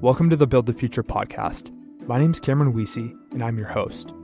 Welcome 0.00 0.30
to 0.30 0.36
the 0.36 0.46
Build 0.46 0.66
the 0.66 0.72
Future 0.72 1.02
podcast. 1.02 1.72
My 2.06 2.20
name 2.20 2.30
is 2.30 2.38
Cameron 2.38 2.72
Weesey, 2.72 3.18
and 3.32 3.42
I'm 3.42 3.58
your 3.58 3.66
host. 3.66 4.14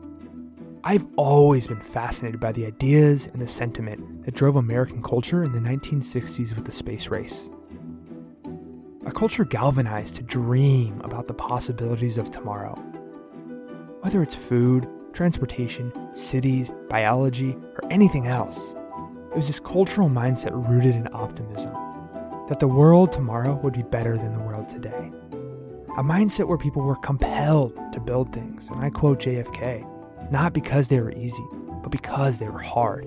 I've 0.85 1.05
always 1.17 1.67
been 1.67 1.81
fascinated 1.81 2.39
by 2.39 2.53
the 2.53 2.65
ideas 2.65 3.27
and 3.27 3.43
the 3.43 3.49
sentiment 3.49 4.25
that 4.25 4.37
drove 4.37 4.55
American 4.55 5.03
culture 5.03 5.43
in 5.43 5.51
the 5.51 5.59
1960s 5.59 6.55
with 6.55 6.65
the 6.65 6.71
space 6.71 7.09
race. 7.09 7.51
A 9.05 9.11
culture 9.11 9.45
galvanized 9.45 10.15
to 10.15 10.23
dream 10.23 11.01
about 11.01 11.27
the 11.27 11.35
possibilities 11.35 12.19
of 12.19 12.31
tomorrow. 12.31 12.77
Whether 14.03 14.23
it's 14.23 14.37
food, 14.37 14.89
transportation, 15.13 15.93
cities, 16.15 16.73
biology, 16.89 17.51
or 17.51 17.81
anything 17.91 18.29
else, 18.29 18.77
it 19.33 19.37
was 19.37 19.49
this 19.49 19.59
cultural 19.59 20.09
mindset 20.09 20.53
rooted 20.71 20.95
in 20.95 21.09
optimism 21.13 21.73
that 22.49 22.61
the 22.61 22.69
world 22.69 23.11
tomorrow 23.11 23.57
would 23.57 23.73
be 23.73 23.83
better 23.83 24.17
than 24.17 24.35
the 24.35 24.41
world 24.41 24.69
today. 24.69 25.11
A 25.97 26.03
mindset 26.03 26.49
where 26.49 26.59
people 26.59 26.83
were 26.83 26.97
compelled 26.97 27.79
to 27.93 28.01
build 28.01 28.33
things, 28.33 28.69
and 28.69 28.81
I 28.85 28.91
quote 28.91 29.21
JFK, 29.21 29.87
not 30.33 30.53
because 30.53 30.89
they 30.89 31.01
were 31.01 31.13
easy, 31.13 31.47
but 31.83 31.91
because 31.91 32.39
they 32.39 32.49
were 32.49 32.59
hard. 32.59 33.07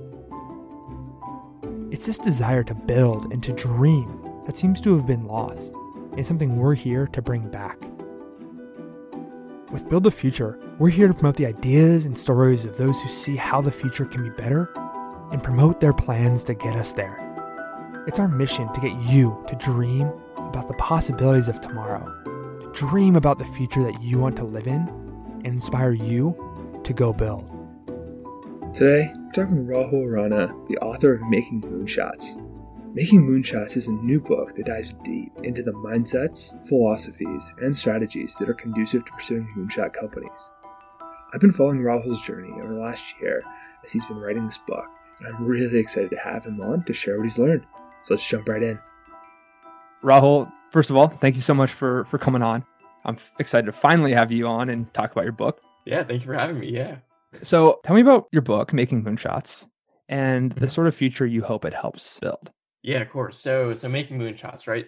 It's 1.91 2.05
this 2.05 2.17
desire 2.17 2.63
to 2.63 2.73
build 2.73 3.33
and 3.33 3.43
to 3.43 3.51
dream 3.51 4.21
that 4.45 4.55
seems 4.55 4.79
to 4.81 4.95
have 4.95 5.05
been 5.05 5.25
lost, 5.25 5.73
and 6.13 6.25
something 6.25 6.55
we're 6.55 6.75
here 6.75 7.07
to 7.07 7.21
bring 7.21 7.49
back. 7.49 7.77
With 9.69 9.89
Build 9.89 10.05
the 10.05 10.11
Future, 10.11 10.57
we're 10.79 10.89
here 10.89 11.09
to 11.09 11.13
promote 11.13 11.35
the 11.35 11.45
ideas 11.45 12.05
and 12.05 12.17
stories 12.17 12.63
of 12.63 12.77
those 12.77 13.01
who 13.01 13.09
see 13.09 13.35
how 13.35 13.59
the 13.59 13.69
future 13.69 14.05
can 14.05 14.23
be 14.23 14.29
better 14.29 14.71
and 15.33 15.43
promote 15.43 15.81
their 15.81 15.91
plans 15.91 16.41
to 16.45 16.53
get 16.53 16.77
us 16.77 16.93
there. 16.93 17.19
It's 18.07 18.17
our 18.17 18.29
mission 18.29 18.71
to 18.71 18.79
get 18.79 18.93
you 19.11 19.43
to 19.49 19.55
dream 19.57 20.09
about 20.37 20.69
the 20.69 20.73
possibilities 20.75 21.49
of 21.49 21.59
tomorrow, 21.59 22.05
to 22.23 22.36
dream 22.77 23.15
about 23.15 23.39
the 23.39 23.45
future 23.45 23.81
that 23.81 24.03
you 24.03 24.19
want 24.19 24.35
to 24.35 24.43
live 24.43 24.67
in, 24.67 24.87
and 25.43 25.47
inspire 25.47 25.93
you 25.93 26.79
to 26.83 26.93
go 26.93 27.11
build. 27.11 27.49
Today, 28.71 29.11
we're 29.15 29.31
talking 29.31 29.55
to 29.55 29.63
Rahul 29.63 30.11
Rana, 30.11 30.53
the 30.67 30.77
author 30.77 31.15
of 31.15 31.21
Making 31.27 31.63
Moonshots. 31.63 32.39
Making 32.93 33.27
Moonshots 33.27 33.77
is 33.77 33.87
a 33.87 33.93
new 33.93 34.21
book 34.21 34.53
that 34.55 34.67
dives 34.67 34.93
deep 35.03 35.31
into 35.41 35.63
the 35.63 35.71
mindsets, 35.71 36.53
philosophies, 36.67 37.51
and 37.61 37.75
strategies 37.75 38.35
that 38.35 38.47
are 38.47 38.53
conducive 38.53 39.03
to 39.05 39.11
pursuing 39.11 39.49
moonshot 39.57 39.93
companies. 39.93 40.51
I've 41.33 41.41
been 41.41 41.53
following 41.53 41.81
Rahul's 41.81 42.21
journey 42.21 42.51
over 42.61 42.75
the 42.75 42.79
last 42.79 43.03
year 43.19 43.41
as 43.83 43.91
he's 43.91 44.05
been 44.05 44.17
writing 44.17 44.45
this 44.45 44.59
book, 44.67 44.85
and 45.19 45.35
I'm 45.35 45.43
really 45.43 45.79
excited 45.79 46.11
to 46.11 46.17
have 46.17 46.45
him 46.45 46.61
on 46.61 46.83
to 46.83 46.93
share 46.93 47.17
what 47.17 47.23
he's 47.23 47.39
learned. 47.39 47.65
So 48.03 48.13
let's 48.13 48.29
jump 48.29 48.47
right 48.47 48.61
in. 48.61 48.77
Rahul, 50.03 50.51
first 50.71 50.89
of 50.89 50.95
all, 50.95 51.07
thank 51.07 51.35
you 51.35 51.41
so 51.41 51.53
much 51.53 51.71
for 51.71 52.05
for 52.05 52.17
coming 52.17 52.41
on. 52.41 52.63
I'm 53.05 53.17
excited 53.39 53.65
to 53.67 53.71
finally 53.71 54.13
have 54.13 54.31
you 54.31 54.47
on 54.47 54.69
and 54.69 54.91
talk 54.93 55.11
about 55.11 55.23
your 55.23 55.33
book. 55.33 55.61
Yeah, 55.85 56.03
thank 56.03 56.21
you 56.21 56.27
for 56.27 56.33
having 56.33 56.59
me. 56.59 56.69
Yeah. 56.69 56.97
So, 57.41 57.79
tell 57.85 57.95
me 57.95 58.01
about 58.01 58.27
your 58.31 58.41
book, 58.41 58.73
Making 58.73 59.03
Moonshots, 59.03 59.67
and 60.09 60.51
the 60.53 60.65
Mhm. 60.65 60.69
sort 60.69 60.87
of 60.87 60.95
future 60.95 61.25
you 61.25 61.41
hope 61.43 61.65
it 61.65 61.73
helps 61.73 62.19
build. 62.19 62.51
Yeah, 62.83 62.99
of 62.99 63.09
course. 63.09 63.39
So 63.39 63.73
so 63.73 63.89
making 63.89 64.17
moonshots, 64.17 64.67
right? 64.67 64.87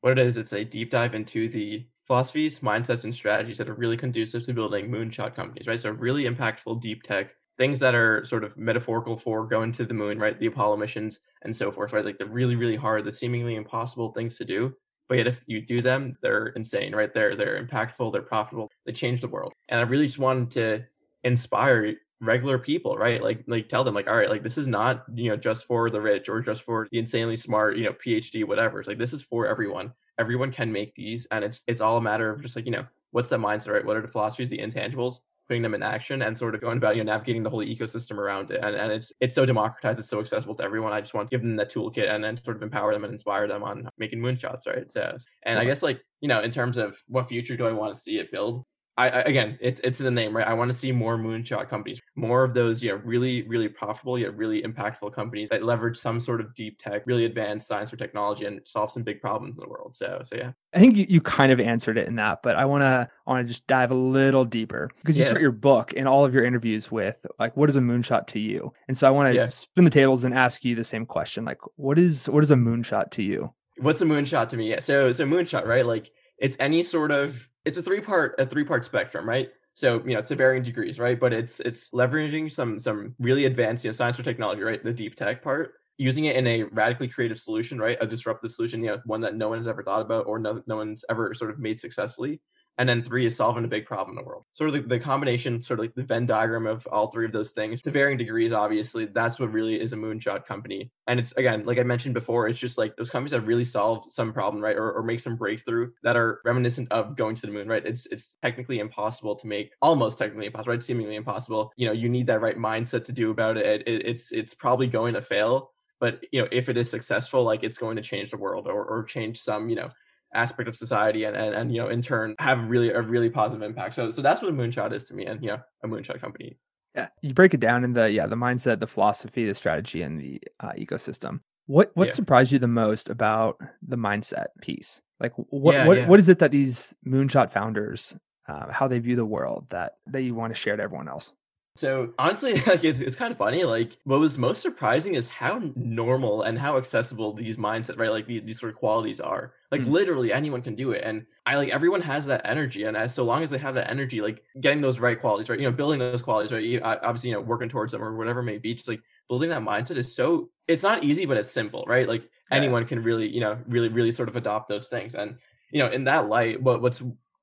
What 0.00 0.18
it 0.18 0.26
is, 0.26 0.36
it's 0.36 0.52
a 0.52 0.64
deep 0.64 0.90
dive 0.90 1.14
into 1.14 1.48
the 1.48 1.86
philosophies, 2.06 2.60
mindsets, 2.60 3.04
and 3.04 3.14
strategies 3.14 3.58
that 3.58 3.68
are 3.68 3.74
really 3.74 3.96
conducive 3.96 4.44
to 4.44 4.52
building 4.54 4.88
moonshot 4.90 5.34
companies, 5.34 5.66
right? 5.66 5.78
So 5.78 5.90
really 5.90 6.24
impactful 6.24 6.80
deep 6.80 7.02
tech, 7.02 7.34
things 7.58 7.80
that 7.80 7.94
are 7.94 8.24
sort 8.24 8.44
of 8.44 8.56
metaphorical 8.56 9.16
for 9.16 9.46
going 9.46 9.72
to 9.72 9.84
the 9.84 9.94
moon, 9.94 10.18
right? 10.18 10.38
The 10.38 10.46
Apollo 10.46 10.76
missions 10.76 11.20
and 11.42 11.54
so 11.54 11.70
forth, 11.72 11.92
right? 11.92 12.04
Like 12.04 12.18
the 12.18 12.26
really, 12.26 12.54
really 12.56 12.76
hard, 12.76 13.04
the 13.04 13.12
seemingly 13.12 13.54
impossible 13.56 14.12
things 14.12 14.36
to 14.38 14.44
do. 14.44 14.74
But 15.08 15.18
yet 15.18 15.26
if 15.26 15.40
you 15.46 15.60
do 15.60 15.80
them, 15.80 16.16
they're 16.22 16.48
insane, 16.48 16.94
right? 16.94 17.12
They're 17.12 17.36
they're 17.36 17.64
impactful, 17.64 18.12
they're 18.12 18.22
profitable, 18.22 18.70
they 18.84 18.92
change 18.92 19.20
the 19.20 19.28
world. 19.28 19.52
And 19.68 19.80
I 19.80 19.84
really 19.84 20.06
just 20.06 20.18
wanted 20.18 20.50
to 20.52 20.84
inspire 21.24 21.96
regular 22.20 22.58
people 22.58 22.96
right? 22.96 23.22
Like 23.22 23.44
like 23.46 23.68
tell 23.68 23.84
them 23.84 23.94
like 23.94 24.08
all 24.08 24.16
right 24.16 24.30
like 24.30 24.42
this 24.42 24.56
is 24.56 24.66
not 24.66 25.04
you 25.14 25.28
know 25.30 25.36
just 25.36 25.66
for 25.66 25.90
the 25.90 26.00
rich 26.00 26.28
or 26.28 26.40
just 26.40 26.62
for 26.62 26.88
the 26.90 26.98
insanely 26.98 27.36
smart 27.36 27.76
you 27.76 27.84
know 27.84 27.92
phd 27.92 28.46
whatever. 28.46 28.78
It's 28.78 28.88
like 28.88 28.98
this 28.98 29.12
is 29.12 29.22
for 29.22 29.46
everyone. 29.46 29.92
Everyone 30.18 30.50
can 30.50 30.72
make 30.72 30.94
these 30.94 31.26
and 31.30 31.44
it's 31.44 31.62
it's 31.66 31.80
all 31.80 31.98
a 31.98 32.02
matter 32.02 32.30
of 32.30 32.40
just 32.40 32.56
like 32.56 32.64
you 32.64 32.70
know 32.70 32.86
what's 33.10 33.28
the 33.28 33.36
mindset 33.36 33.74
right? 33.74 33.84
What 33.84 33.96
are 33.96 34.02
the 34.02 34.08
philosophies 34.08 34.48
the 34.48 34.58
intangibles 34.58 35.18
putting 35.48 35.62
them 35.62 35.74
in 35.74 35.82
action 35.82 36.22
and 36.22 36.36
sort 36.36 36.54
of 36.54 36.60
going 36.60 36.78
about 36.78 36.96
you 36.96 37.04
know 37.04 37.12
navigating 37.12 37.42
the 37.42 37.50
whole 37.50 37.64
ecosystem 37.64 38.18
around 38.18 38.50
it. 38.50 38.60
And, 38.62 38.76
and 38.76 38.92
it's 38.92 39.12
it's 39.20 39.34
so 39.34 39.46
democratized 39.46 39.98
it's 39.98 40.08
so 40.08 40.20
accessible 40.20 40.54
to 40.56 40.62
everyone. 40.62 40.92
I 40.92 41.00
just 41.00 41.14
want 41.14 41.30
to 41.30 41.34
give 41.34 41.42
them 41.42 41.56
that 41.56 41.72
toolkit 41.72 42.08
and 42.08 42.22
then 42.22 42.38
sort 42.44 42.56
of 42.56 42.62
empower 42.62 42.92
them 42.92 43.04
and 43.04 43.12
inspire 43.12 43.48
them 43.48 43.62
on 43.62 43.88
making 43.98 44.20
moonshots 44.20 44.66
right? 44.66 44.90
So 44.90 45.16
and 45.44 45.58
i 45.58 45.64
guess 45.64 45.82
like 45.82 46.00
you 46.20 46.28
know 46.28 46.42
in 46.42 46.50
terms 46.50 46.76
of 46.76 46.96
what 47.08 47.28
future 47.28 47.56
do 47.56 47.66
i 47.66 47.72
want 47.72 47.94
to 47.94 48.00
see 48.00 48.18
it 48.18 48.30
build 48.30 48.64
I, 48.98 49.08
I 49.10 49.20
again, 49.22 49.58
it's 49.60 49.80
it's 49.84 49.98
the 49.98 50.10
name, 50.10 50.34
right? 50.36 50.46
I 50.46 50.54
want 50.54 50.70
to 50.72 50.76
see 50.76 50.90
more 50.92 51.18
moonshot 51.18 51.68
companies, 51.68 52.00
more 52.14 52.44
of 52.44 52.54
those, 52.54 52.82
you 52.82 52.90
know, 52.90 53.00
really, 53.04 53.42
really 53.42 53.68
profitable 53.68 54.18
yet 54.18 54.36
really 54.36 54.62
impactful 54.62 55.12
companies 55.12 55.50
that 55.50 55.62
leverage 55.62 55.96
some 55.98 56.18
sort 56.20 56.40
of 56.40 56.54
deep 56.54 56.78
tech, 56.78 57.02
really 57.06 57.24
advanced 57.26 57.68
science 57.68 57.92
or 57.92 57.96
technology, 57.96 58.46
and 58.46 58.60
solve 58.64 58.90
some 58.90 59.02
big 59.02 59.20
problems 59.20 59.54
in 59.56 59.60
the 59.60 59.68
world. 59.68 59.94
So, 59.94 60.22
so 60.24 60.36
yeah, 60.36 60.52
I 60.74 60.78
think 60.78 60.96
you, 60.96 61.06
you 61.08 61.20
kind 61.20 61.52
of 61.52 61.60
answered 61.60 61.98
it 61.98 62.08
in 62.08 62.16
that, 62.16 62.42
but 62.42 62.56
I 62.56 62.64
want 62.64 62.82
to 62.82 63.08
want 63.26 63.46
to 63.46 63.48
just 63.52 63.66
dive 63.66 63.90
a 63.90 63.94
little 63.96 64.44
deeper 64.44 64.90
because 65.02 65.16
you 65.16 65.22
Yeah. 65.22 65.28
start 65.28 65.42
your 65.42 65.52
book 65.52 65.92
and 65.96 66.08
all 66.08 66.24
of 66.24 66.32
your 66.32 66.44
interviews 66.44 66.90
with 66.90 67.18
like 67.38 67.56
what 67.56 67.68
is 67.68 67.76
a 67.76 67.80
moonshot 67.80 68.26
to 68.28 68.38
you? 68.38 68.72
And 68.88 68.96
so 68.96 69.06
I 69.06 69.10
want 69.10 69.30
to 69.30 69.34
Yeah. 69.34 69.48
spin 69.48 69.84
the 69.84 69.90
tables 69.90 70.24
and 70.24 70.32
ask 70.34 70.64
you 70.64 70.74
the 70.74 70.84
same 70.84 71.04
question. 71.06 71.44
Like 71.44 71.58
what 71.76 71.98
is 71.98 72.28
what 72.30 72.42
is 72.42 72.50
a 72.50 72.56
moonshot 72.56 73.10
to 73.12 73.22
you? 73.22 73.52
what's 73.78 74.00
a 74.00 74.06
moonshot 74.06 74.48
to 74.48 74.56
me? 74.56 74.70
Yeah, 74.70 74.80
so 74.80 75.12
so 75.12 75.26
moonshot, 75.26 75.66
right? 75.66 75.84
Like 75.84 76.10
it's 76.38 76.56
any 76.58 76.82
sort 76.82 77.10
of 77.10 77.46
it's 77.66 77.78
a 77.78 77.82
three 77.82 78.00
part 78.00 78.36
a 78.38 78.46
three 78.46 78.64
part 78.64 78.84
spectrum, 78.86 79.28
right? 79.28 79.50
So 79.74 80.02
you 80.06 80.14
know 80.14 80.22
to 80.22 80.36
varying 80.36 80.64
degrees, 80.64 80.98
right? 80.98 81.20
But 81.20 81.34
it's 81.34 81.60
it's 81.60 81.90
leveraging 81.90 82.50
some 82.52 82.78
some 82.78 83.14
really 83.18 83.44
advanced 83.46 83.84
you 83.84 83.90
know 83.90 83.92
science 83.92 84.18
or 84.18 84.22
technology, 84.24 84.62
right? 84.62 84.82
The 84.82 84.92
deep 84.94 85.16
tech 85.16 85.42
part, 85.42 85.74
using 85.98 86.26
it 86.26 86.36
in 86.36 86.46
a 86.46 86.64
radically 86.64 87.08
creative 87.08 87.38
solution, 87.38 87.78
right? 87.78 87.98
A 88.00 88.06
disruptive 88.06 88.52
solution, 88.52 88.82
you 88.82 88.88
know, 88.90 89.02
one 89.06 89.20
that 89.22 89.36
no 89.36 89.50
one 89.50 89.58
has 89.58 89.68
ever 89.68 89.82
thought 89.82 90.02
about 90.02 90.26
or 90.26 90.38
no 90.38 90.62
no 90.66 90.76
one's 90.76 91.04
ever 91.10 91.34
sort 91.34 91.50
of 91.50 91.58
made 91.58 91.80
successfully. 91.80 92.40
And 92.78 92.88
then 92.88 93.02
three 93.02 93.24
is 93.24 93.36
solving 93.36 93.64
a 93.64 93.68
big 93.68 93.86
problem 93.86 94.16
in 94.16 94.22
the 94.22 94.28
world. 94.28 94.44
Sort 94.52 94.68
of 94.68 94.74
the, 94.74 94.80
the 94.82 95.00
combination, 95.00 95.62
sort 95.62 95.80
of 95.80 95.84
like 95.84 95.94
the 95.94 96.02
Venn 96.02 96.26
diagram 96.26 96.66
of 96.66 96.86
all 96.92 97.10
three 97.10 97.24
of 97.24 97.32
those 97.32 97.52
things 97.52 97.80
to 97.82 97.90
varying 97.90 98.18
degrees, 98.18 98.52
obviously, 98.52 99.06
that's 99.06 99.38
what 99.38 99.52
really 99.52 99.80
is 99.80 99.92
a 99.92 99.96
moonshot 99.96 100.44
company. 100.44 100.90
And 101.06 101.18
it's 101.18 101.32
again, 101.32 101.64
like 101.64 101.78
I 101.78 101.82
mentioned 101.82 102.14
before, 102.14 102.48
it's 102.48 102.58
just 102.58 102.76
like 102.76 102.94
those 102.96 103.10
companies 103.10 103.30
that 103.30 103.40
really 103.42 103.64
solve 103.64 104.04
some 104.10 104.32
problem, 104.32 104.62
right? 104.62 104.76
Or, 104.76 104.92
or 104.92 105.02
make 105.02 105.20
some 105.20 105.36
breakthrough 105.36 105.90
that 106.02 106.16
are 106.16 106.40
reminiscent 106.44 106.90
of 106.92 107.16
going 107.16 107.34
to 107.36 107.46
the 107.46 107.52
moon, 107.52 107.68
right? 107.68 107.84
It's 107.86 108.06
it's 108.06 108.36
technically 108.42 108.78
impossible 108.78 109.36
to 109.36 109.46
make, 109.46 109.72
almost 109.80 110.18
technically 110.18 110.46
impossible, 110.46 110.72
right? 110.72 110.82
Seemingly 110.82 111.16
impossible. 111.16 111.72
You 111.76 111.86
know, 111.86 111.92
you 111.92 112.08
need 112.08 112.26
that 112.26 112.40
right 112.40 112.58
mindset 112.58 113.04
to 113.04 113.12
do 113.12 113.30
about 113.30 113.56
it. 113.56 113.86
it 113.86 114.06
it's 114.06 114.32
it's 114.32 114.54
probably 114.54 114.86
going 114.86 115.14
to 115.14 115.22
fail. 115.22 115.72
But 115.98 116.24
you 116.30 116.42
know, 116.42 116.48
if 116.52 116.68
it 116.68 116.76
is 116.76 116.90
successful, 116.90 117.42
like 117.42 117.64
it's 117.64 117.78
going 117.78 117.96
to 117.96 118.02
change 118.02 118.30
the 118.30 118.36
world 118.36 118.66
or, 118.66 118.84
or 118.84 119.02
change 119.04 119.40
some, 119.40 119.68
you 119.68 119.76
know, 119.76 119.88
aspect 120.34 120.68
of 120.68 120.76
society 120.76 121.24
and, 121.24 121.36
and 121.36 121.54
and 121.54 121.72
you 121.74 121.80
know 121.80 121.88
in 121.88 122.02
turn 122.02 122.34
have 122.38 122.68
really 122.68 122.90
a 122.90 123.00
really 123.00 123.30
positive 123.30 123.62
impact 123.62 123.94
so 123.94 124.10
so 124.10 124.20
that's 124.22 124.42
what 124.42 124.50
a 124.50 124.52
moonshot 124.54 124.92
is 124.92 125.04
to 125.04 125.14
me 125.14 125.24
and 125.26 125.42
you 125.42 125.48
know 125.48 125.58
a 125.84 125.88
moonshot 125.88 126.20
company 126.20 126.56
Yeah, 126.94 127.08
you 127.22 127.34
break 127.34 127.52
it 127.54 127.60
down 127.60 127.84
in 127.84 127.92
the 127.92 128.10
yeah 128.10 128.26
the 128.26 128.36
mindset, 128.36 128.80
the 128.80 128.86
philosophy, 128.86 129.46
the 129.46 129.54
strategy, 129.54 130.02
and 130.02 130.18
the 130.20 130.40
uh, 130.60 130.72
ecosystem. 130.72 131.40
What 131.66 131.90
what 131.94 132.08
Yeah. 132.08 132.14
surprised 132.14 132.52
you 132.52 132.58
the 132.58 132.68
most 132.68 133.10
about 133.10 133.60
the 133.86 133.96
mindset 133.96 134.46
piece? 134.62 135.02
Like 135.20 135.32
what 135.36 135.74
Yeah, 135.74 135.86
what 135.86 135.96
yeah. 135.98 136.06
what 136.08 136.20
is 136.20 136.28
it 136.28 136.38
that 136.38 136.52
these 136.52 136.94
moonshot 137.06 137.52
founders 137.52 138.16
uh, 138.48 138.72
how 138.72 138.88
they 138.88 138.98
view 138.98 139.16
the 139.16 139.26
world 139.26 139.66
that 139.70 139.96
that 140.06 140.22
you 140.22 140.34
want 140.34 140.54
to 140.54 140.58
share 140.58 140.76
to 140.76 140.82
everyone 140.82 141.08
else? 141.08 141.32
So 141.76 142.12
honestly 142.18 142.54
like 142.66 142.84
it's, 142.84 143.00
it's 143.00 143.16
kind 143.16 143.30
of 143.32 143.38
funny 143.38 143.64
like 143.64 143.98
what 144.04 144.18
was 144.18 144.38
most 144.38 144.62
surprising 144.62 145.14
is 145.14 145.28
how 145.28 145.60
normal 145.74 146.42
and 146.42 146.58
how 146.58 146.76
accessible 146.76 147.32
these 147.34 147.56
mindset 147.56 147.98
right 147.98 148.10
like 148.10 148.26
these, 148.26 148.42
these 148.44 148.58
sort 148.58 148.72
of 148.72 148.78
qualities 148.78 149.20
are 149.20 149.54
like 149.70 149.82
Mm. 149.82 149.86
literally 149.86 150.32
anyone 150.32 150.62
can 150.62 150.74
do 150.74 150.92
it 150.92 151.02
and 151.04 151.26
i 151.44 151.56
like 151.56 151.68
everyone 151.68 152.00
has 152.00 152.26
that 152.26 152.40
energy 152.44 152.84
and 152.84 152.96
as 152.96 153.14
so 153.14 153.24
long 153.24 153.42
as 153.42 153.50
they 153.50 153.58
have 153.58 153.74
that 153.74 153.90
energy 153.90 154.20
like 154.20 154.42
getting 154.60 154.80
those 154.80 154.98
right 154.98 155.20
qualities 155.20 155.48
right 155.48 155.60
you 155.60 155.68
know 155.68 155.76
building 155.76 155.98
those 155.98 156.22
qualities 156.22 156.52
right 156.52 156.64
you, 156.64 156.80
obviously 156.80 157.30
you 157.30 157.36
know 157.36 157.42
working 157.42 157.68
towards 157.68 157.92
them 157.92 158.02
or 158.02 158.16
whatever 158.16 158.40
it 158.40 158.44
may 158.44 158.58
be 158.58 158.74
just 158.74 158.88
like 158.88 159.02
building 159.28 159.50
that 159.50 159.62
mindset 159.62 159.96
is 159.96 160.14
so 160.14 160.50
it's 160.68 160.82
not 160.82 161.04
easy 161.04 161.26
but 161.26 161.36
it's 161.36 161.50
simple 161.50 161.84
right 161.86 162.08
like 162.08 162.30
Yeah. 162.50 162.56
anyone 162.56 162.86
can 162.86 163.02
really 163.02 163.28
you 163.28 163.40
know 163.40 163.58
really 163.66 163.88
really 163.88 164.12
sort 164.12 164.28
of 164.28 164.36
adopt 164.36 164.68
those 164.68 164.88
things 164.88 165.14
and 165.14 165.38
you 165.70 165.78
know 165.80 165.90
in 165.90 166.04
that 166.04 166.28
light 166.28 166.62
what 166.62 166.80
what's 166.80 167.02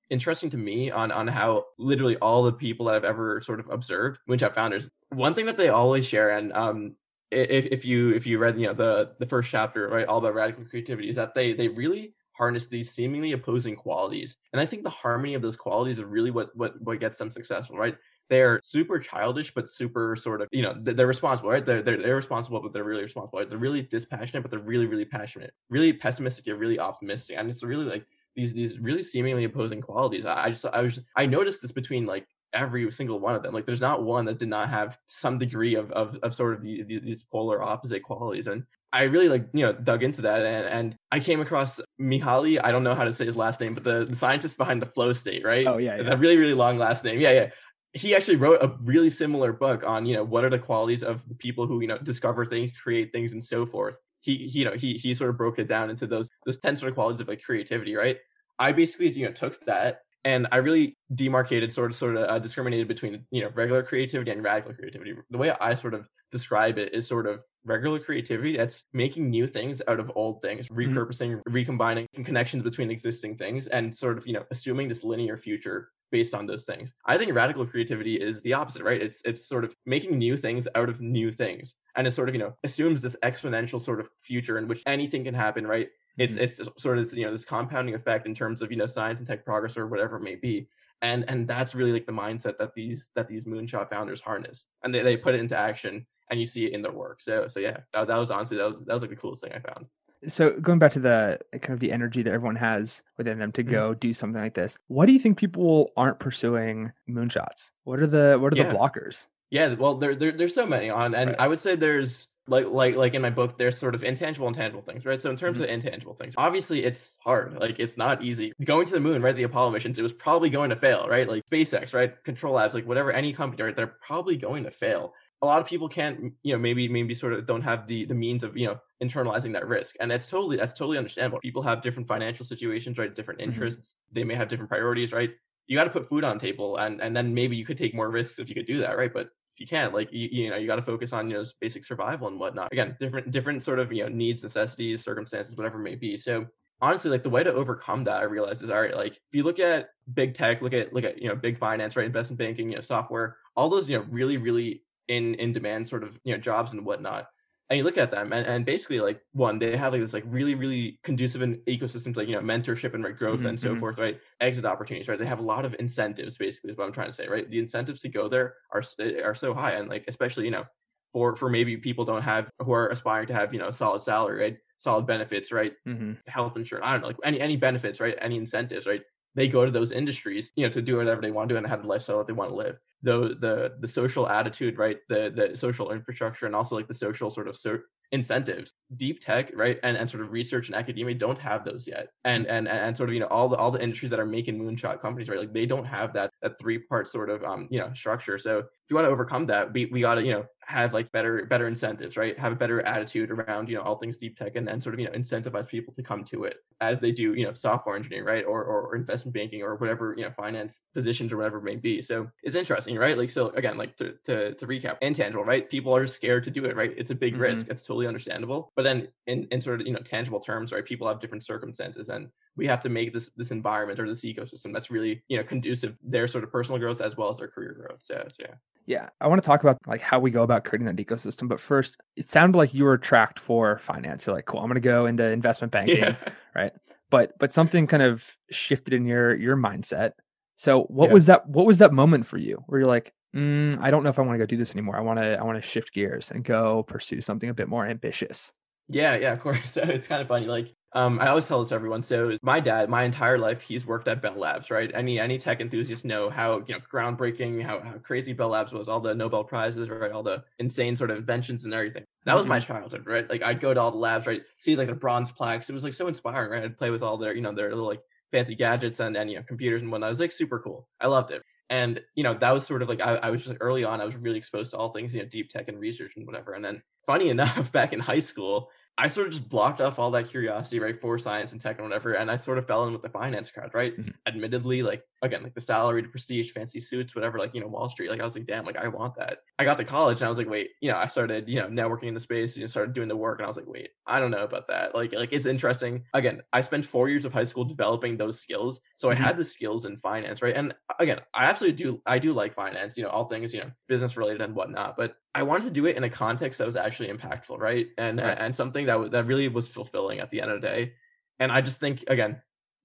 interesting 0.09 0.49
to 0.49 0.57
me 0.57 0.91
on 0.91 1.11
on 1.11 1.27
how 1.27 1.65
literally 1.77 2.17
all 2.17 2.43
the 2.43 2.51
people 2.51 2.85
that 2.85 2.95
I've 2.95 3.03
ever 3.03 3.41
sort 3.41 3.59
of 3.59 3.69
observed 3.69 4.19
moonshot 4.29 4.53
founders 4.53 4.89
one 5.09 5.33
thing 5.33 5.45
that 5.45 5.57
they 5.57 5.69
always 5.69 6.05
share 6.05 6.31
and 6.37 6.53
um 6.53 6.95
if 7.31 7.65
if 7.67 7.85
you 7.85 8.11
if 8.11 8.27
you 8.27 8.37
read 8.37 8.59
you 8.59 8.67
know 8.67 8.73
the 8.73 9.13
the 9.19 9.25
first 9.25 9.49
chapter 9.49 9.87
right 9.89 10.05
all 10.05 10.19
about 10.19 10.35
radical 10.35 10.65
creativity 10.65 11.09
is 11.09 11.15
that 11.15 11.33
they 11.33 11.53
they 11.53 11.67
really 11.67 12.13
harness 12.33 12.67
these 12.67 12.89
seemingly 12.89 13.31
opposing 13.31 13.75
qualities 13.75 14.37
and 14.53 14.59
I 14.59 14.65
think 14.65 14.83
the 14.83 14.89
harmony 14.89 15.33
of 15.33 15.41
those 15.41 15.55
qualities 15.55 15.99
is 15.99 16.03
really 16.03 16.31
what 16.31 16.55
what 16.55 16.79
what 16.81 16.99
gets 16.99 17.17
them 17.17 17.31
successful 17.31 17.77
right 17.77 17.95
they're 18.29 18.59
super 18.63 18.99
childish 18.99 19.53
but 19.53 19.69
super 19.69 20.15
sort 20.15 20.41
of 20.41 20.47
you 20.51 20.61
know 20.61 20.75
they're 20.81 21.07
responsible 21.07 21.49
right 21.49 21.65
they're, 21.65 21.81
they're 21.81 22.01
they're 22.01 22.15
responsible 22.15 22.61
but 22.61 22.73
they're 22.73 22.83
really 22.83 23.03
responsible 23.03 23.39
right? 23.39 23.49
they're 23.49 23.57
really 23.57 23.81
dispassionate 23.83 24.41
but 24.41 24.49
they're 24.49 24.59
really 24.59 24.85
really 24.85 25.05
passionate 25.05 25.53
really 25.69 25.93
pessimistic 25.93 26.45
yet 26.47 26.57
really 26.57 26.79
optimistic 26.79 27.35
and 27.37 27.49
it's 27.49 27.63
really 27.63 27.85
like 27.85 28.05
these 28.35 28.53
these 28.53 28.79
really 28.79 29.03
seemingly 29.03 29.43
opposing 29.43 29.81
qualities. 29.81 30.25
I, 30.25 30.45
I 30.45 30.49
just 30.49 30.65
I 30.65 30.81
was 30.81 30.99
I 31.15 31.25
noticed 31.25 31.61
this 31.61 31.71
between 31.71 32.05
like 32.05 32.27
every 32.53 32.89
single 32.91 33.19
one 33.19 33.35
of 33.35 33.43
them. 33.43 33.53
Like 33.53 33.65
there's 33.65 33.81
not 33.81 34.03
one 34.03 34.25
that 34.25 34.39
did 34.39 34.47
not 34.47 34.69
have 34.69 34.97
some 35.05 35.37
degree 35.37 35.75
of 35.75 35.91
of, 35.91 36.17
of 36.23 36.33
sort 36.33 36.53
of 36.53 36.61
the, 36.61 36.83
the, 36.83 36.99
these 36.99 37.23
polar 37.23 37.61
opposite 37.61 38.03
qualities. 38.03 38.47
And 38.47 38.63
I 38.91 39.03
really 39.03 39.29
like 39.29 39.47
you 39.53 39.65
know 39.65 39.73
dug 39.73 40.03
into 40.03 40.21
that 40.23 40.41
and, 40.41 40.67
and 40.67 40.97
I 41.11 41.19
came 41.19 41.41
across 41.41 41.79
Mihaly. 41.99 42.59
I 42.63 42.71
don't 42.71 42.83
know 42.83 42.95
how 42.95 43.03
to 43.03 43.13
say 43.13 43.25
his 43.25 43.35
last 43.35 43.59
name, 43.59 43.73
but 43.73 43.83
the, 43.83 44.05
the 44.05 44.15
scientist 44.15 44.57
behind 44.57 44.81
the 44.81 44.87
flow 44.87 45.13
state, 45.13 45.43
right? 45.43 45.65
Oh 45.67 45.77
yeah, 45.77 45.97
yeah. 45.97 46.03
That 46.03 46.19
really 46.19 46.37
really 46.37 46.53
long 46.53 46.77
last 46.77 47.03
name. 47.03 47.19
Yeah, 47.19 47.31
yeah. 47.31 47.49
He 47.95 48.15
actually 48.15 48.37
wrote 48.37 48.63
a 48.63 48.75
really 48.81 49.11
similar 49.11 49.53
book 49.53 49.83
on 49.85 50.05
you 50.05 50.15
know 50.15 50.23
what 50.23 50.43
are 50.43 50.49
the 50.49 50.59
qualities 50.59 51.03
of 51.03 51.27
the 51.27 51.35
people 51.35 51.67
who 51.67 51.81
you 51.81 51.87
know 51.87 51.97
discover 51.97 52.45
things, 52.45 52.71
create 52.81 53.11
things, 53.11 53.33
and 53.33 53.43
so 53.43 53.65
forth. 53.65 53.97
He, 54.23 54.47
he 54.47 54.59
you 54.59 54.65
know 54.65 54.73
he 54.73 54.93
he 54.93 55.13
sort 55.13 55.29
of 55.29 55.37
broke 55.37 55.59
it 55.59 55.67
down 55.67 55.89
into 55.89 56.07
those 56.07 56.29
those 56.45 56.57
ten 56.59 56.75
sort 56.75 56.89
of 56.89 56.95
qualities 56.95 57.21
of 57.21 57.27
like 57.27 57.43
creativity, 57.43 57.95
right? 57.95 58.17
I 58.57 58.71
basically 58.71 59.09
you 59.09 59.25
know 59.25 59.33
took 59.33 59.63
that 59.65 59.99
and 60.25 60.47
I 60.51 60.57
really 60.57 60.97
demarcated 61.13 61.73
sort 61.73 61.91
of 61.91 61.97
sort 61.97 62.15
of 62.15 62.29
uh, 62.29 62.39
discriminated 62.39 62.87
between 62.87 63.25
you 63.31 63.41
know 63.41 63.49
regular 63.53 63.83
creativity 63.83 64.31
and 64.31 64.43
radical 64.43 64.73
creativity. 64.73 65.13
The 65.29 65.37
way 65.37 65.51
I 65.59 65.75
sort 65.75 65.93
of 65.93 66.07
describe 66.31 66.77
it 66.77 66.93
is 66.93 67.05
sort 67.05 67.27
of 67.27 67.41
regular 67.65 67.99
creativity 67.99 68.57
that's 68.57 68.83
making 68.93 69.29
new 69.29 69.47
things 69.47 69.81
out 69.87 69.99
of 69.99 70.11
old 70.15 70.41
things 70.41 70.67
mm-hmm. 70.67 70.97
repurposing 70.97 71.35
mm-hmm. 71.35 71.53
recombining 71.53 72.07
connections 72.25 72.63
between 72.63 72.91
existing 72.91 73.37
things 73.37 73.67
and 73.67 73.95
sort 73.95 74.17
of 74.17 74.25
you 74.25 74.33
know 74.33 74.43
assuming 74.51 74.87
this 74.87 75.03
linear 75.03 75.37
future 75.37 75.89
based 76.13 76.33
on 76.33 76.45
those 76.45 76.63
things 76.63 76.93
i 77.07 77.17
think 77.17 77.33
radical 77.33 77.65
creativity 77.65 78.15
is 78.15 78.41
the 78.43 78.53
opposite 78.53 78.83
right 78.83 79.01
it's 79.01 79.21
it's 79.25 79.45
sort 79.45 79.65
of 79.65 79.75
making 79.85 80.17
new 80.17 80.37
things 80.37 80.67
out 80.75 80.87
of 80.87 81.01
new 81.01 81.31
things 81.31 81.75
and 81.95 82.07
it 82.07 82.11
sort 82.11 82.29
of 82.29 82.35
you 82.35 82.39
know 82.39 82.53
assumes 82.63 83.01
this 83.01 83.17
exponential 83.23 83.81
sort 83.81 83.99
of 83.99 84.07
future 84.21 84.57
in 84.57 84.67
which 84.67 84.83
anything 84.85 85.23
can 85.25 85.33
happen 85.33 85.67
right 85.67 85.89
it's 86.17 86.35
mm-hmm. 86.35 86.43
it's 86.43 86.81
sort 86.81 86.97
of 86.97 87.13
you 87.13 87.25
know 87.25 87.31
this 87.31 87.43
compounding 87.43 87.95
effect 87.95 88.27
in 88.27 88.33
terms 88.33 88.61
of 88.61 88.71
you 88.71 88.77
know 88.77 88.85
science 88.85 89.19
and 89.19 89.27
tech 89.27 89.43
progress 89.43 89.75
or 89.75 89.87
whatever 89.87 90.15
it 90.17 90.23
may 90.23 90.35
be 90.35 90.67
and 91.01 91.25
and 91.27 91.47
that's 91.47 91.75
really 91.75 91.91
like 91.91 92.05
the 92.05 92.11
mindset 92.11 92.57
that 92.57 92.73
these 92.75 93.09
that 93.15 93.27
these 93.27 93.43
moonshot 93.45 93.89
founders 93.89 94.21
harness 94.21 94.65
and 94.83 94.93
they, 94.95 95.01
they 95.01 95.17
put 95.17 95.35
it 95.35 95.41
into 95.41 95.57
action 95.57 96.05
and 96.29 96.39
you 96.39 96.45
see 96.45 96.65
it 96.65 96.73
in 96.73 96.81
their 96.81 96.91
work. 96.91 97.21
So 97.21 97.47
so 97.47 97.59
yeah, 97.59 97.77
that, 97.93 98.07
that 98.07 98.17
was 98.17 98.31
honestly 98.31 98.57
that 98.57 98.65
was 98.67 98.77
that 98.85 98.93
was 98.93 99.03
like 99.03 99.11
the 99.11 99.15
coolest 99.15 99.41
thing 99.41 99.51
I 99.53 99.59
found. 99.59 99.85
So 100.27 100.59
going 100.59 100.79
back 100.79 100.91
to 100.93 100.99
the 100.99 101.39
kind 101.51 101.73
of 101.73 101.79
the 101.79 101.91
energy 101.91 102.23
that 102.23 102.33
everyone 102.33 102.55
has 102.55 103.03
within 103.17 103.39
them 103.39 103.51
to 103.53 103.63
mm-hmm. 103.63 103.71
go 103.71 103.93
do 103.93 104.13
something 104.13 104.41
like 104.41 104.53
this, 104.53 104.77
what 104.87 105.05
do 105.05 105.13
you 105.13 105.19
think 105.19 105.37
people 105.37 105.91
aren't 105.97 106.19
pursuing 106.19 106.91
moonshots? 107.09 107.71
What 107.83 107.99
are 107.99 108.07
the 108.07 108.37
what 108.39 108.53
are 108.53 108.57
yeah. 108.57 108.69
the 108.69 108.75
blockers? 108.75 109.27
Yeah, 109.49 109.73
well, 109.73 109.95
there, 109.95 110.15
there 110.15 110.31
there's 110.31 110.55
so 110.55 110.65
many 110.65 110.89
on, 110.89 111.13
and 111.13 111.29
right. 111.29 111.39
I 111.39 111.47
would 111.47 111.59
say 111.59 111.75
there's 111.75 112.27
like 112.47 112.65
like 112.67 112.95
like 112.95 113.13
in 113.13 113.21
my 113.21 113.29
book 113.29 113.57
there's 113.57 113.77
sort 113.77 113.95
of 113.95 114.03
intangible 114.03 114.47
and 114.47 114.55
tangible 114.55 114.81
things 114.81 115.05
right 115.05 115.21
so 115.21 115.29
in 115.29 115.37
terms 115.37 115.55
mm-hmm. 115.55 115.63
of 115.63 115.69
intangible 115.69 116.13
things 116.13 116.33
obviously 116.37 116.83
it's 116.83 117.17
hard 117.23 117.57
like 117.59 117.79
it's 117.79 117.95
not 117.95 118.21
easy 118.21 118.51
going 118.65 118.85
to 118.85 118.91
the 118.91 118.99
moon 118.99 119.21
right 119.21 119.35
the 119.35 119.43
apollo 119.43 119.71
missions 119.71 119.97
it 119.97 120.01
was 120.01 120.11
probably 120.11 120.49
going 120.49 120.69
to 120.69 120.75
fail 120.75 121.07
right 121.09 121.29
like 121.29 121.43
spacex 121.49 121.93
right 121.93 122.21
control 122.23 122.55
labs 122.55 122.73
like 122.73 122.85
whatever 122.85 123.11
any 123.11 123.31
company 123.31 123.63
right 123.63 123.75
they're 123.75 123.95
probably 124.05 124.35
going 124.35 124.63
to 124.63 124.71
fail 124.71 125.13
a 125.43 125.45
lot 125.45 125.59
of 125.59 125.67
people 125.67 125.89
can't 125.89 126.33
you 126.41 126.53
know 126.53 126.57
maybe 126.57 126.87
maybe 126.87 127.13
sort 127.13 127.33
of 127.33 127.45
don't 127.45 127.61
have 127.61 127.85
the 127.85 128.05
the 128.05 128.13
means 128.13 128.43
of 128.43 128.55
you 128.57 128.65
know 128.65 128.79
internalizing 129.03 129.51
that 129.53 129.67
risk. 129.67 129.95
And 129.99 130.09
that's 130.09 130.27
totally 130.27 130.55
that's 130.55 130.71
totally 130.71 130.97
understandable. 130.97 131.39
People 131.41 131.61
have 131.61 131.83
different 131.83 132.07
financial 132.07 132.45
situations 132.45 132.97
right? 132.97 133.13
Different 133.13 133.41
mm-hmm. 133.41 133.51
interests. 133.51 133.89
Mm-hmm. 133.91 134.19
they 134.19 134.23
may 134.23 134.35
have 134.35 134.47
different 134.47 134.69
priorities 134.69 135.11
right? 135.11 135.31
You 135.67 135.77
got 135.77 135.83
to 135.83 135.89
put 135.89 136.07
food 136.07 136.23
on 136.23 136.39
table 136.39 136.77
and 136.77 137.01
and 137.01 137.15
then 137.15 137.33
maybe 137.33 137.57
you 137.57 137.65
could 137.65 137.77
take 137.77 137.93
more 137.93 138.09
risks 138.09 138.39
if 138.39 138.47
you 138.47 138.55
could 138.55 138.67
do 138.67 138.79
that 138.79 138.97
right? 138.97 139.13
But 139.13 139.27
if 139.55 139.59
you 139.59 139.67
can't 139.67 139.93
like 139.93 140.11
you, 140.13 140.29
you 140.31 140.49
know 140.49 140.55
you 140.55 140.65
got 140.65 140.77
to 140.77 140.81
focus 140.81 141.11
on 141.11 141.29
you 141.29 141.37
know 141.37 141.43
basic 141.59 141.83
survival 141.83 142.29
and 142.29 142.39
whatnot. 142.39 142.71
Again 142.71 142.95
different 143.01 143.29
different 143.29 143.61
sort 143.61 143.79
of 143.79 143.91
you 143.91 144.03
know 144.03 144.09
needs 144.09 144.43
necessities 144.43 145.03
circumstances 145.03 145.57
whatever 145.57 145.77
it 145.79 145.83
may 145.83 145.95
be. 145.95 146.15
So 146.15 146.47
honestly 146.81 147.11
like 147.11 147.23
the 147.23 147.29
way 147.29 147.43
to 147.43 147.53
overcome 147.53 148.03
that 148.03 148.17
i 148.17 148.23
realized 148.23 148.61
is 148.61 148.69
all 148.69 148.81
right 148.81 148.97
like 148.97 149.13
if 149.13 149.33
you 149.33 149.43
look 149.43 149.57
at 149.57 149.89
big 150.15 150.33
tech 150.33 150.61
look 150.61 150.73
at 150.73 150.91
look 150.91 151.05
at 151.05 151.21
you 151.21 151.29
know 151.29 151.35
big 151.35 151.57
finance 151.57 151.95
right? 151.95 152.05
Investment 152.05 152.37
banking 152.37 152.71
you 152.71 152.75
know 152.75 152.81
software 152.81 153.37
all 153.55 153.69
those 153.69 153.87
you 153.87 153.97
know 153.97 154.05
really 154.09 154.35
really 154.35 154.83
in 155.07 155.35
in 155.35 155.53
demand 155.53 155.87
sort 155.87 156.03
of 156.03 156.19
you 156.23 156.33
know 156.33 156.39
jobs 156.39 156.71
and 156.73 156.85
whatnot. 156.85 157.27
And 157.69 157.77
you 157.77 157.85
look 157.85 157.97
at 157.97 158.11
them 158.11 158.33
and, 158.33 158.45
and 158.45 158.65
basically 158.65 158.99
like 158.99 159.21
one 159.31 159.57
they 159.57 159.75
have 159.75 159.93
like 159.93 160.01
this 160.01 160.13
like 160.13 160.25
really 160.27 160.53
really 160.53 160.99
conducive 161.03 161.41
in 161.41 161.55
ecosystems 161.67 162.15
like 162.15 162.27
you 162.27 162.35
know 162.35 162.41
mentorship 162.41 162.93
and 162.93 163.03
right 163.03 163.17
growth 163.17 163.39
mm-hmm. 163.39 163.47
and 163.47 163.59
so 163.59 163.69
mm-hmm. 163.69 163.79
forth 163.79 163.97
right? 163.97 164.19
Exit 164.41 164.65
opportunities 164.65 165.07
right? 165.07 165.17
They 165.17 165.25
have 165.25 165.39
a 165.39 165.43
lot 165.43 165.65
of 165.65 165.75
incentives 165.79 166.37
basically 166.37 166.71
is 166.71 166.77
what 166.77 166.85
i'm 166.85 166.93
trying 166.93 167.09
to 167.09 167.15
say 167.15 167.27
right? 167.27 167.49
The 167.49 167.59
incentives 167.59 168.01
to 168.01 168.09
go 168.09 168.27
there 168.27 168.55
are 168.71 168.83
are 169.23 169.35
so 169.35 169.53
high 169.53 169.71
and 169.71 169.89
like 169.89 170.05
especially 170.07 170.45
you 170.45 170.51
know 170.51 170.65
for 171.11 171.35
for 171.35 171.49
maybe 171.49 171.77
people 171.77 172.05
don't 172.05 172.21
have 172.21 172.49
who 172.59 172.73
are 172.73 172.89
aspiring 172.89 173.27
to 173.27 173.33
have 173.33 173.53
you 173.53 173.59
know 173.59 173.69
a 173.69 173.73
solid 173.73 174.01
salary 174.01 174.39
right? 174.39 174.57
Solid 174.77 175.07
benefits 175.07 175.51
right? 175.51 175.73
Mm-hmm. 175.87 176.13
health 176.27 176.57
insurance 176.57 176.85
i 176.85 176.91
don't 176.91 177.01
know 177.01 177.07
like 177.07 177.17
any 177.23 177.39
any 177.39 177.55
benefits 177.55 177.99
right? 177.99 178.17
Any 178.21 178.37
incentives 178.37 178.85
right? 178.85 179.01
They 179.35 179.47
go 179.47 179.65
to 179.65 179.71
those 179.71 179.91
industries 179.91 180.51
you 180.55 180.67
know 180.67 180.73
to 180.73 180.81
do 180.81 180.97
whatever 180.97 181.21
they 181.21 181.31
want 181.31 181.49
to 181.49 181.53
do 181.53 181.57
and 181.57 181.65
have 181.65 181.81
the 181.81 181.87
lifestyle 181.87 182.19
that 182.19 182.27
they 182.27 182.33
want 182.33 182.51
to 182.51 182.55
live 182.55 182.77
the 183.03 183.35
the 183.39 183.73
the 183.79 183.87
social 183.87 184.27
attitude, 184.27 184.77
right? 184.77 184.97
The 185.09 185.31
the 185.35 185.55
social 185.57 185.91
infrastructure 185.91 186.45
and 186.45 186.55
also 186.55 186.75
like 186.75 186.87
the 186.87 186.93
social 186.93 187.29
sort 187.29 187.47
of 187.47 187.55
so 187.55 187.79
incentives. 188.13 188.73
Deep 188.95 189.23
tech, 189.23 189.51
right, 189.55 189.79
and, 189.83 189.97
and 189.97 190.09
sort 190.09 190.23
of 190.23 190.31
research 190.31 190.67
and 190.67 190.75
academia 190.75 191.15
don't 191.15 191.39
have 191.39 191.65
those 191.65 191.85
yet. 191.85 192.07
And 192.23 192.47
and 192.47 192.67
and 192.67 192.95
sort 192.95 193.09
of 193.09 193.13
you 193.13 193.19
know 193.19 193.27
all 193.27 193.49
the 193.49 193.57
all 193.57 193.71
the 193.71 193.83
industries 193.83 194.09
that 194.11 194.19
are 194.19 194.25
making 194.25 194.57
moonshot 194.57 195.01
companies, 195.01 195.27
right? 195.27 195.39
Like 195.39 195.53
they 195.53 195.65
don't 195.65 195.85
have 195.85 196.13
that 196.13 196.31
that 196.41 196.57
three 196.59 196.79
part 196.79 197.09
sort 197.09 197.29
of 197.29 197.43
um 197.43 197.67
you 197.69 197.79
know 197.79 197.91
structure. 197.93 198.37
So 198.37 198.59
if 198.59 198.65
you 198.89 198.95
want 198.95 199.05
to 199.05 199.11
overcome 199.11 199.47
that, 199.47 199.73
we 199.73 199.87
we 199.87 200.01
got 200.01 200.15
to 200.15 200.23
you 200.23 200.31
know 200.31 200.45
have 200.73 200.91
like 200.91 201.11
better 201.11 201.45
better 201.45 201.67
incentives 201.67 202.17
right? 202.17 202.37
Have 202.39 202.51
a 202.51 202.55
better 202.55 202.81
attitude 202.81 203.29
around 203.29 203.69
you 203.69 203.75
know 203.75 203.83
all 203.83 203.97
things 203.97 204.17
deep 204.17 204.37
tech 204.37 204.55
and, 204.55 204.67
and 204.67 204.81
sort 204.81 204.95
of 204.95 204.99
you 204.99 205.05
know 205.05 205.11
incentivize 205.11 205.67
people 205.67 205.93
to 205.93 206.01
come 206.01 206.23
to 206.25 206.45
it 206.45 206.57
as 206.81 206.99
they 206.99 207.11
do 207.11 207.35
you 207.35 207.45
know 207.45 207.53
software 207.53 207.95
engineering 207.95 208.25
right? 208.25 208.43
Or, 208.43 208.63
or, 208.63 208.87
or 208.87 208.95
investment 208.95 209.35
banking 209.35 209.61
or 209.61 209.75
whatever 209.75 210.15
you 210.17 210.23
know 210.23 210.31
finance 210.31 210.81
positions 210.93 211.31
or 211.31 211.37
whatever 211.37 211.59
it 211.59 211.63
may 211.63 211.75
be. 211.75 212.01
So 212.01 212.27
it's 212.41 212.55
interesting 212.55 212.97
right? 212.97 213.17
Like 213.17 213.29
so 213.29 213.49
again 213.49 213.77
like 213.77 213.95
to 213.97 214.15
to, 214.25 214.55
to 214.55 214.67
recap 214.67 214.97
intangible 215.01 215.45
right? 215.45 215.69
People 215.69 215.95
are 215.95 216.07
scared 216.07 216.43
to 216.45 216.51
do 216.51 216.65
it 216.65 216.75
right? 216.75 216.93
It's 216.97 217.11
a 217.11 217.15
big 217.15 217.33
mm-hmm. 217.33 217.43
risk 217.43 217.67
it's 217.69 217.83
totally 217.83 218.07
understandable. 218.07 218.71
But 218.75 218.83
then 218.83 219.07
in, 219.27 219.47
in 219.51 219.61
sort 219.61 219.79
of 219.79 219.87
you 219.87 219.93
know 219.93 219.99
tangible 219.99 220.39
terms 220.39 220.71
right? 220.71 220.83
People 220.83 221.07
have 221.07 221.21
different 221.21 221.43
circumstances 221.43 222.09
and 222.09 222.29
we 222.55 222.67
have 222.67 222.81
to 222.81 222.89
make 222.89 223.13
this 223.13 223.31
this 223.35 223.51
environment 223.51 223.99
or 223.99 224.07
this 224.07 224.21
ecosystem 224.21 224.73
that's 224.73 224.91
really 224.91 225.23
you 225.27 225.37
know 225.37 225.43
conducive 225.43 225.95
their 226.03 226.27
sort 226.27 226.43
of 226.43 226.51
personal 226.51 226.79
growth 226.79 227.01
as 227.01 227.17
well 227.17 227.29
as 227.29 227.37
their 227.37 227.47
career 227.47 227.73
growth 227.73 228.01
so, 228.01 228.25
yeah 228.39 228.55
yeah, 228.85 229.09
I 229.21 229.27
want 229.27 229.41
to 229.41 229.45
talk 229.45 229.63
about 229.63 229.77
like 229.87 230.01
how 230.01 230.19
we 230.19 230.31
go 230.31 230.43
about 230.43 230.65
creating 230.65 230.87
that 230.87 230.97
ecosystem. 230.97 231.47
But 231.47 231.59
first, 231.59 231.97
it 232.15 232.29
sounded 232.29 232.57
like 232.57 232.73
you 232.73 232.83
were 232.83 232.97
tracked 232.97 233.39
for 233.39 233.77
finance. 233.79 234.25
You're 234.25 234.35
like, 234.35 234.45
cool, 234.45 234.59
I'm 234.59 234.67
going 234.67 234.75
to 234.75 234.81
go 234.81 235.05
into 235.05 235.23
investment 235.23 235.71
banking, 235.71 235.99
yeah. 235.99 236.15
right? 236.55 236.73
But 237.09 237.33
but 237.39 237.51
something 237.53 237.87
kind 237.87 238.03
of 238.03 238.35
shifted 238.51 238.93
in 238.93 239.05
your 239.05 239.35
your 239.35 239.55
mindset. 239.55 240.11
So 240.55 240.83
what 240.83 241.07
yeah. 241.07 241.13
was 241.13 241.25
that? 241.27 241.47
What 241.47 241.65
was 241.65 241.77
that 241.77 241.93
moment 241.93 242.25
for 242.25 242.37
you 242.37 242.63
where 242.67 242.81
you're 242.81 242.89
like, 242.89 243.13
mm, 243.35 243.77
I 243.79 243.89
don't 243.89 244.03
know 244.03 244.09
if 244.09 244.19
I 244.19 244.21
want 244.21 244.35
to 244.35 244.39
go 244.39 244.45
do 244.45 244.57
this 244.57 244.71
anymore. 244.71 244.97
I 244.97 245.01
want 245.01 245.19
to 245.19 245.37
I 245.37 245.43
want 245.43 245.61
to 245.61 245.67
shift 245.67 245.93
gears 245.93 246.31
and 246.31 246.43
go 246.43 246.83
pursue 246.83 247.21
something 247.21 247.49
a 247.49 247.53
bit 247.53 247.69
more 247.69 247.85
ambitious. 247.85 248.51
Yeah, 248.89 249.15
yeah, 249.15 249.33
of 249.33 249.39
course. 249.39 249.69
So 249.73 249.81
it's 249.81 250.07
kind 250.07 250.21
of 250.21 250.27
funny. 250.27 250.47
Like 250.47 250.73
um, 250.95 251.19
I 251.19 251.27
always 251.27 251.47
tell 251.47 251.59
this 251.59 251.69
to 251.69 251.75
everyone. 251.75 252.01
So 252.01 252.37
my 252.43 252.59
dad, 252.59 252.89
my 252.89 253.03
entire 253.03 253.37
life, 253.37 253.61
he's 253.61 253.85
worked 253.85 254.07
at 254.07 254.21
Bell 254.21 254.35
Labs, 254.35 254.69
right? 254.69 254.91
Any 254.93 255.19
any 255.19 255.37
tech 255.37 255.59
enthusiasts 255.59 256.05
know 256.05 256.29
how 256.29 256.63
you 256.67 256.75
know 256.75 256.81
groundbreaking, 256.91 257.63
how, 257.63 257.79
how 257.79 257.93
crazy 258.03 258.33
Bell 258.33 258.49
Labs 258.49 258.71
was, 258.71 258.87
all 258.87 258.99
the 258.99 259.15
Nobel 259.15 259.43
prizes, 259.43 259.89
right? 259.89 260.11
All 260.11 260.23
the 260.23 260.43
insane 260.59 260.95
sort 260.95 261.09
of 261.09 261.17
inventions 261.17 261.65
and 261.65 261.73
everything. 261.73 262.03
That 262.25 262.35
was 262.35 262.45
my 262.45 262.59
mm-hmm. 262.59 262.73
childhood, 262.73 263.05
right? 263.07 263.29
Like 263.29 263.43
I'd 263.43 263.59
go 263.59 263.73
to 263.73 263.81
all 263.81 263.91
the 263.91 263.97
labs, 263.97 264.27
right? 264.27 264.43
See 264.59 264.75
like 264.75 264.87
the 264.87 264.93
bronze 264.93 265.31
plaques. 265.31 265.69
It 265.69 265.73
was 265.73 265.83
like 265.83 265.93
so 265.93 266.07
inspiring, 266.07 266.51
right? 266.51 266.63
I'd 266.63 266.77
play 266.77 266.91
with 266.91 267.03
all 267.03 267.17
their, 267.17 267.35
you 267.35 267.41
know, 267.41 267.53
their 267.53 267.69
little 267.69 267.87
like 267.87 268.01
fancy 268.31 268.55
gadgets 268.55 268.99
and, 268.99 269.15
and 269.15 269.29
you 269.29 269.37
know 269.37 269.43
computers 269.43 269.81
and 269.81 269.91
whatnot. 269.91 270.07
It 270.07 270.11
was 270.11 270.19
like 270.19 270.31
super 270.31 270.59
cool. 270.59 270.87
I 270.99 271.07
loved 271.07 271.31
it. 271.31 271.41
And 271.69 272.01
you 272.15 272.23
know, 272.23 272.35
that 272.35 272.51
was 272.51 272.67
sort 272.67 272.81
of 272.81 272.89
like 272.89 273.01
I, 273.01 273.15
I 273.15 273.29
was 273.29 273.41
just 273.41 273.49
like 273.49 273.57
early 273.61 273.83
on, 273.83 274.01
I 274.01 274.05
was 274.05 274.15
really 274.15 274.37
exposed 274.37 274.71
to 274.71 274.77
all 274.77 274.91
things, 274.91 275.15
you 275.15 275.21
know, 275.21 275.27
deep 275.27 275.49
tech 275.49 275.69
and 275.69 275.79
research 275.79 276.13
and 276.17 276.25
whatever. 276.27 276.53
And 276.53 276.63
then 276.63 276.81
funny 277.05 277.29
enough, 277.35 277.71
back 277.71 277.93
in 277.93 277.99
high 277.99 278.19
school, 278.19 278.69
I 278.97 279.07
sort 279.07 279.27
of 279.27 279.33
just 279.33 279.49
blocked 279.49 279.81
off 279.81 279.97
all 279.97 280.11
that 280.11 280.29
curiosity, 280.29 280.79
right, 280.79 280.99
for 280.99 281.17
science 281.17 281.51
and 281.51 281.59
tech 281.59 281.79
and 281.79 281.87
whatever, 281.87 282.13
and 282.13 282.29
I 282.29 282.35
sort 282.35 282.59
of 282.59 282.67
fell 282.67 282.85
in 282.85 282.93
with 282.93 283.01
the 283.01 283.09
finance 283.09 283.49
crowd, 283.49 283.71
right? 283.73 283.97
Mm-hmm. 283.97 284.11
Admittedly, 284.27 284.83
like 284.83 285.03
again, 285.23 285.41
like 285.41 285.55
the 285.55 285.61
salary, 285.61 286.03
the 286.03 286.09
prestige, 286.09 286.51
fancy 286.51 286.79
suits, 286.79 287.15
whatever, 287.15 287.39
like 287.39 287.55
you 287.55 287.61
know, 287.61 287.67
Wall 287.67 287.89
Street. 287.89 288.11
Like 288.11 288.21
I 288.21 288.23
was 288.23 288.35
like, 288.35 288.45
damn, 288.45 288.65
like 288.65 288.77
I 288.77 288.87
want 288.87 289.15
that. 289.15 289.39
I 289.57 289.63
got 289.63 289.77
to 289.77 289.83
college 289.83 290.19
and 290.19 290.27
I 290.27 290.29
was 290.29 290.37
like, 290.37 290.49
wait, 290.49 290.71
you 290.79 290.91
know, 290.91 290.97
I 290.97 291.07
started, 291.07 291.49
you 291.49 291.59
know, 291.59 291.67
networking 291.67 292.07
in 292.07 292.13
the 292.13 292.19
space, 292.19 292.55
you 292.55 292.61
know, 292.61 292.67
started 292.67 292.93
doing 292.93 293.07
the 293.07 293.15
work, 293.15 293.39
and 293.39 293.45
I 293.45 293.47
was 293.47 293.57
like, 293.57 293.67
wait, 293.67 293.89
I 294.05 294.19
don't 294.19 294.31
know 294.31 294.43
about 294.43 294.67
that. 294.67 294.93
Like, 294.93 295.11
like 295.13 295.29
it's 295.31 295.47
interesting. 295.47 296.03
Again, 296.13 296.43
I 296.53 296.61
spent 296.61 296.85
four 296.85 297.09
years 297.09 297.25
of 297.25 297.33
high 297.33 297.45
school 297.45 297.63
developing 297.63 298.15
those 298.15 298.39
skills, 298.39 298.79
so 298.95 299.09
I 299.09 299.15
mm-hmm. 299.15 299.23
had 299.23 299.37
the 299.37 299.45
skills 299.45 299.85
in 299.85 299.97
finance, 299.97 300.43
right? 300.43 300.55
And 300.55 300.75
again, 300.99 301.19
I 301.33 301.45
absolutely 301.45 301.83
do, 301.83 302.01
I 302.05 302.19
do 302.19 302.31
like 302.31 302.53
finance, 302.53 302.95
you 302.95 303.03
know, 303.03 303.09
all 303.09 303.25
things, 303.25 303.53
you 303.53 303.61
know, 303.61 303.71
business 303.87 304.15
related 304.17 304.41
and 304.41 304.53
whatnot, 304.53 304.97
but 304.97 305.15
I 305.35 305.43
wanted 305.43 305.63
to 305.63 305.71
do 305.71 305.87
it 305.87 305.97
in 305.97 306.03
a 306.03 306.09
context 306.09 306.59
that 306.59 306.67
was 306.67 306.75
actually 306.75 307.09
impactful, 307.09 307.57
right? 307.57 307.87
And 307.97 308.19
right. 308.19 308.37
and 308.39 308.55
something 308.55 308.82
that 308.85 309.11
that 309.11 309.25
really 309.25 309.47
was 309.47 309.67
fulfilling 309.67 310.19
at 310.19 310.31
the 310.31 310.41
end 310.41 310.51
of 310.51 310.61
the 310.61 310.67
day. 310.67 310.93
And 311.39 311.51
I 311.51 311.61
just 311.61 311.79
think 311.79 312.03
again, 312.07 312.41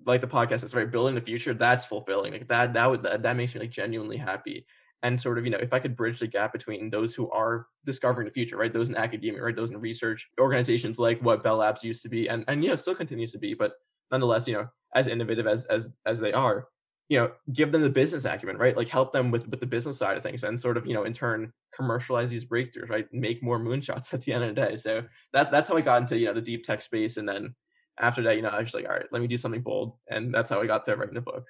like 0.07 0.21
the 0.21 0.27
podcast 0.27 0.65
is 0.65 0.75
right, 0.75 0.91
building 0.91 1.15
the 1.15 1.21
future, 1.21 1.55
that's 1.55 1.87
fulfilling. 1.87 2.33
Like 2.33 2.49
that 2.49 2.75
that 2.75 2.91
would 2.91 3.03
that, 3.03 3.23
that 3.23 3.37
makes 3.37 3.55
me 3.55 3.61
like 3.61 3.71
genuinely 3.71 4.17
happy. 4.17 4.67
And 5.05 5.21
sort 5.21 5.39
of, 5.39 5.45
you 5.45 5.53
know, 5.53 5.59
if 5.59 5.73
I 5.73 5.79
could 5.79 5.97
bridge 5.97 6.19
the 6.19 6.27
gap 6.27 6.53
between 6.53 6.91
those 6.91 7.15
who 7.15 7.31
are 7.31 7.67
discovering 7.85 8.27
the 8.27 8.33
future, 8.33 8.57
right? 8.57 8.73
Those 8.73 8.89
in 8.89 8.97
academia, 8.97 9.41
right? 9.41 9.55
Those 9.55 9.71
in 9.71 9.81
research 9.81 10.27
organizations 10.41 10.99
like 10.99 11.21
what 11.23 11.45
Bell 11.45 11.59
Labs 11.59 11.85
used 11.85 12.03
to 12.03 12.09
be 12.09 12.29
and 12.29 12.45
and 12.49 12.65
you 12.65 12.71
know 12.71 12.77
still 12.77 12.97
continues 12.97 13.31
to 13.33 13.39
be, 13.39 13.55
but 13.55 13.73
nonetheless, 14.11 14.49
you 14.49 14.55
know, 14.55 14.67
as 14.95 15.07
innovative 15.07 15.47
as 15.47 15.67
as 15.67 15.91
as 16.07 16.19
they 16.19 16.33
are, 16.33 16.67
you 17.09 17.19
know, 17.19 17.33
give 17.53 17.73
them 17.73 17.81
the 17.81 17.89
business 17.89 18.25
acumen, 18.27 18.59
right? 18.59 18.77
Like 18.77 18.89
help 18.89 19.13
them 19.13 19.31
with 19.31 19.49
with 19.49 19.61
the 19.61 19.67
business 19.67 19.97
side 19.99 20.17
of 20.17 20.23
things, 20.23 20.45
and 20.45 20.61
sort 20.61 20.77
of 20.77 20.87
you 20.87 20.95
know, 20.95 21.05
in 21.05 21.13
turn, 21.13 21.53
commercialize 21.75 22.29
these 22.31 22.45
breakthroughs, 22.45 22.91
right? 22.91 23.07
Make 23.13 23.43
more 23.43 23.59
moonshots 23.59 24.13
at 24.15 24.23
the 24.23 24.33
end 24.33 24.45
of 24.45 24.55
the 24.55 24.61
day. 24.61 24.77
So 24.77 25.03
that 25.33 25.51
that's 25.51 25.69
how 25.69 25.77
I 25.77 25.81
got 25.81 26.03
into 26.03 26.19
you 26.19 26.27
know 26.27 26.35
the 26.35 26.43
deep 26.43 26.65
tech 26.65 26.83
space, 26.83 27.17
and 27.17 27.29
then 27.29 27.55
after 27.99 28.23
that, 28.23 28.37
you 28.37 28.43
know, 28.43 28.49
I 28.51 28.59
was 28.59 28.67
just 28.67 28.75
like, 28.75 28.85
all 28.85 28.95
right, 28.95 29.07
let 29.11 29.23
me 29.23 29.29
do 29.29 29.37
something 29.37 29.63
bold, 29.63 29.95
and 30.09 30.33
that's 30.33 30.51
how 30.51 30.61
I 30.61 30.67
got 30.67 30.85
to 30.85 30.97
writing 30.97 31.15
the 31.15 31.21
book. 31.21 31.47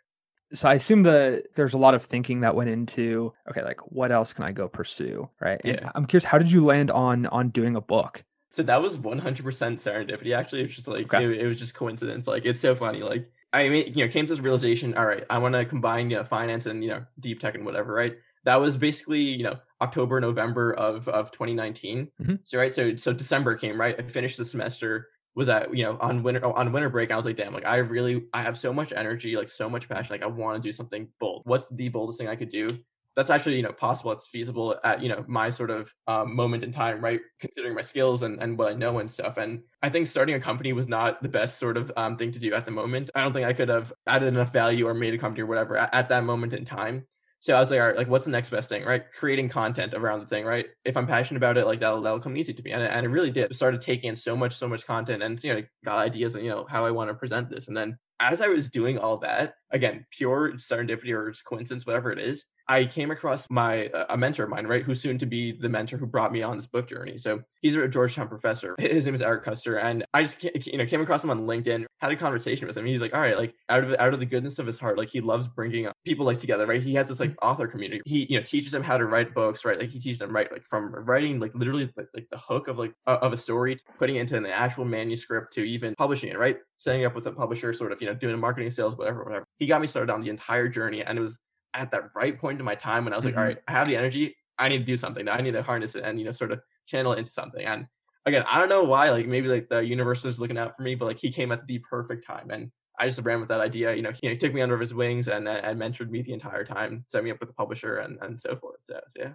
So 0.52 0.66
I 0.68 0.74
assume 0.74 1.02
that 1.02 1.54
there's 1.56 1.74
a 1.74 1.78
lot 1.78 1.94
of 1.94 2.02
thinking 2.02 2.40
that 2.40 2.54
went 2.54 2.70
into 2.70 3.34
okay, 3.50 3.62
like 3.62 3.80
what 3.92 4.12
else 4.12 4.32
can 4.32 4.44
I 4.44 4.52
go 4.52 4.68
pursue, 4.68 5.28
right? 5.40 5.60
And 5.64 5.78
Yeah. 5.82 5.92
I'm 5.94 6.06
curious, 6.06 6.24
how 6.24 6.38
did 6.38 6.50
you 6.52 6.64
land 6.64 6.90
on 6.90 7.26
on 7.26 7.50
doing 7.50 7.76
a 7.76 7.80
book? 7.80 8.24
So 8.50 8.62
that 8.62 8.80
was 8.80 8.96
100% 8.96 9.42
serendipity. 9.42 10.34
Actually, 10.34 10.62
it 10.62 10.66
was 10.68 10.76
just 10.76 10.88
like 10.88 11.12
Okay. 11.12 11.24
it, 11.24 11.40
it 11.42 11.46
was 11.46 11.58
just 11.58 11.74
coincidence. 11.74 12.26
Like 12.26 12.46
it's 12.46 12.60
so 12.60 12.74
funny. 12.74 13.02
Like 13.02 13.30
I 13.52 13.68
mean, 13.68 13.94
you 13.94 14.04
know, 14.04 14.10
came 14.12 14.26
to 14.26 14.32
this 14.32 14.40
realization. 14.42 14.94
All 14.94 15.06
right, 15.06 15.24
I 15.30 15.38
want 15.38 15.54
to 15.54 15.64
combine 15.64 16.10
you 16.10 16.16
know 16.16 16.24
finance 16.24 16.66
and 16.66 16.82
you 16.82 16.90
know 16.90 17.04
deep 17.20 17.40
tech 17.40 17.54
and 17.54 17.64
whatever. 17.64 17.92
Right. 17.92 18.16
That 18.44 18.56
was 18.56 18.76
basically 18.76 19.20
you 19.22 19.44
know 19.44 19.58
October, 19.80 20.20
November 20.20 20.72
of 20.74 21.08
of 21.08 21.30
2019. 21.32 22.08
Mhm. 22.20 22.40
So 22.44 22.58
right. 22.58 22.72
So 22.72 22.96
so 22.96 23.12
December 23.12 23.54
came. 23.56 23.80
Right. 23.80 23.98
I 23.98 24.02
finished 24.02 24.36
the 24.38 24.44
semester. 24.44 25.08
Was 25.34 25.48
at 25.48 25.74
you 25.74 25.84
know 25.84 25.96
on 26.00 26.22
winter 26.22 26.44
on 26.44 26.72
winter 26.72 26.88
break. 26.90 27.10
I 27.10 27.16
was 27.16 27.24
like, 27.24 27.36
damn. 27.36 27.52
Like 27.54 27.66
I 27.66 27.76
really 27.76 28.24
I 28.34 28.42
have 28.42 28.58
so 28.58 28.72
much 28.72 28.92
energy. 28.92 29.36
Like 29.36 29.50
so 29.50 29.68
much 29.70 29.88
passion. 29.88 30.12
Like 30.14 30.22
I 30.22 30.26
want 30.26 30.60
to 30.60 30.66
do 30.66 30.72
something 30.72 31.08
bold. 31.20 31.42
What's 31.44 31.68
the 31.68 31.88
boldest 31.88 32.18
thing 32.18 32.28
I 32.28 32.36
could 32.36 32.50
do? 32.50 32.78
That's 33.16 33.30
actually 33.30 33.56
you 33.56 33.62
know 33.62 33.72
possible. 33.72 34.12
It's 34.12 34.26
feasible 34.26 34.76
at 34.84 35.02
you 35.02 35.08
know 35.08 35.24
my 35.26 35.50
sort 35.50 35.70
of 35.70 35.92
um, 36.06 36.34
moment 36.34 36.62
in 36.62 36.72
time 36.72 37.02
right? 37.02 37.20
Considering 37.40 37.74
my 37.74 37.82
skills 37.82 38.22
and, 38.22 38.42
and 38.42 38.58
what 38.58 38.72
i 38.72 38.74
know 38.74 38.98
and 38.98 39.10
stuff. 39.10 39.36
And 39.36 39.62
i 39.82 39.88
think 39.88 40.06
starting 40.06 40.34
a 40.34 40.40
company 40.40 40.72
was 40.72 40.88
not 40.88 41.22
the 41.22 41.28
best 41.28 41.58
sort 41.58 41.76
of 41.76 41.90
um, 41.96 42.16
thing 42.16 42.32
to 42.32 42.38
do 42.38 42.54
at 42.54 42.64
the 42.64 42.70
moment. 42.70 43.10
I 43.14 43.22
don't 43.22 43.32
think 43.32 43.46
i 43.46 43.52
could 43.52 43.68
have 43.68 43.92
added 44.06 44.28
enough 44.28 44.52
value 44.52 44.86
or 44.86 44.94
made 44.94 45.14
a 45.14 45.18
company 45.18 45.42
or 45.42 45.46
whatever 45.46 45.76
at, 45.76 45.92
at 45.94 46.08
that 46.10 46.24
moment 46.24 46.52
in 46.52 46.64
time. 46.64 47.06
So 47.40 47.54
i 47.54 47.60
was 47.60 47.70
like 47.70 47.80
all 47.80 47.86
right 47.86 47.96
like 47.96 48.08
what's 48.08 48.24
the 48.24 48.30
next 48.30 48.50
best 48.50 48.68
thing? 48.68 48.84
Right? 48.84 49.04
Creating 49.18 49.48
content 49.48 49.94
around 49.94 50.20
the 50.20 50.26
thing 50.26 50.44
right? 50.44 50.66
If 50.84 50.96
i'm 50.96 51.06
passionate 51.06 51.38
about 51.38 51.58
it 51.58 51.66
like 51.66 51.80
that'll, 51.80 52.02
that'll 52.02 52.20
come 52.20 52.36
easy 52.36 52.54
to 52.54 52.62
me. 52.62 52.72
And, 52.72 52.82
and 52.82 53.04
it 53.06 53.10
really 53.10 53.30
did. 53.30 53.54
Started 53.54 53.80
taking 53.80 54.10
in 54.10 54.16
so 54.16 54.36
much 54.36 54.56
so 54.56 54.68
much 54.68 54.86
content 54.86 55.22
and 55.22 55.42
you 55.42 55.54
know 55.54 55.62
got 55.84 55.98
ideas 55.98 56.34
and 56.34 56.44
you 56.44 56.50
know 56.50 56.66
how 56.68 56.84
i 56.84 56.90
want 56.90 57.10
to 57.10 57.14
present 57.14 57.50
this. 57.50 57.68
And 57.68 57.76
then 57.76 57.98
as 58.20 58.40
i 58.40 58.48
was 58.48 58.68
doing 58.70 58.98
all 58.98 59.16
that 59.18 59.54
again 59.70 60.04
pure 60.10 60.52
serendipity 60.52 61.12
or 61.12 61.32
coincidence 61.44 61.86
whatever 61.86 62.10
it 62.10 62.18
is 62.18 62.44
I 62.68 62.84
came 62.84 63.10
across 63.10 63.48
my 63.50 63.90
a 64.08 64.16
mentor 64.16 64.44
of 64.44 64.50
mine, 64.50 64.66
right, 64.66 64.82
who's 64.82 65.00
soon 65.00 65.16
to 65.18 65.26
be 65.26 65.52
the 65.52 65.68
mentor 65.68 65.96
who 65.96 66.06
brought 66.06 66.32
me 66.32 66.42
on 66.42 66.56
this 66.56 66.66
book 66.66 66.88
journey. 66.88 67.16
So 67.16 67.40
he's 67.62 67.74
a 67.74 67.88
Georgetown 67.88 68.28
professor. 68.28 68.74
His 68.78 69.06
name 69.06 69.14
is 69.14 69.22
Eric 69.22 69.44
Koester, 69.44 69.82
and 69.82 70.04
I 70.12 70.22
just 70.22 70.42
you 70.44 70.76
know 70.76 70.86
came 70.86 71.00
across 71.00 71.24
him 71.24 71.30
on 71.30 71.46
LinkedIn, 71.46 71.86
had 72.00 72.12
a 72.12 72.16
conversation 72.16 72.66
with 72.66 72.76
him. 72.76 72.84
He's 72.84 73.00
like, 73.00 73.14
all 73.14 73.20
right, 73.20 73.38
like 73.38 73.54
out 73.68 73.84
of 73.84 73.94
out 73.98 74.12
of 74.12 74.20
the 74.20 74.26
goodness 74.26 74.58
of 74.58 74.66
his 74.66 74.78
heart, 74.78 74.98
like 74.98 75.08
he 75.08 75.20
loves 75.20 75.48
bringing 75.48 75.88
people 76.04 76.26
like 76.26 76.38
together, 76.38 76.66
right? 76.66 76.82
He 76.82 76.94
has 76.94 77.08
this 77.08 77.20
like 77.20 77.34
author 77.42 77.66
community. 77.66 78.02
He 78.04 78.26
you 78.28 78.38
know 78.38 78.44
teaches 78.44 78.72
them 78.72 78.82
how 78.82 78.98
to 78.98 79.06
write 79.06 79.34
books, 79.34 79.64
right? 79.64 79.78
Like 79.78 79.90
he 79.90 79.98
teaches 79.98 80.18
them 80.18 80.34
right 80.34 80.50
like 80.52 80.64
from 80.64 80.94
writing 80.94 81.40
like 81.40 81.54
literally 81.54 81.90
like, 81.96 82.08
like 82.14 82.26
the 82.30 82.38
hook 82.38 82.68
of 82.68 82.78
like 82.78 82.92
uh, 83.06 83.18
of 83.22 83.32
a 83.32 83.36
story, 83.36 83.76
to 83.76 83.82
putting 83.98 84.16
it 84.16 84.20
into 84.20 84.36
an 84.36 84.46
actual 84.46 84.84
manuscript 84.84 85.52
to 85.54 85.62
even 85.62 85.94
publishing 85.96 86.28
it, 86.28 86.38
right? 86.38 86.58
Setting 86.76 87.04
up 87.04 87.14
with 87.14 87.26
a 87.26 87.32
publisher, 87.32 87.72
sort 87.72 87.92
of 87.92 88.00
you 88.00 88.08
know 88.08 88.14
doing 88.14 88.38
marketing 88.38 88.70
sales, 88.70 88.96
whatever, 88.96 89.24
whatever. 89.24 89.44
He 89.58 89.66
got 89.66 89.80
me 89.80 89.86
started 89.86 90.12
on 90.12 90.20
the 90.20 90.28
entire 90.28 90.68
journey, 90.68 91.02
and 91.02 91.18
it 91.18 91.22
was 91.22 91.38
at 91.74 91.90
that 91.90 92.10
right 92.14 92.38
point 92.38 92.58
in 92.58 92.64
my 92.64 92.74
time 92.74 93.04
when 93.04 93.12
I 93.12 93.16
was 93.16 93.24
like, 93.24 93.34
Mhm. 93.34 93.38
all 93.38 93.44
right, 93.44 93.58
I 93.68 93.72
have 93.72 93.88
the 93.88 93.96
energy. 93.96 94.36
I 94.58 94.68
need 94.68 94.78
to 94.78 94.84
do 94.84 94.96
something. 94.96 95.28
I 95.28 95.40
need 95.40 95.52
to 95.52 95.62
harness 95.62 95.94
it 95.94 96.04
and 96.04 96.18
you 96.18 96.24
know 96.24 96.32
sort 96.32 96.52
of 96.52 96.60
channel 96.86 97.12
it 97.12 97.18
into 97.18 97.30
something. 97.30 97.64
And 97.64 97.86
again, 98.26 98.44
I 98.48 98.58
don't 98.58 98.68
know 98.68 98.82
why. 98.84 99.10
Like 99.10 99.26
maybe 99.26 99.48
like 99.48 99.68
the 99.68 99.78
universe 99.84 100.24
was 100.24 100.40
looking 100.40 100.58
out 100.58 100.76
for 100.76 100.82
me, 100.82 100.94
but 100.94 101.04
like 101.06 101.18
he 101.18 101.30
came 101.30 101.52
at 101.52 101.66
the 101.66 101.78
perfect 101.80 102.26
time, 102.26 102.50
and 102.50 102.70
I 102.98 103.06
just 103.06 103.20
ran 103.22 103.38
with 103.40 103.48
that 103.50 103.60
idea. 103.60 103.94
You 103.94 104.02
know, 104.02 104.10
he, 104.10 104.18
you 104.24 104.28
know, 104.28 104.32
he 104.32 104.36
took 104.38 104.52
me 104.52 104.60
under 104.62 104.76
his 104.78 104.92
wings 104.94 105.28
and 105.28 105.46
and 105.48 105.78
mentored 105.80 106.10
me 106.10 106.22
the 106.22 106.32
entire 106.32 106.64
time, 106.64 107.04
set 107.06 107.22
me 107.22 107.30
up 107.30 107.38
with 107.40 107.50
a 107.50 107.52
publisher 107.52 107.98
and 107.98 108.18
and 108.22 108.40
so 108.40 108.56
forth. 108.56 108.80
So, 108.82 108.94
so 109.16 109.22
yeah, 109.22 109.32